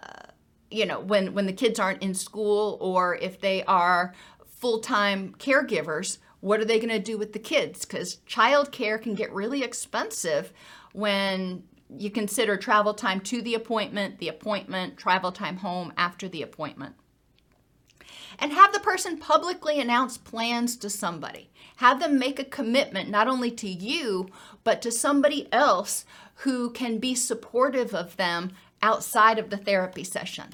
you 0.71 0.87
know 0.87 1.01
when 1.01 1.35
when 1.35 1.47
the 1.47 1.53
kids 1.53 1.79
aren't 1.79 2.03
in 2.03 2.15
school 2.15 2.79
or 2.81 3.17
if 3.17 3.41
they 3.41 3.65
are 3.65 4.15
full-time 4.47 5.35
caregivers 5.39 6.19
what 6.41 6.61
are 6.61 6.65
they 6.65 6.79
going 6.79 6.89
to 6.89 6.99
do 6.99 7.19
with 7.19 7.33
the 7.33 7.39
kids? 7.39 7.85
Because 7.85 8.19
childcare 8.29 9.01
can 9.01 9.15
get 9.15 9.33
really 9.33 9.63
expensive 9.63 10.53
when 10.93 11.63
you 11.97 12.11
consider 12.11 12.57
travel 12.57 12.95
time 12.95 13.21
to 13.21 13.43
the 13.43 13.55
appointment 13.55 14.19
the 14.19 14.29
appointment 14.29 14.97
travel 14.97 15.33
time 15.33 15.57
home 15.57 15.93
after 15.97 16.29
the 16.29 16.41
appointment 16.41 16.95
and 18.41 18.53
have 18.53 18.73
the 18.73 18.81
person 18.81 19.19
publicly 19.19 19.81
announce 19.81 20.17
plans 20.19 20.77
to 20.77 20.91
somebody 20.91 21.51
have 21.77 22.01
them 22.01 22.19
make 22.19 22.39
a 22.39 22.45
commitment 22.45 23.09
not 23.09 23.29
only 23.29 23.51
to 23.51 23.69
you 23.69 24.29
but 24.65 24.83
to 24.83 24.91
somebody 24.91 25.49
else 25.53 26.05
who 26.37 26.71
can 26.71 26.99
be 26.99 27.15
supportive 27.15 27.95
of 27.95 28.17
them 28.17 28.53
outside 28.83 29.39
of 29.39 29.51
the 29.51 29.57
therapy 29.57 30.05
session. 30.05 30.47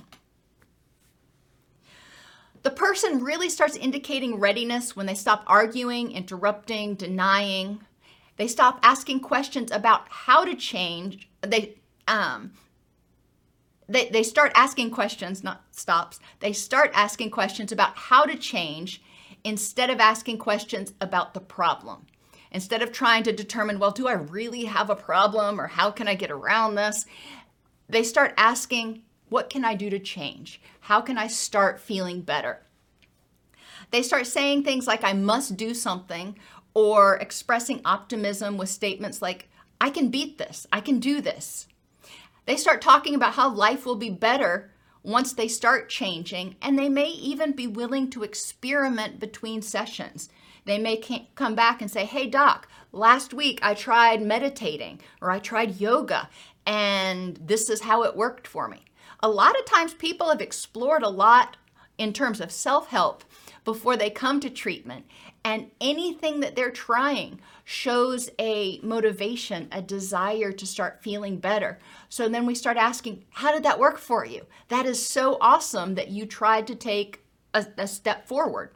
The 2.62 2.70
person 2.70 3.22
really 3.22 3.48
starts 3.48 3.76
indicating 3.76 4.40
readiness 4.40 4.96
when 4.96 5.06
they 5.06 5.14
stop 5.14 5.44
arguing, 5.46 6.10
interrupting, 6.10 6.96
denying. 6.96 7.80
They 8.36 8.48
stop 8.48 8.80
asking 8.82 9.20
questions 9.20 9.70
about 9.70 10.08
how 10.08 10.44
to 10.44 10.56
change. 10.56 11.28
They 11.42 11.76
um, 12.08 12.52
they, 13.88 14.08
they 14.08 14.22
start 14.22 14.52
asking 14.54 14.90
questions, 14.90 15.44
not 15.44 15.62
stops. 15.70 16.18
They 16.40 16.52
start 16.52 16.90
asking 16.94 17.30
questions 17.30 17.72
about 17.72 17.96
how 17.96 18.24
to 18.24 18.36
change 18.36 19.02
instead 19.44 19.90
of 19.90 20.00
asking 20.00 20.38
questions 20.38 20.92
about 21.00 21.34
the 21.34 21.40
problem. 21.40 22.06
Instead 22.50 22.82
of 22.82 22.90
trying 22.90 23.22
to 23.24 23.32
determine, 23.32 23.78
well, 23.78 23.90
do 23.90 24.08
I 24.08 24.12
really 24.12 24.64
have 24.64 24.90
a 24.90 24.96
problem 24.96 25.60
or 25.60 25.66
how 25.66 25.90
can 25.90 26.08
I 26.08 26.14
get 26.14 26.30
around 26.30 26.74
this? 26.74 27.06
they 27.88 28.02
start 28.02 28.34
asking, 28.36 29.02
What 29.28 29.50
can 29.50 29.64
I 29.64 29.74
do 29.74 29.90
to 29.90 29.98
change? 29.98 30.60
How 30.80 31.00
can 31.00 31.18
I 31.18 31.26
start 31.26 31.80
feeling 31.80 32.20
better? 32.20 32.62
They 33.90 34.02
start 34.02 34.26
saying 34.26 34.64
things 34.64 34.86
like, 34.86 35.04
I 35.04 35.12
must 35.12 35.56
do 35.56 35.72
something, 35.72 36.36
or 36.74 37.16
expressing 37.16 37.80
optimism 37.84 38.56
with 38.56 38.68
statements 38.68 39.22
like, 39.22 39.48
I 39.80 39.90
can 39.90 40.08
beat 40.08 40.38
this, 40.38 40.66
I 40.72 40.80
can 40.80 40.98
do 40.98 41.20
this. 41.20 41.68
They 42.46 42.56
start 42.56 42.80
talking 42.80 43.14
about 43.14 43.34
how 43.34 43.52
life 43.52 43.84
will 43.84 43.96
be 43.96 44.10
better 44.10 44.70
once 45.02 45.32
they 45.32 45.48
start 45.48 45.88
changing, 45.88 46.56
and 46.62 46.78
they 46.78 46.88
may 46.88 47.08
even 47.08 47.52
be 47.52 47.66
willing 47.66 48.08
to 48.10 48.22
experiment 48.22 49.20
between 49.20 49.62
sessions. 49.62 50.28
They 50.64 50.78
may 50.78 51.00
come 51.34 51.54
back 51.54 51.80
and 51.80 51.90
say, 51.90 52.04
Hey, 52.04 52.26
doc, 52.26 52.68
last 52.92 53.34
week 53.34 53.58
I 53.62 53.74
tried 53.74 54.22
meditating 54.22 55.00
or 55.20 55.30
I 55.30 55.38
tried 55.38 55.80
yoga, 55.80 56.28
and 56.64 57.36
this 57.40 57.68
is 57.68 57.82
how 57.82 58.02
it 58.02 58.16
worked 58.16 58.46
for 58.46 58.68
me. 58.68 58.84
A 59.20 59.28
lot 59.28 59.58
of 59.58 59.64
times 59.64 59.94
people 59.94 60.28
have 60.28 60.40
explored 60.40 61.02
a 61.02 61.08
lot 61.08 61.56
in 61.98 62.12
terms 62.12 62.40
of 62.40 62.52
self 62.52 62.88
help 62.88 63.24
before 63.64 63.96
they 63.96 64.10
come 64.10 64.38
to 64.40 64.50
treatment, 64.50 65.06
and 65.46 65.70
anything 65.80 66.40
that 66.40 66.56
they're 66.56 66.72
trying 66.72 67.38
shows 67.62 68.28
a 68.36 68.80
motivation, 68.82 69.68
a 69.70 69.80
desire 69.80 70.50
to 70.50 70.66
start 70.66 71.04
feeling 71.04 71.36
better. 71.36 71.78
So 72.08 72.28
then 72.28 72.46
we 72.46 72.56
start 72.56 72.76
asking, 72.76 73.24
How 73.30 73.52
did 73.52 73.62
that 73.62 73.78
work 73.78 73.98
for 73.98 74.24
you? 74.24 74.46
That 74.70 74.86
is 74.86 75.06
so 75.06 75.38
awesome 75.40 75.94
that 75.94 76.08
you 76.08 76.26
tried 76.26 76.66
to 76.66 76.74
take 76.74 77.22
a, 77.54 77.64
a 77.78 77.86
step 77.86 78.26
forward. 78.26 78.72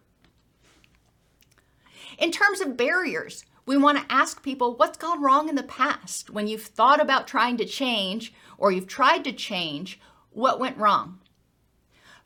In 2.18 2.31
terms 2.31 2.61
of 2.61 2.77
barriers, 2.77 3.45
we 3.66 3.77
want 3.77 3.99
to 3.99 4.14
ask 4.14 4.41
people 4.41 4.77
what's 4.77 4.97
gone 4.97 5.21
wrong 5.21 5.49
in 5.49 5.57
the 5.57 5.64
past 5.64 6.31
when 6.31 6.47
you've 6.47 6.62
thought 6.62 7.01
about 7.01 7.27
trying 7.27 7.57
to 7.57 7.64
change 7.64 8.33
or 8.59 8.71
you've 8.71 8.87
tried 8.87 9.25
to 9.25 9.33
change, 9.33 9.99
what 10.31 10.61
went 10.61 10.79
wrong? 10.79 11.18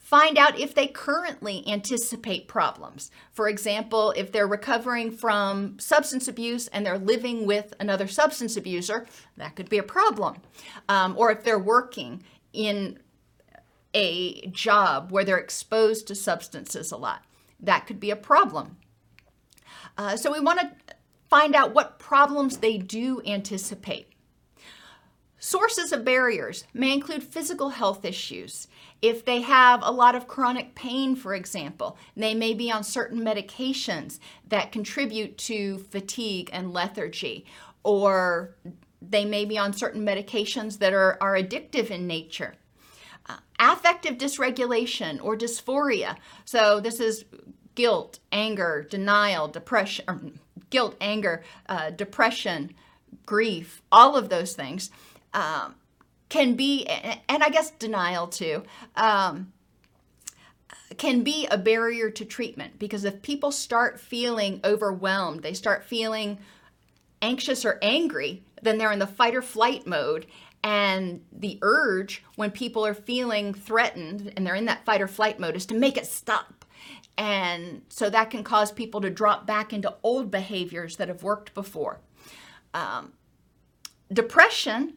Find 0.04 0.36
out 0.36 0.60
if 0.60 0.74
they 0.74 0.86
currently 0.86 1.66
anticipate 1.66 2.46
problems. 2.46 3.10
For 3.32 3.48
example, 3.48 4.12
if 4.14 4.30
they're 4.30 4.46
recovering 4.46 5.10
from 5.10 5.78
substance 5.78 6.28
abuse 6.28 6.68
and 6.68 6.84
they're 6.84 6.98
living 6.98 7.46
with 7.46 7.72
another 7.80 8.06
substance 8.06 8.54
abuser, 8.58 9.06
that 9.38 9.56
could 9.56 9.70
be 9.70 9.78
a 9.78 9.82
problem. 9.82 10.42
Um, 10.90 11.14
or 11.16 11.32
if 11.32 11.42
they're 11.42 11.58
working 11.58 12.22
in 12.52 12.98
a 13.94 14.46
job 14.48 15.10
where 15.10 15.24
they're 15.24 15.38
exposed 15.38 16.06
to 16.08 16.14
substances 16.14 16.92
a 16.92 16.98
lot, 16.98 17.24
that 17.58 17.86
could 17.86 17.98
be 17.98 18.10
a 18.10 18.16
problem. 18.16 18.76
Uh, 19.96 20.18
so 20.18 20.30
we 20.30 20.38
want 20.38 20.60
to 20.60 20.70
find 21.30 21.54
out 21.54 21.74
what 21.74 21.98
problems 21.98 22.58
they 22.58 22.76
do 22.76 23.22
anticipate. 23.24 24.13
Sources 25.44 25.92
of 25.92 26.06
barriers 26.06 26.64
may 26.72 26.90
include 26.94 27.22
physical 27.22 27.68
health 27.68 28.06
issues. 28.06 28.66
If 29.02 29.26
they 29.26 29.42
have 29.42 29.80
a 29.82 29.92
lot 29.92 30.14
of 30.14 30.26
chronic 30.26 30.74
pain, 30.74 31.14
for 31.16 31.34
example, 31.34 31.98
they 32.16 32.32
may 32.32 32.54
be 32.54 32.72
on 32.72 32.82
certain 32.82 33.20
medications 33.20 34.20
that 34.48 34.72
contribute 34.72 35.36
to 35.36 35.80
fatigue 35.90 36.48
and 36.50 36.72
lethargy, 36.72 37.44
or 37.82 38.54
they 39.02 39.26
may 39.26 39.44
be 39.44 39.58
on 39.58 39.74
certain 39.74 40.02
medications 40.02 40.78
that 40.78 40.94
are, 40.94 41.18
are 41.20 41.36
addictive 41.36 41.90
in 41.90 42.06
nature. 42.06 42.54
Uh, 43.26 43.36
affective 43.58 44.16
dysregulation 44.16 45.22
or 45.22 45.36
dysphoria. 45.36 46.16
So, 46.46 46.80
this 46.80 47.00
is 47.00 47.26
guilt, 47.74 48.18
anger, 48.32 48.86
denial, 48.88 49.48
depression, 49.48 50.40
guilt, 50.70 50.96
anger, 51.02 51.44
uh, 51.68 51.90
depression, 51.90 52.74
grief, 53.26 53.82
all 53.92 54.16
of 54.16 54.30
those 54.30 54.54
things 54.54 54.90
um, 55.34 55.74
can 56.28 56.54
be, 56.54 56.86
and 56.86 57.42
I 57.42 57.50
guess 57.50 57.70
denial 57.72 58.26
too, 58.26 58.62
um, 58.96 59.52
can 60.96 61.22
be 61.22 61.46
a 61.50 61.58
barrier 61.58 62.10
to 62.10 62.24
treatment 62.24 62.78
because 62.78 63.04
if 63.04 63.20
people 63.22 63.52
start 63.52 64.00
feeling 64.00 64.60
overwhelmed, 64.64 65.42
they 65.42 65.54
start 65.54 65.84
feeling 65.84 66.38
anxious 67.20 67.64
or 67.64 67.78
angry, 67.82 68.42
then 68.62 68.78
they're 68.78 68.92
in 68.92 68.98
the 68.98 69.06
fight 69.06 69.34
or 69.34 69.42
flight 69.42 69.86
mode. 69.86 70.26
And 70.62 71.22
the 71.30 71.58
urge 71.60 72.24
when 72.36 72.50
people 72.50 72.86
are 72.86 72.94
feeling 72.94 73.52
threatened 73.52 74.32
and 74.34 74.46
they're 74.46 74.54
in 74.54 74.64
that 74.64 74.86
fight 74.86 75.02
or 75.02 75.08
flight 75.08 75.38
mode 75.38 75.56
is 75.56 75.66
to 75.66 75.74
make 75.74 75.98
it 75.98 76.06
stop 76.06 76.64
and 77.16 77.82
so 77.88 78.10
that 78.10 78.30
can 78.30 78.42
cause 78.42 78.72
people 78.72 79.00
to 79.00 79.10
drop 79.10 79.46
back 79.46 79.72
into 79.72 79.94
old 80.02 80.30
behaviors 80.30 80.96
that 80.96 81.08
have 81.08 81.22
worked 81.22 81.54
before. 81.54 82.00
Um, 82.72 83.12
depression 84.12 84.94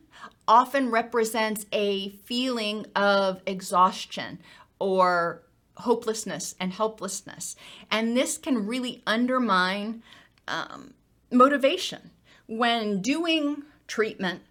often 0.47 0.89
represents 0.89 1.65
a 1.71 2.09
feeling 2.09 2.85
of 2.95 3.41
exhaustion 3.45 4.39
or 4.79 5.43
hopelessness 5.77 6.55
and 6.59 6.73
helplessness. 6.73 7.55
And 7.91 8.15
this 8.15 8.37
can 8.37 8.65
really 8.65 9.03
undermine 9.05 10.01
um, 10.47 10.93
motivation. 11.31 12.11
When 12.47 13.01
doing 13.01 13.63
treatment, 13.87 14.41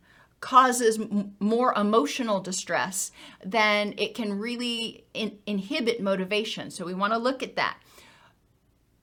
causes 0.41 1.01
m- 1.01 1.35
more 1.41 1.73
emotional 1.75 2.41
distress, 2.41 3.11
then 3.45 3.95
it 3.97 4.15
can 4.15 4.39
really 4.39 5.05
in- 5.15 5.39
inhibit 5.47 6.01
motivation. 6.01 6.71
So 6.71 6.85
we 6.85 6.95
want 6.95 7.13
to 7.13 7.19
look 7.19 7.43
at 7.43 7.57
that. 7.57 7.79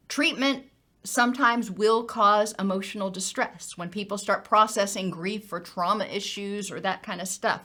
Treatment 0.07 0.65
sometimes 1.03 1.69
will 1.69 2.03
cause 2.03 2.55
emotional 2.57 3.09
distress 3.09 3.77
when 3.77 3.89
people 3.89 4.17
start 4.17 4.45
processing 4.45 5.09
grief 5.09 5.51
or 5.51 5.59
trauma 5.59 6.05
issues 6.05 6.71
or 6.71 6.79
that 6.79 7.03
kind 7.03 7.19
of 7.21 7.27
stuff. 7.27 7.63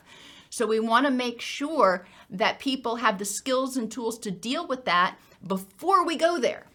So 0.49 0.65
we 0.65 0.79
want 0.79 1.05
to 1.05 1.11
make 1.11 1.41
sure 1.41 2.05
that 2.29 2.59
people 2.59 2.97
have 2.97 3.17
the 3.17 3.25
skills 3.25 3.77
and 3.77 3.91
tools 3.91 4.17
to 4.19 4.31
deal 4.31 4.67
with 4.67 4.85
that 4.85 5.17
before 5.45 6.05
we 6.05 6.15
go 6.15 6.39
there. 6.39 6.65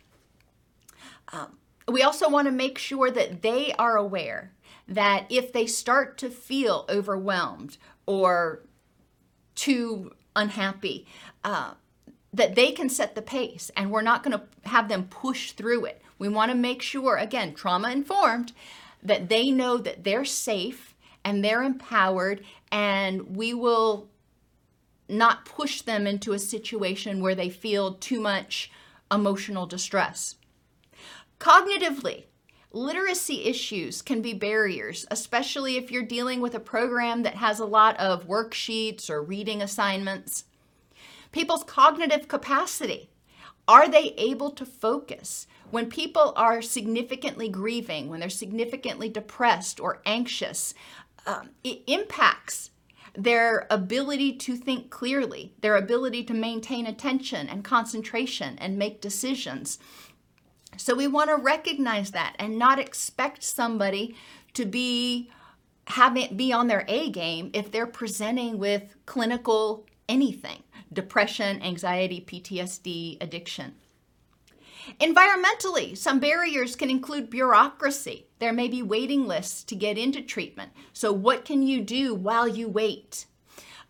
Um, 1.32 1.58
we 1.88 2.02
also 2.02 2.28
want 2.28 2.46
to 2.46 2.52
make 2.52 2.78
sure 2.78 3.10
that 3.10 3.42
they 3.42 3.72
are 3.78 3.96
aware 3.96 4.52
that 4.86 5.26
if 5.28 5.52
they 5.52 5.66
start 5.66 6.16
to 6.18 6.30
feel 6.30 6.86
overwhelmed 6.88 7.78
or 8.06 8.62
too 9.54 10.12
unhappy, 10.36 11.06
uh, 11.42 11.74
that 12.32 12.54
they 12.54 12.72
can 12.72 12.88
set 12.88 13.14
the 13.14 13.22
pace 13.22 13.70
and 13.76 13.90
we're 13.90 14.02
not 14.02 14.22
going 14.22 14.36
to 14.38 14.68
have 14.68 14.88
them 14.88 15.04
push 15.04 15.52
through 15.52 15.84
it. 15.84 16.02
We 16.24 16.30
want 16.30 16.50
to 16.50 16.56
make 16.56 16.80
sure, 16.80 17.18
again, 17.18 17.52
trauma 17.52 17.90
informed, 17.90 18.54
that 19.02 19.28
they 19.28 19.50
know 19.50 19.76
that 19.76 20.04
they're 20.04 20.24
safe 20.24 20.94
and 21.22 21.44
they're 21.44 21.62
empowered 21.62 22.42
and 22.72 23.36
we 23.36 23.52
will 23.52 24.08
not 25.06 25.44
push 25.44 25.82
them 25.82 26.06
into 26.06 26.32
a 26.32 26.38
situation 26.38 27.20
where 27.20 27.34
they 27.34 27.50
feel 27.50 27.92
too 27.92 28.22
much 28.22 28.72
emotional 29.12 29.66
distress. 29.66 30.36
Cognitively, 31.38 32.24
literacy 32.72 33.44
issues 33.44 34.00
can 34.00 34.22
be 34.22 34.32
barriers, 34.32 35.04
especially 35.10 35.76
if 35.76 35.90
you're 35.90 36.02
dealing 36.02 36.40
with 36.40 36.54
a 36.54 36.58
program 36.58 37.22
that 37.24 37.34
has 37.34 37.58
a 37.58 37.66
lot 37.66 38.00
of 38.00 38.26
worksheets 38.26 39.10
or 39.10 39.22
reading 39.22 39.60
assignments. 39.60 40.44
People's 41.32 41.64
cognitive 41.64 42.28
capacity. 42.28 43.10
Are 43.68 43.90
they 43.90 44.14
able 44.16 44.50
to 44.52 44.64
focus? 44.64 45.46
When 45.74 45.90
people 45.90 46.32
are 46.36 46.62
significantly 46.62 47.48
grieving, 47.48 48.08
when 48.08 48.20
they're 48.20 48.30
significantly 48.30 49.08
depressed 49.08 49.80
or 49.80 50.02
anxious, 50.06 50.72
um, 51.26 51.50
it 51.64 51.82
impacts 51.88 52.70
their 53.16 53.66
ability 53.70 54.36
to 54.36 54.54
think 54.54 54.90
clearly, 54.90 55.52
their 55.62 55.74
ability 55.74 56.22
to 56.26 56.32
maintain 56.32 56.86
attention 56.86 57.48
and 57.48 57.64
concentration 57.64 58.56
and 58.58 58.78
make 58.78 59.00
decisions. 59.00 59.80
So 60.76 60.94
we 60.94 61.08
want 61.08 61.30
to 61.30 61.36
recognize 61.42 62.12
that 62.12 62.36
and 62.38 62.56
not 62.56 62.78
expect 62.78 63.42
somebody 63.42 64.14
to 64.52 64.66
be 64.66 65.28
having 65.88 66.36
be 66.36 66.52
on 66.52 66.68
their 66.68 66.84
A 66.86 67.10
game 67.10 67.50
if 67.52 67.72
they're 67.72 67.88
presenting 67.88 68.58
with 68.58 68.94
clinical 69.06 69.86
anything, 70.08 70.62
depression, 70.92 71.60
anxiety, 71.64 72.24
PTSD, 72.24 73.20
addiction. 73.20 73.74
Environmentally, 75.00 75.96
some 75.96 76.20
barriers 76.20 76.76
can 76.76 76.90
include 76.90 77.30
bureaucracy. 77.30 78.26
There 78.38 78.52
may 78.52 78.68
be 78.68 78.82
waiting 78.82 79.26
lists 79.26 79.64
to 79.64 79.74
get 79.74 79.96
into 79.96 80.20
treatment. 80.20 80.72
So, 80.92 81.12
what 81.12 81.44
can 81.44 81.62
you 81.62 81.80
do 81.80 82.14
while 82.14 82.46
you 82.46 82.68
wait? 82.68 83.26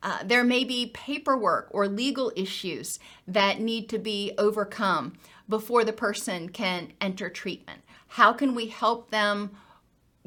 Uh, 0.03 0.19
there 0.23 0.45
may 0.45 0.65
be 0.65 0.91
paperwork 0.95 1.69
or 1.71 1.89
legal 1.89 2.31
issues 2.37 2.99
that 3.27 3.61
need 3.61 3.89
to 3.89 3.99
be 3.99 4.33
overcome 4.37 5.15
before 5.49 5.83
the 5.83 5.93
person 5.93 6.49
can 6.51 6.93
enter 7.01 7.31
treatment. 7.31 7.81
How 8.09 8.33
can 8.33 8.55
we 8.55 8.67
help 8.67 9.11
them 9.11 9.57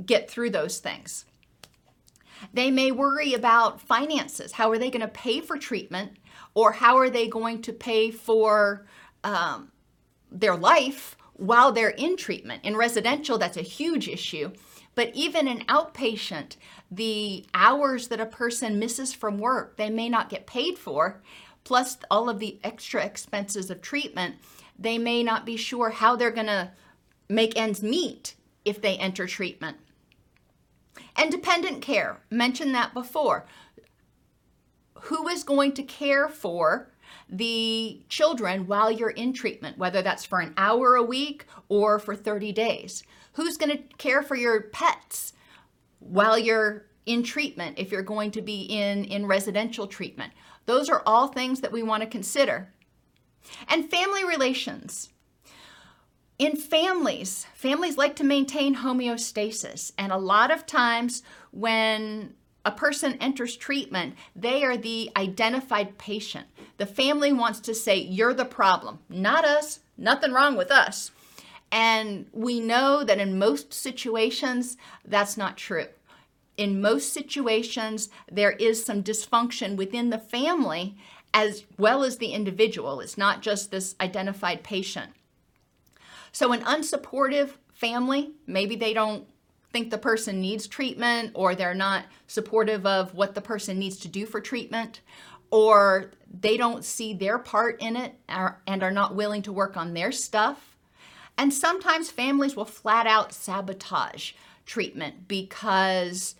get 0.03 0.29
through 0.29 0.49
those 0.49 0.79
things? 0.79 1.25
They 2.53 2.71
may 2.71 2.91
worry 2.91 3.33
about 3.33 3.79
finances. 3.79 4.53
How 4.53 4.71
are 4.71 4.77
they 4.77 4.89
going 4.89 5.01
to 5.01 5.07
pay 5.07 5.41
for 5.41 5.57
treatment? 5.57 6.17
Or 6.53 6.71
how 6.71 6.97
are 6.97 7.09
they 7.09 7.27
going 7.27 7.61
to 7.63 7.73
pay 7.73 8.11
for 8.11 8.85
um, 9.23 9.71
their 10.31 10.55
life 10.55 11.15
while 11.33 11.71
they're 11.71 11.89
in 11.89 12.17
treatment. 12.17 12.63
In 12.63 12.75
residential, 12.75 13.37
that's 13.37 13.57
a 13.57 13.61
huge 13.61 14.07
issue. 14.07 14.51
But 14.95 15.11
even 15.13 15.47
in 15.47 15.59
outpatient, 15.65 16.57
the 16.89 17.45
hours 17.53 18.07
that 18.07 18.19
a 18.19 18.25
person 18.25 18.79
misses 18.79 19.13
from 19.13 19.37
work, 19.37 19.77
they 19.77 19.89
may 19.89 20.09
not 20.09 20.29
get 20.29 20.47
paid 20.47 20.77
for, 20.79 21.21
plus 21.63 21.97
all 22.09 22.29
of 22.29 22.39
the 22.39 22.59
extra 22.63 23.03
expenses 23.03 23.69
of 23.69 23.81
treatment, 23.81 24.35
they 24.79 24.97
may 24.97 25.21
not 25.21 25.45
be 25.45 25.57
sure 25.57 25.91
how 25.91 26.15
they're 26.15 26.31
going 26.31 26.47
to 26.47 26.71
make 27.29 27.57
ends 27.57 27.83
meet 27.83 28.35
if 28.65 28.81
they 28.81 28.97
enter 28.97 29.27
treatment. 29.27 29.77
And 31.15 31.31
dependent 31.31 31.81
care, 31.81 32.21
mentioned 32.29 32.73
that 32.73 32.93
before. 32.93 33.45
Who 35.01 35.27
is 35.27 35.43
going 35.43 35.73
to 35.73 35.83
care 35.83 36.27
for 36.27 36.91
the 37.29 38.01
children 38.09 38.67
while 38.67 38.91
you're 38.91 39.09
in 39.09 39.33
treatment, 39.33 39.77
whether 39.77 40.01
that's 40.01 40.25
for 40.25 40.39
an 40.39 40.53
hour 40.57 40.95
a 40.95 41.03
week 41.03 41.45
or 41.69 41.99
for 41.99 42.15
30 42.15 42.51
days? 42.51 43.03
Who's 43.33 43.57
going 43.57 43.75
to 43.75 43.83
care 43.97 44.23
for 44.23 44.35
your 44.35 44.61
pets 44.61 45.33
while 45.99 46.37
you're 46.37 46.85
in 47.05 47.23
treatment 47.23 47.77
if 47.77 47.91
you're 47.91 48.01
going 48.01 48.31
to 48.31 48.41
be 48.41 48.63
in, 48.63 49.05
in 49.05 49.25
residential 49.25 49.87
treatment? 49.87 50.33
Those 50.65 50.89
are 50.89 51.03
all 51.05 51.27
things 51.27 51.61
that 51.61 51.71
we 51.71 51.83
want 51.83 52.03
to 52.03 52.09
consider. 52.09 52.73
And 53.67 53.89
family 53.89 54.25
relations. 54.25 55.09
In 56.39 56.55
families, 56.55 57.47
families 57.55 57.97
like 57.97 58.15
to 58.17 58.23
maintain 58.23 58.75
homeostasis. 58.75 59.91
And 59.97 60.11
a 60.11 60.17
lot 60.17 60.51
of 60.51 60.65
times 60.65 61.23
when 61.51 62.35
a 62.67 62.71
person 62.71 63.13
enters 63.21 63.55
treatment, 63.55 64.13
they 64.35 64.61
are 64.65 64.75
the 64.75 65.09
identified 65.15 65.97
patient. 65.97 66.47
The 66.75 66.85
family 66.85 67.31
wants 67.31 67.61
to 67.61 67.73
say, 67.73 67.95
You're 67.95 68.33
the 68.33 68.43
problem, 68.43 68.99
not 69.07 69.45
us, 69.45 69.79
nothing 69.97 70.33
wrong 70.33 70.57
with 70.57 70.69
us. 70.69 71.11
And 71.71 72.27
we 72.33 72.59
know 72.59 73.05
that 73.05 73.19
in 73.19 73.39
most 73.39 73.73
situations, 73.73 74.75
that's 75.05 75.37
not 75.37 75.55
true. 75.55 75.87
In 76.57 76.81
most 76.81 77.13
situations, 77.13 78.09
there 78.29 78.51
is 78.51 78.83
some 78.83 79.01
dysfunction 79.01 79.77
within 79.77 80.09
the 80.09 80.19
family 80.19 80.97
as 81.33 81.63
well 81.77 82.03
as 82.03 82.17
the 82.17 82.33
individual. 82.33 82.99
It's 82.99 83.17
not 83.17 83.41
just 83.41 83.71
this 83.71 83.95
identified 84.01 84.61
patient. 84.61 85.11
So, 86.33 86.51
an 86.51 86.61
unsupportive 86.63 87.51
family, 87.73 88.31
maybe 88.45 88.75
they 88.75 88.93
don't 88.93 89.25
think 89.71 89.89
the 89.89 89.97
person 89.97 90.41
needs 90.41 90.67
treatment 90.67 91.31
or 91.33 91.55
they're 91.55 91.73
not 91.73 92.05
supportive 92.27 92.85
of 92.85 93.13
what 93.13 93.35
the 93.35 93.41
person 93.41 93.77
needs 93.79 93.97
to 93.97 94.07
do 94.07 94.25
for 94.25 94.39
treatment 94.39 95.01
or 95.51 96.11
they 96.41 96.57
don't 96.57 96.83
see 96.83 97.13
their 97.13 97.39
part 97.39 97.81
in 97.81 97.95
it 97.95 98.15
and 98.27 98.83
are 98.83 98.91
not 98.91 99.15
willing 99.15 99.41
to 99.43 99.51
work 99.51 99.77
on 99.77 99.93
their 99.93 100.11
stuff. 100.11 100.77
And 101.37 101.53
sometimes 101.53 102.09
families 102.09 102.55
will 102.55 102.65
flat 102.65 103.07
out 103.07 103.33
sabotage 103.33 104.33
treatment 104.65 105.27
because 105.27 106.35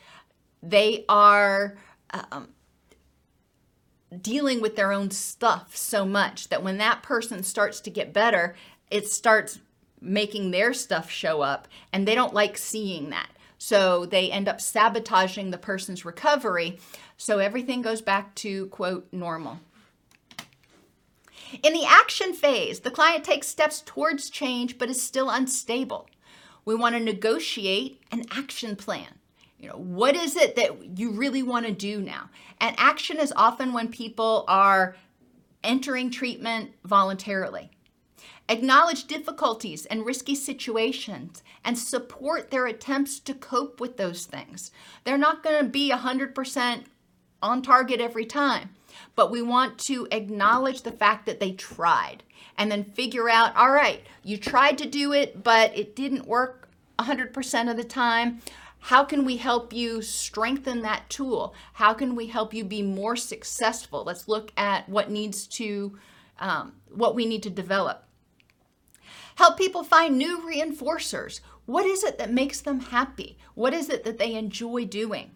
they 0.61 1.05
are 1.07 1.78
um, 2.11 2.49
dealing 4.21 4.61
with 4.61 4.75
their 4.75 4.91
own 4.91 5.11
stuff 5.11 5.75
so 5.75 6.05
much 6.05 6.49
that 6.49 6.63
when 6.63 6.78
that 6.78 7.03
person 7.03 7.43
starts 7.43 7.80
to 7.82 7.89
get 7.89 8.13
better, 8.13 8.55
it 8.89 9.07
starts 9.07 9.59
making 10.02 10.52
their 10.52 10.74
stuff 10.74 11.10
show 11.10 11.41
up 11.41 11.68
and 11.91 12.08
they 12.08 12.16
don't 12.16 12.34
like 12.34 12.58
seeing 12.58 13.10
that. 13.10 13.30
So 13.58 14.06
they 14.06 14.32
end 14.32 14.48
up 14.48 14.62
sabotaging 14.62 15.52
the 15.52 15.58
person's 15.58 16.06
recovery. 16.06 16.80
So 17.18 17.39
everything 17.39 17.82
goes 17.82 18.02
back 18.02 18.36
to, 18.36 18.68
quote, 18.68 19.08
normal. 19.12 19.60
In 21.64 21.74
the 21.74 21.86
action 21.86 22.34
phase, 22.34 22.82
the 22.82 22.91
client 22.91 23.24
takes 23.24 23.48
steps 23.48 23.82
towards 23.86 24.30
change 24.30 24.78
but 24.78 24.89
is 24.89 25.02
still 25.02 25.30
unstable. 25.30 26.10
We 26.66 26.76
want 26.76 26.95
to 26.95 27.04
negotiate 27.04 28.04
an 28.12 28.26
action 28.32 28.76
plan. 28.76 29.08
You 29.58 29.70
know, 29.70 29.78
what 29.78 30.16
is 30.16 30.36
it 30.36 30.56
that 30.58 30.98
you 31.00 31.12
really 31.12 31.41
want 31.41 31.66
to 31.66 31.72
do 31.72 32.00
now? 32.00 32.30
And 32.60 32.76
action 32.78 33.18
is 33.18 33.34
often 33.36 33.74
when 33.74 33.88
people 33.88 34.45
are 34.48 34.95
entering 35.64 36.12
treatment 36.12 36.72
voluntarily. 36.86 37.72
Acknowledge 38.50 39.08
difficulties 39.08 39.86
and 39.88 40.06
risky 40.06 40.34
situations 40.34 41.43
and 41.66 41.78
support 41.78 42.50
their 42.50 42.66
attempts 42.66 43.20
to 43.20 43.34
cope 43.34 43.82
with 43.82 43.98
those 43.98 44.26
things. 44.26 44.72
They're 45.04 45.18
not 45.18 45.43
going 45.43 45.64
to 45.64 45.70
be 45.70 45.91
100% 45.91 46.84
on 47.41 47.62
target 47.62 48.00
every 48.00 48.26
time, 48.26 48.70
but 49.16 49.32
we 49.32 49.41
want 49.41 49.78
to 49.80 50.08
acknowledge 50.12 50.82
the 50.82 50.91
fact 50.91 51.26
that 51.26 51.39
they 51.39 51.52
tried 51.52 52.24
and 52.58 52.72
then 52.72 52.84
figure 52.84 53.30
out 53.30 53.56
all 53.56 53.72
right, 53.72 54.02
you 54.24 54.38
tried 54.38 54.78
to 54.78 54.88
do 54.88 55.12
it, 55.12 55.43
but 55.43 55.78
it 55.78 55.95
didn't 55.95 56.26
work 56.26 56.70
100% 57.00 57.70
of 57.70 57.78
the 57.78 57.84
time. 57.84 58.41
How 58.80 59.04
can 59.04 59.26
we 59.26 59.38
help 59.38 59.74
you 59.74 60.02
strengthen 60.02 60.82
that 60.84 61.10
tool? 61.10 61.54
How 61.74 61.93
can 61.93 62.16
we 62.16 62.28
help 62.28 62.54
you 62.54 62.64
be 62.64 62.82
more 62.82 63.18
successful? 63.18 64.04
Let's 64.06 64.28
look 64.28 64.52
at 64.56 64.88
what 64.88 65.12
needs 65.12 65.48
to, 65.48 65.98
um, 66.39 66.74
what 66.89 67.14
we 67.14 67.26
need 67.26 67.43
to 67.43 67.50
develop. 67.50 68.07
Help 69.38 69.55
people 69.55 69.83
find 69.83 70.17
new 70.17 70.41
reinforcers. 70.41 71.41
What 71.67 71.85
is 71.85 72.03
it 72.03 72.17
that 72.17 72.33
makes 72.33 72.59
them 72.59 72.79
happy? 72.79 73.38
What 73.53 73.71
is 73.71 73.88
it 73.88 74.03
that 74.03 74.17
they 74.17 74.33
enjoy 74.33 74.85
doing? 74.85 75.29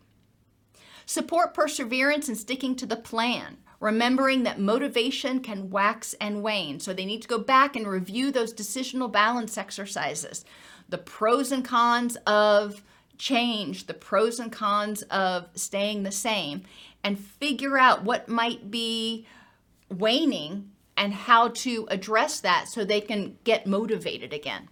Support 1.06 1.54
perseverance 1.54 2.28
and 2.28 2.36
sticking 2.36 2.76
to 2.78 2.88
the 2.88 2.96
plan, 2.96 3.58
remembering 3.80 4.42
that 4.42 4.60
motivation 4.60 5.40
can 5.40 5.70
wax 5.70 6.16
and 6.16 6.42
wane. 6.42 6.80
So 6.80 6.94
they 6.94 7.06
need 7.06 7.22
to 7.22 7.28
go 7.28 7.38
back 7.38 7.76
and 7.76 7.88
review 7.88 8.32
those 8.32 8.56
decisional 8.56 9.12
balance 9.12 9.56
exercises, 9.56 10.46
the 10.90 10.98
pros 10.98 11.52
and 11.52 11.64
cons 11.64 12.16
of 12.26 12.82
change, 13.20 13.86
the 13.86 13.94
pros 13.94 14.40
and 14.40 14.52
cons 14.52 15.04
of 15.04 15.48
staying 15.54 16.02
the 16.02 16.12
same, 16.12 16.64
and 17.04 17.20
figure 17.20 17.78
out 17.78 18.04
what 18.04 18.28
might 18.28 18.72
be 18.72 19.28
waning 19.90 20.71
and 21.02 21.16
how 21.16 21.48
to 21.48 21.88
address 21.90 22.42
that 22.42 22.68
so 22.68 22.86
they 22.86 23.02
can 23.02 23.36
get 23.44 23.66
motivated 23.66 24.32
again. 24.34 24.70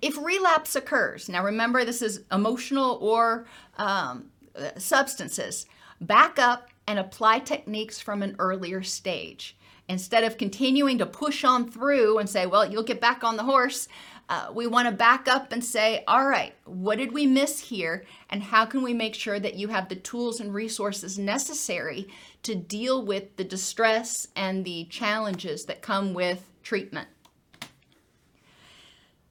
If 0.00 0.16
relapse 0.16 0.76
occurs, 0.76 1.28
now 1.28 1.42
remember 1.42 1.84
this 1.84 2.02
is 2.02 2.22
emotional 2.30 2.96
or 3.02 3.46
um, 3.78 4.30
substances, 4.78 5.66
back 6.00 6.38
up 6.38 6.68
and 6.86 7.00
apply 7.00 7.40
techniques 7.40 7.98
from 7.98 8.22
an 8.22 8.36
earlier 8.38 8.84
stage. 8.84 9.56
Instead 9.88 10.22
of 10.22 10.38
continuing 10.38 10.98
to 10.98 11.06
push 11.06 11.42
on 11.42 11.68
through 11.68 12.18
and 12.18 12.30
say, 12.30 12.46
well, 12.46 12.64
you'll 12.64 12.84
get 12.84 13.00
back 13.00 13.24
on 13.24 13.36
the 13.36 13.42
horse, 13.42 13.88
uh, 14.28 14.50
we 14.52 14.66
want 14.66 14.88
to 14.88 14.92
back 14.92 15.28
up 15.28 15.52
and 15.52 15.64
say, 15.64 16.02
all 16.08 16.26
right, 16.26 16.52
what 16.64 16.98
did 16.98 17.12
we 17.12 17.26
miss 17.26 17.60
here? 17.60 18.04
And 18.28 18.42
how 18.42 18.66
can 18.66 18.82
we 18.82 18.92
make 18.92 19.14
sure 19.14 19.38
that 19.38 19.54
you 19.54 19.68
have 19.68 19.88
the 19.88 19.94
tools 19.94 20.40
and 20.40 20.52
resources 20.52 21.18
necessary 21.18 22.08
to 22.42 22.56
deal 22.56 23.04
with 23.04 23.36
the 23.36 23.44
distress 23.44 24.26
and 24.34 24.64
the 24.64 24.86
challenges 24.90 25.66
that 25.66 25.80
come 25.80 26.12
with 26.12 26.44
treatment? 26.64 27.08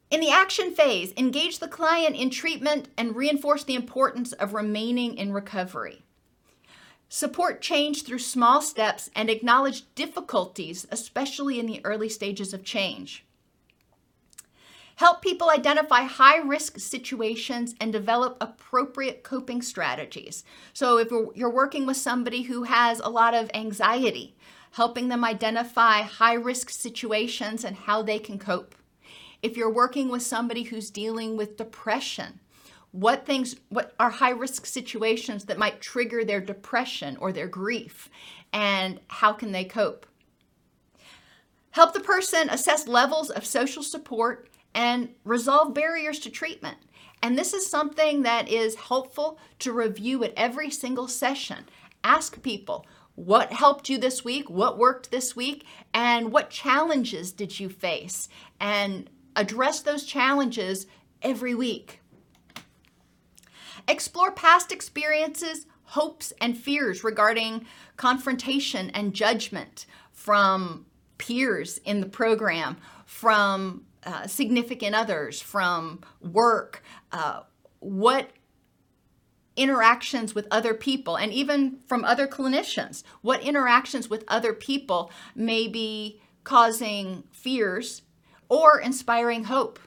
In 0.09 0.21
the 0.21 0.31
action 0.31 0.73
phase, 0.73 1.13
engage 1.17 1.59
the 1.59 1.67
client 1.67 2.15
in 2.15 2.29
treatment 2.29 2.87
and 2.97 3.17
reinforce 3.17 3.65
the 3.65 3.75
importance 3.75 4.31
of 4.31 4.53
remaining 4.53 5.17
in 5.17 5.33
recovery. 5.33 6.03
Support 7.09 7.61
change 7.61 8.03
through 8.03 8.19
small 8.19 8.61
steps 8.61 9.09
and 9.13 9.29
acknowledge 9.29 9.83
difficulties, 9.93 10.87
especially 10.89 11.59
in 11.59 11.65
the 11.65 11.81
early 11.83 12.07
stages 12.07 12.53
of 12.53 12.63
change. 12.63 13.24
Help 14.95 15.21
people 15.21 15.49
identify 15.49 16.03
high 16.03 16.37
risk 16.37 16.79
situations 16.79 17.75
and 17.81 17.91
develop 17.91 18.37
appropriate 18.39 19.23
coping 19.23 19.61
strategies. 19.61 20.43
So, 20.73 20.97
if 20.97 21.09
you're 21.11 21.49
working 21.49 21.85
with 21.85 21.97
somebody 21.97 22.43
who 22.43 22.63
has 22.63 22.99
a 22.99 23.09
lot 23.09 23.33
of 23.33 23.51
anxiety, 23.53 24.37
helping 24.71 25.09
them 25.09 25.23
identify 25.25 26.01
high 26.01 26.33
risk 26.33 26.69
situations 26.69 27.63
and 27.63 27.75
how 27.75 28.01
they 28.01 28.19
can 28.19 28.37
cope. 28.39 28.75
If 29.41 29.57
you're 29.57 29.71
working 29.71 30.09
with 30.09 30.21
somebody 30.21 30.63
who's 30.63 30.89
dealing 30.89 31.37
with 31.37 31.57
depression, 31.57 32.39
what 32.95 33.25
things 33.25 33.57
what 33.67 33.93
are 33.99 34.09
high 34.09 34.31
risk 34.31 34.65
situations 34.65 35.45
that 35.45 35.57
might 35.57 35.81
trigger 35.81 36.23
their 36.23 36.39
depression 36.39 37.17
or 37.17 37.33
their 37.33 37.47
grief 37.47 38.09
and 38.53 39.01
how 39.07 39.33
can 39.33 39.51
they 39.51 39.65
cope 39.65 40.05
help 41.71 41.93
the 41.93 41.99
person 41.99 42.49
assess 42.49 42.87
levels 42.87 43.29
of 43.29 43.45
social 43.45 43.83
support 43.83 44.47
and 44.75 45.09
resolve 45.23 45.73
barriers 45.73 46.19
to 46.19 46.29
treatment. 46.29 46.77
And 47.23 47.37
this 47.39 47.53
is 47.53 47.65
something 47.65 48.21
that 48.21 48.49
is 48.49 48.75
helpful 48.75 49.39
to 49.59 49.71
review 49.71 50.23
at 50.23 50.33
every 50.37 50.69
single 50.69 51.07
session. 51.07 51.65
Ask 52.03 52.43
people, 52.43 52.85
what 53.15 53.53
helped 53.53 53.89
you 53.89 53.97
this 53.97 54.23
week? 54.23 54.49
What 54.49 54.77
worked 54.77 55.09
this 55.09 55.35
week? 55.35 55.65
And 55.93 56.31
what 56.31 56.49
challenges 56.49 57.31
did 57.31 57.59
you 57.59 57.69
face? 57.69 58.27
And 58.59 59.09
address 59.35 59.79
those 59.79 60.03
challenges 60.03 60.85
every 61.21 61.55
week. 61.55 62.01
Explore 63.87 64.31
past 64.31 64.71
experiences, 64.71 65.65
hopes, 65.83 66.33
and 66.41 66.57
fears 66.57 67.03
regarding 67.03 67.65
confrontation 67.95 68.89
and 68.89 69.13
judgment 69.13 69.85
from 70.11 70.85
peers 71.17 71.77
in 71.85 72.01
the 72.01 72.07
program, 72.07 72.77
from 73.05 73.84
uh, 74.05 74.27
significant 74.27 74.95
others, 74.95 75.41
from 75.41 76.01
work, 76.21 76.83
uh, 77.11 77.41
what 77.79 78.29
interactions 79.55 80.35
with 80.35 80.47
other 80.51 80.73
people, 80.73 81.15
and 81.15 81.31
even 81.31 81.79
from 81.87 82.03
other 82.03 82.27
clinicians, 82.27 83.03
what 83.21 83.41
interactions 83.41 84.09
with 84.09 84.23
other 84.27 84.53
people 84.53 85.11
may 85.33 85.67
be 85.67 86.21
causing 86.43 87.23
fears 87.31 88.01
or 88.49 88.79
inspiring 88.79 89.45
hope. 89.45 89.79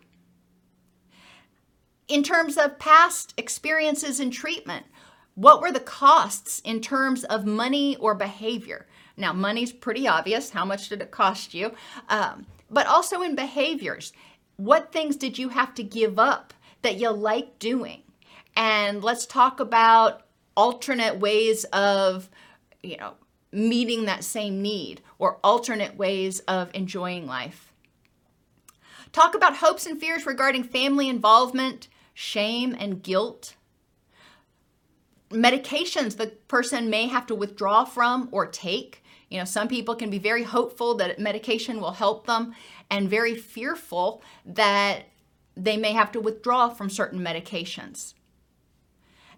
In 2.09 2.23
terms 2.23 2.57
of 2.57 2.79
past 2.79 3.35
experiences 3.37 4.19
in 4.19 4.31
treatment, 4.31 4.87
what 5.35 5.61
were 5.61 5.71
the 5.71 5.81
costs 5.81 6.61
in 6.65 6.81
terms 6.81 7.23
of 7.25 7.47
money 7.47 7.97
or 7.97 8.15
behavior? 8.15 8.87
Now, 9.17 9.33
money's 9.33 9.73
pretty 9.73 10.09
obvious. 10.09 10.51
How 10.51 10.65
much 10.65 10.89
did 10.89 11.03
it 11.03 11.11
cost 11.11 11.53
you? 11.53 11.73
Um, 12.09 12.47
but 12.71 12.87
also 12.87 13.23
in 13.23 13.35
behaviors. 13.35 14.13
What 14.57 14.93
things 14.93 15.17
did 15.17 15.39
you 15.39 15.51
have 15.51 15.75
to 15.75 15.83
give 15.83 16.19
up 16.19 16.53
that 16.83 16.99
you 16.99 17.11
like 17.11 17.59
doing? 17.59 18.03
And 18.57 19.03
let's 19.05 19.27
talk 19.27 19.61
about 19.61 20.23
alternate 20.57 21.19
ways 21.21 21.65
of, 21.65 22.29
you 22.83 22.97
know, 22.97 23.15
meeting 23.53 24.05
that 24.07 24.25
same 24.25 24.61
need 24.61 25.01
or 25.19 25.39
alternate 25.45 25.97
ways 25.97 26.41
of 26.41 26.71
enjoying 26.75 27.27
life. 27.27 27.73
Talk 29.13 29.35
about 29.35 29.57
hopes 29.57 29.87
and 29.87 29.99
fears 29.99 30.27
regarding 30.27 30.65
family 30.65 31.09
involvement, 31.09 31.89
shame 32.13 32.77
and 32.79 33.03
guilt. 33.03 33.55
Medications 35.31 36.17
the 36.17 36.27
person 36.49 36.91
may 36.91 37.07
have 37.07 37.27
to 37.27 37.35
withdraw 37.35 37.85
from 37.85 38.29
or 38.33 38.47
take. 38.47 39.03
You 39.29 39.39
know, 39.39 39.45
some 39.45 39.69
people 39.69 39.95
can 39.95 40.11
be 40.11 40.19
very 40.19 40.43
hopeful 40.43 40.95
that 40.97 41.19
medication 41.19 41.81
will 41.81 41.93
help 41.93 42.27
them 42.27 42.55
and 42.91 43.11
very 43.11 43.35
fearful 43.35 44.23
that 44.47 45.05
they 45.57 45.77
may 45.77 45.93
have 45.93 46.13
to 46.13 46.21
withdraw 46.21 46.69
from 46.69 46.89
certain 46.89 47.21
medications. 47.21 48.15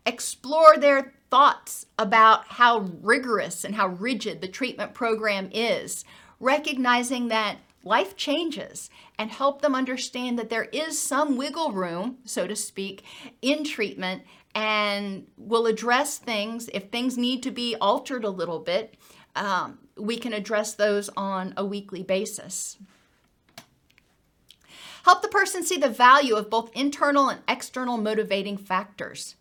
Explore 0.06 0.76
their 0.76 1.14
thoughts 1.30 1.86
about 1.98 2.46
how 2.46 2.90
rigorous 3.02 3.64
and 3.64 3.74
how 3.74 3.88
rigid 3.88 4.40
the 4.40 4.48
treatment 4.48 4.94
program 4.94 5.48
is, 5.52 6.04
recognizing 6.38 7.28
that 7.28 7.58
life 7.82 8.16
changes 8.16 8.90
and 9.18 9.30
help 9.30 9.62
them 9.62 9.74
understand 9.74 10.38
that 10.38 10.50
there 10.50 10.64
is 10.64 11.00
some 11.00 11.36
wiggle 11.36 11.72
room, 11.72 12.18
so 12.24 12.46
to 12.46 12.56
speak, 12.56 13.02
in 13.40 13.64
treatment 13.64 14.22
and 14.54 15.26
will 15.36 15.66
address 15.66 16.18
things 16.18 16.68
if 16.74 16.90
things 16.90 17.16
need 17.16 17.42
to 17.42 17.50
be 17.50 17.76
altered 17.76 18.24
a 18.24 18.30
little 18.30 18.58
bit 18.58 18.96
um, 19.36 19.78
we 19.96 20.16
can 20.16 20.32
address 20.32 20.74
those 20.74 21.08
on 21.16 21.54
a 21.56 21.64
weekly 21.64 22.02
basis. 22.02 22.78
Help 25.04 25.22
the 25.22 25.28
person 25.28 25.62
see 25.62 25.76
the 25.76 25.88
value 25.88 26.34
of 26.34 26.50
both 26.50 26.70
internal 26.74 27.28
and 27.28 27.40
external 27.48 27.96
motivating 27.96 28.56
factors. 28.56 29.36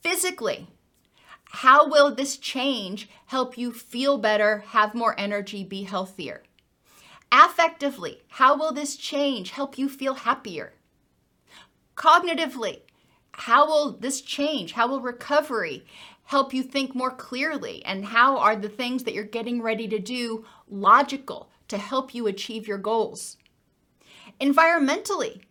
Physically, 0.00 0.68
how 1.44 1.88
will 1.88 2.14
this 2.14 2.36
change 2.36 3.08
help 3.26 3.58
you 3.58 3.72
feel 3.72 4.16
better, 4.16 4.64
have 4.68 4.94
more 4.94 5.18
energy, 5.18 5.64
be 5.64 5.82
healthier? 5.82 6.42
Affectively, 7.30 8.18
how 8.28 8.56
will 8.56 8.72
this 8.72 8.96
change 8.96 9.50
help 9.50 9.76
you 9.76 9.88
feel 9.88 10.14
happier? 10.14 10.74
Cognitively, 11.96 12.80
how 13.32 13.66
will 13.66 13.92
this 13.92 14.20
change? 14.20 14.72
How 14.72 14.86
will 14.86 15.00
recovery 15.00 15.84
help 16.32 16.54
you 16.54 16.62
think 16.62 16.94
more 16.94 17.10
clearly? 17.10 17.84
And 17.84 18.06
how 18.06 18.38
are 18.38 18.56
the 18.56 18.70
things 18.70 19.04
that 19.04 19.12
you're 19.12 19.22
getting 19.22 19.60
ready 19.60 19.86
to 19.88 19.98
do 19.98 20.46
logical 20.66 21.50
to 21.68 21.76
help 21.76 22.14
you 22.14 22.26
achieve 22.26 22.66
your 22.66 22.78
goals? 22.78 23.36
Environmentally, 24.40 25.42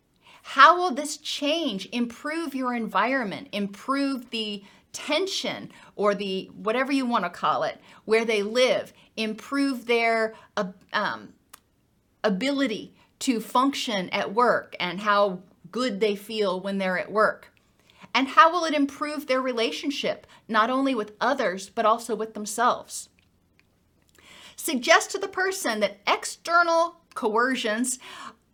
how 0.42 0.76
will 0.76 0.90
this 0.90 1.18
change 1.18 1.88
improve 1.92 2.56
your 2.56 2.74
environment, 2.74 3.48
improve 3.52 4.32
the 4.32 4.64
tension 4.92 5.72
or 5.96 6.16
the 6.16 6.50
whatever 6.56 6.92
you 6.92 7.06
want 7.06 7.26
to 7.26 7.30
call 7.30 7.62
it, 7.62 7.80
where 8.06 8.26
they 8.26 8.42
live, 8.42 8.92
improve 9.16 9.86
their 9.86 10.34
um, 10.94 11.30
ability 12.24 12.96
to 13.20 13.40
function 13.40 14.10
at 14.10 14.34
work 14.34 14.76
and 14.80 15.00
how 15.00 15.44
good 15.72 16.00
they 16.00 16.16
feel 16.16 16.60
when 16.60 16.80
they're 16.80 16.98
at 16.98 17.12
work? 17.12 17.51
And 18.14 18.30
how 18.30 18.52
will 18.52 18.66
it 18.66 18.74
improve 18.74 19.28
their 19.28 19.42
relationship, 19.42 20.28
not 20.48 20.70
only 20.70 20.94
with 20.94 21.14
others, 21.22 21.70
but 21.70 21.86
also 21.86 22.16
with 22.16 22.34
themselves? 22.34 23.10
Suggest 24.56 25.12
to 25.12 25.18
the 25.18 25.28
person 25.28 25.80
that 25.80 26.00
external 26.06 26.98
coercions 27.16 28.00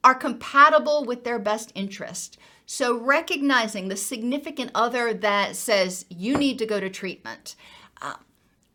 are 0.04 0.16
compatible 0.16 1.04
with 1.06 1.24
their 1.24 1.40
best 1.40 1.72
interest. 1.76 2.38
So, 2.66 2.98
recognizing 2.98 3.88
the 3.88 3.98
significant 3.98 4.72
other 4.76 5.14
that 5.14 5.56
says 5.56 6.06
you 6.10 6.38
need 6.38 6.60
to 6.60 6.66
go 6.66 6.80
to 6.80 6.90
treatment. 6.90 7.56
Uh, 8.02 8.16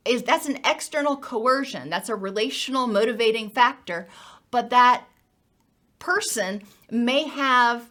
is 0.04 0.22
that's 0.22 0.46
an 0.46 0.58
external 0.64 1.16
coercion 1.16 1.88
that's 1.88 2.08
a 2.08 2.16
relational 2.16 2.88
motivating 2.88 3.48
factor 3.48 4.08
but 4.50 4.70
that 4.70 5.04
person 5.98 6.62
may 6.90 7.24
have 7.24 7.88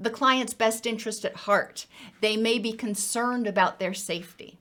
the 0.00 0.10
client's 0.10 0.54
best 0.54 0.86
interest 0.86 1.24
at 1.24 1.36
heart. 1.36 1.86
They 2.20 2.36
may 2.36 2.58
be 2.58 2.72
concerned 2.72 3.46
about 3.46 3.78
their 3.78 3.94
safety. 3.94 4.58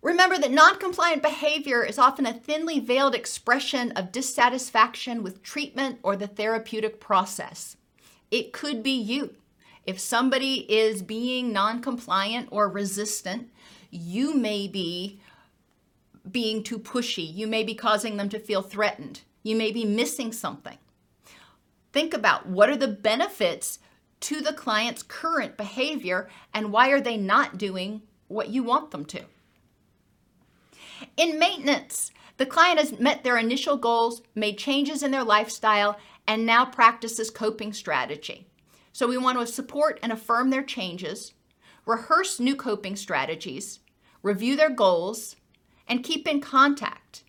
Remember 0.00 0.38
that 0.38 0.52
non-compliant 0.52 1.22
behavior 1.22 1.82
is 1.82 1.98
often 1.98 2.26
a 2.26 2.32
thinly 2.32 2.78
veiled 2.78 3.14
expression 3.14 3.90
of 3.92 4.12
dissatisfaction 4.12 5.22
with 5.22 5.42
treatment 5.42 5.98
or 6.02 6.14
the 6.14 6.26
therapeutic 6.26 7.00
process. 7.00 7.76
It 8.30 8.52
could 8.52 8.82
be 8.82 8.90
you. 8.90 9.34
If 9.86 9.98
somebody 9.98 10.70
is 10.70 11.02
being 11.02 11.52
non-compliant 11.52 12.48
or 12.50 12.68
resistant, 12.68 13.50
you 13.90 14.34
may 14.34 14.68
be 14.68 15.20
being 16.30 16.62
too 16.62 16.78
pushy. 16.78 17.34
You 17.34 17.46
may 17.46 17.64
be 17.64 17.74
causing 17.74 18.16
them 18.16 18.28
to 18.28 18.38
feel 18.38 18.62
threatened. 18.62 19.22
You 19.42 19.56
may 19.56 19.72
be 19.72 19.84
missing 19.84 20.32
something. 20.32 20.78
Think 21.94 22.12
about 22.12 22.48
what 22.48 22.68
are 22.68 22.76
the 22.76 22.88
benefits 22.88 23.78
to 24.18 24.40
the 24.40 24.52
client's 24.52 25.04
current 25.04 25.56
behavior 25.56 26.28
and 26.52 26.72
why 26.72 26.88
are 26.88 27.00
they 27.00 27.16
not 27.16 27.56
doing 27.56 28.02
what 28.26 28.48
you 28.48 28.64
want 28.64 28.90
them 28.90 29.04
to. 29.04 29.22
In 31.16 31.38
maintenance, 31.38 32.10
the 32.36 32.46
client 32.46 32.80
has 32.80 32.98
met 32.98 33.22
their 33.22 33.38
initial 33.38 33.76
goals, 33.76 34.22
made 34.34 34.58
changes 34.58 35.04
in 35.04 35.12
their 35.12 35.22
lifestyle, 35.22 35.96
and 36.26 36.44
now 36.44 36.64
practices 36.64 37.30
coping 37.30 37.72
strategy. 37.72 38.48
So 38.92 39.06
we 39.06 39.16
want 39.16 39.38
to 39.38 39.46
support 39.46 40.00
and 40.02 40.10
affirm 40.10 40.50
their 40.50 40.64
changes, 40.64 41.32
rehearse 41.86 42.40
new 42.40 42.56
coping 42.56 42.96
strategies, 42.96 43.78
review 44.20 44.56
their 44.56 44.70
goals, 44.70 45.36
and 45.86 46.02
keep 46.02 46.26
in 46.26 46.40
contact. 46.40 47.22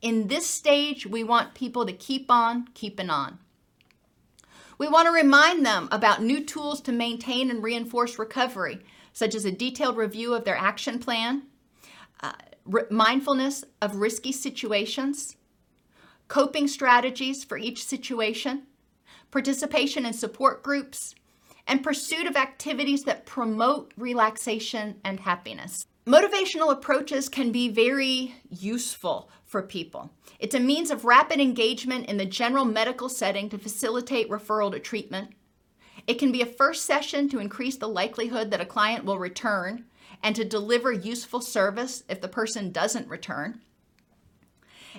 In 0.00 0.26
this 0.26 0.48
stage, 0.48 1.06
we 1.06 1.22
want 1.22 1.54
people 1.54 1.86
to 1.86 1.92
keep 1.92 2.32
on 2.32 2.66
keeping 2.74 3.08
on. 3.08 3.38
We 4.82 4.88
want 4.88 5.06
to 5.06 5.12
remind 5.12 5.64
them 5.64 5.88
about 5.92 6.24
new 6.24 6.42
tools 6.42 6.80
to 6.80 6.90
maintain 6.90 7.52
and 7.52 7.62
reinforce 7.62 8.18
recovery, 8.18 8.80
such 9.12 9.36
as 9.36 9.44
a 9.44 9.52
detailed 9.52 9.96
review 9.96 10.34
of 10.34 10.42
their 10.42 10.56
action 10.56 10.98
plan, 10.98 11.44
uh, 12.20 12.32
mindfulness 12.90 13.62
of 13.80 13.94
risky 13.94 14.32
situations, 14.32 15.36
coping 16.26 16.66
strategies 16.66 17.44
for 17.44 17.56
each 17.56 17.84
situation, 17.84 18.64
participation 19.30 20.04
in 20.04 20.14
support 20.14 20.64
groups, 20.64 21.14
and 21.68 21.84
pursuit 21.84 22.26
of 22.26 22.34
activities 22.34 23.04
that 23.04 23.24
promote 23.24 23.94
relaxation 23.96 24.96
and 25.04 25.20
happiness. 25.20 25.86
Motivational 26.08 26.72
approaches 26.72 27.28
can 27.28 27.52
be 27.52 27.68
very 27.68 28.34
useful 28.50 29.30
for 29.52 29.62
people. 29.62 30.10
It's 30.40 30.54
a 30.54 30.60
means 30.60 30.90
of 30.90 31.04
rapid 31.04 31.38
engagement 31.38 32.06
in 32.06 32.16
the 32.16 32.24
general 32.24 32.64
medical 32.64 33.10
setting 33.10 33.50
to 33.50 33.58
facilitate 33.58 34.30
referral 34.30 34.72
to 34.72 34.80
treatment. 34.80 35.32
It 36.06 36.14
can 36.14 36.32
be 36.32 36.40
a 36.40 36.46
first 36.46 36.86
session 36.86 37.28
to 37.28 37.38
increase 37.38 37.76
the 37.76 37.86
likelihood 37.86 38.50
that 38.50 38.62
a 38.62 38.66
client 38.66 39.04
will 39.04 39.18
return 39.18 39.84
and 40.22 40.34
to 40.34 40.44
deliver 40.44 40.90
useful 40.90 41.42
service 41.42 42.02
if 42.08 42.22
the 42.22 42.28
person 42.28 42.72
doesn't 42.72 43.08
return. 43.08 43.60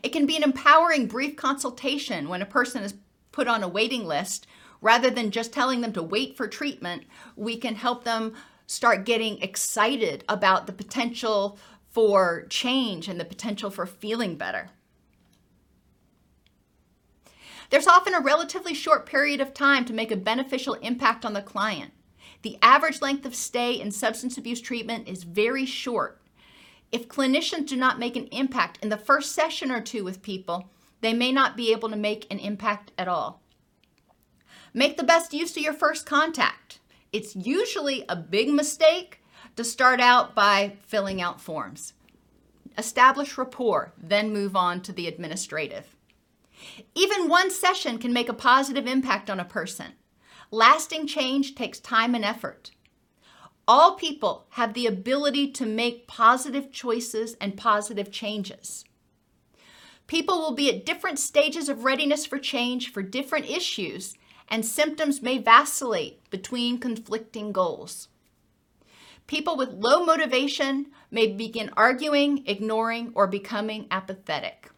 It 0.03 0.09
can 0.09 0.27
be 0.27 0.37
an 0.37 0.43
empowering 0.43 1.07
brief 1.07 1.35
consultation 1.35 2.29
when 2.29 2.43
a 2.43 2.45
person 2.45 2.83
is 2.83 2.93
put 3.31 3.47
on 3.47 3.63
a 3.63 3.67
waiting 3.67 4.05
list. 4.05 4.45
Rather 4.81 5.09
than 5.09 5.31
just 5.31 5.51
telling 5.51 5.81
them 5.81 5.93
to 5.93 6.03
wait 6.03 6.37
for 6.37 6.47
treatment, 6.47 7.05
we 7.35 7.57
can 7.57 7.73
help 7.73 8.03
them 8.03 8.33
start 8.67 9.05
getting 9.05 9.41
excited 9.41 10.23
about 10.29 10.67
the 10.67 10.73
potential 10.73 11.57
for 11.93 12.45
change 12.49 13.07
and 13.07 13.19
the 13.19 13.25
potential 13.25 13.69
for 13.69 13.85
feeling 13.85 14.35
better. 14.35 14.71
There's 17.69 17.87
often 17.87 18.13
a 18.13 18.19
relatively 18.19 18.73
short 18.73 19.05
period 19.05 19.39
of 19.39 19.53
time 19.53 19.85
to 19.85 19.93
make 19.93 20.11
a 20.11 20.17
beneficial 20.17 20.73
impact 20.75 21.23
on 21.23 21.33
the 21.33 21.41
client. 21.41 21.91
The 22.41 22.57
average 22.61 23.01
length 23.01 23.25
of 23.25 23.35
stay 23.35 23.79
in 23.79 23.91
substance 23.91 24.37
abuse 24.37 24.59
treatment 24.59 25.07
is 25.07 25.23
very 25.23 25.65
short. 25.65 26.19
If 26.91 27.07
clinicians 27.07 27.67
do 27.67 27.75
not 27.75 27.99
make 27.99 28.15
an 28.15 28.27
impact 28.27 28.79
in 28.83 28.89
the 28.89 28.97
first 28.97 29.31
session 29.31 29.71
or 29.71 29.81
two 29.81 30.03
with 30.03 30.21
people, 30.21 30.69
they 31.01 31.13
may 31.13 31.31
not 31.31 31.55
be 31.55 31.71
able 31.71 31.89
to 31.89 31.95
make 31.95 32.27
an 32.31 32.39
impact 32.39 32.91
at 32.97 33.07
all. 33.07 33.41
Make 34.73 34.97
the 34.97 35.03
best 35.03 35.33
use 35.33 35.55
of 35.55 35.63
your 35.63 35.73
first 35.73 36.05
contact. 36.05 36.79
It's 37.11 37.35
usually 37.35 38.03
a 38.09 38.15
big 38.15 38.49
mistake 38.49 39.22
to 39.55 39.63
start 39.63 39.99
out 39.99 40.33
by 40.33 40.77
filling 40.85 41.21
out 41.21 41.41
forms. 41.41 41.93
Establish 42.77 43.37
rapport, 43.37 43.93
then 43.97 44.33
move 44.33 44.55
on 44.55 44.81
to 44.81 44.91
the 44.91 45.07
administrative. 45.07 45.95
Even 46.95 47.29
one 47.29 47.51
session 47.51 47.97
can 47.97 48.13
make 48.13 48.29
a 48.29 48.33
positive 48.33 48.87
impact 48.87 49.29
on 49.29 49.39
a 49.39 49.45
person. 49.45 49.93
Lasting 50.49 51.07
change 51.07 51.55
takes 51.55 51.79
time 51.79 52.15
and 52.15 52.25
effort. 52.25 52.71
All 53.67 53.95
people 53.95 54.45
have 54.51 54.73
the 54.73 54.87
ability 54.87 55.51
to 55.51 55.65
make 55.65 56.07
positive 56.07 56.71
choices 56.71 57.35
and 57.39 57.55
positive 57.55 58.11
changes. 58.11 58.83
People 60.07 60.39
will 60.39 60.53
be 60.53 60.69
at 60.69 60.85
different 60.85 61.17
stages 61.17 61.69
of 61.69 61.85
readiness 61.85 62.25
for 62.25 62.37
change 62.37 62.91
for 62.91 63.01
different 63.01 63.49
issues 63.49 64.15
and 64.49 64.65
symptoms 64.65 65.21
may 65.21 65.37
vacillate 65.37 66.29
between 66.29 66.77
conflicting 66.77 67.51
goals. 67.51 68.09
People 69.27 69.55
with 69.55 69.69
low 69.69 70.05
motivation 70.05 70.87
may 71.09 71.27
begin 71.27 71.71
arguing, 71.77 72.43
ignoring, 72.45 73.11
or 73.15 73.27
becoming 73.27 73.87
apathetic. 73.89 74.69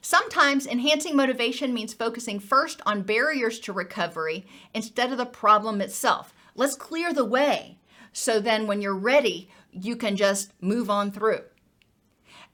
Sometimes 0.00 0.66
enhancing 0.66 1.16
motivation 1.16 1.74
means 1.74 1.92
focusing 1.92 2.38
first 2.38 2.80
on 2.86 3.02
barriers 3.02 3.58
to 3.60 3.72
recovery 3.72 4.46
instead 4.72 5.10
of 5.10 5.18
the 5.18 5.26
problem 5.26 5.80
itself. 5.80 6.32
Let's 6.54 6.76
clear 6.76 7.12
the 7.12 7.24
way 7.24 7.78
so 8.12 8.40
then 8.40 8.66
when 8.66 8.82
you're 8.82 8.94
ready, 8.94 9.48
you 9.70 9.96
can 9.96 10.16
just 10.16 10.52
move 10.60 10.90
on 10.90 11.12
through. 11.12 11.42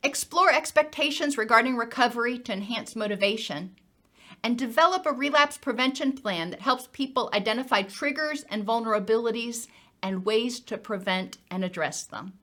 Explore 0.02 0.52
expectations 0.52 1.38
regarding 1.38 1.76
recovery 1.76 2.38
to 2.40 2.52
enhance 2.52 2.94
motivation 2.94 3.74
and 4.42 4.58
develop 4.58 5.06
a 5.06 5.12
relapse 5.12 5.56
prevention 5.56 6.12
plan 6.12 6.50
that 6.50 6.60
helps 6.60 6.88
people 6.92 7.30
identify 7.32 7.80
triggers 7.80 8.44
and 8.50 8.66
vulnerabilities 8.66 9.66
and 10.04 10.26
ways 10.26 10.60
to 10.60 10.76
prevent 10.76 11.38
and 11.50 11.64
address 11.64 12.04
them. 12.04 12.34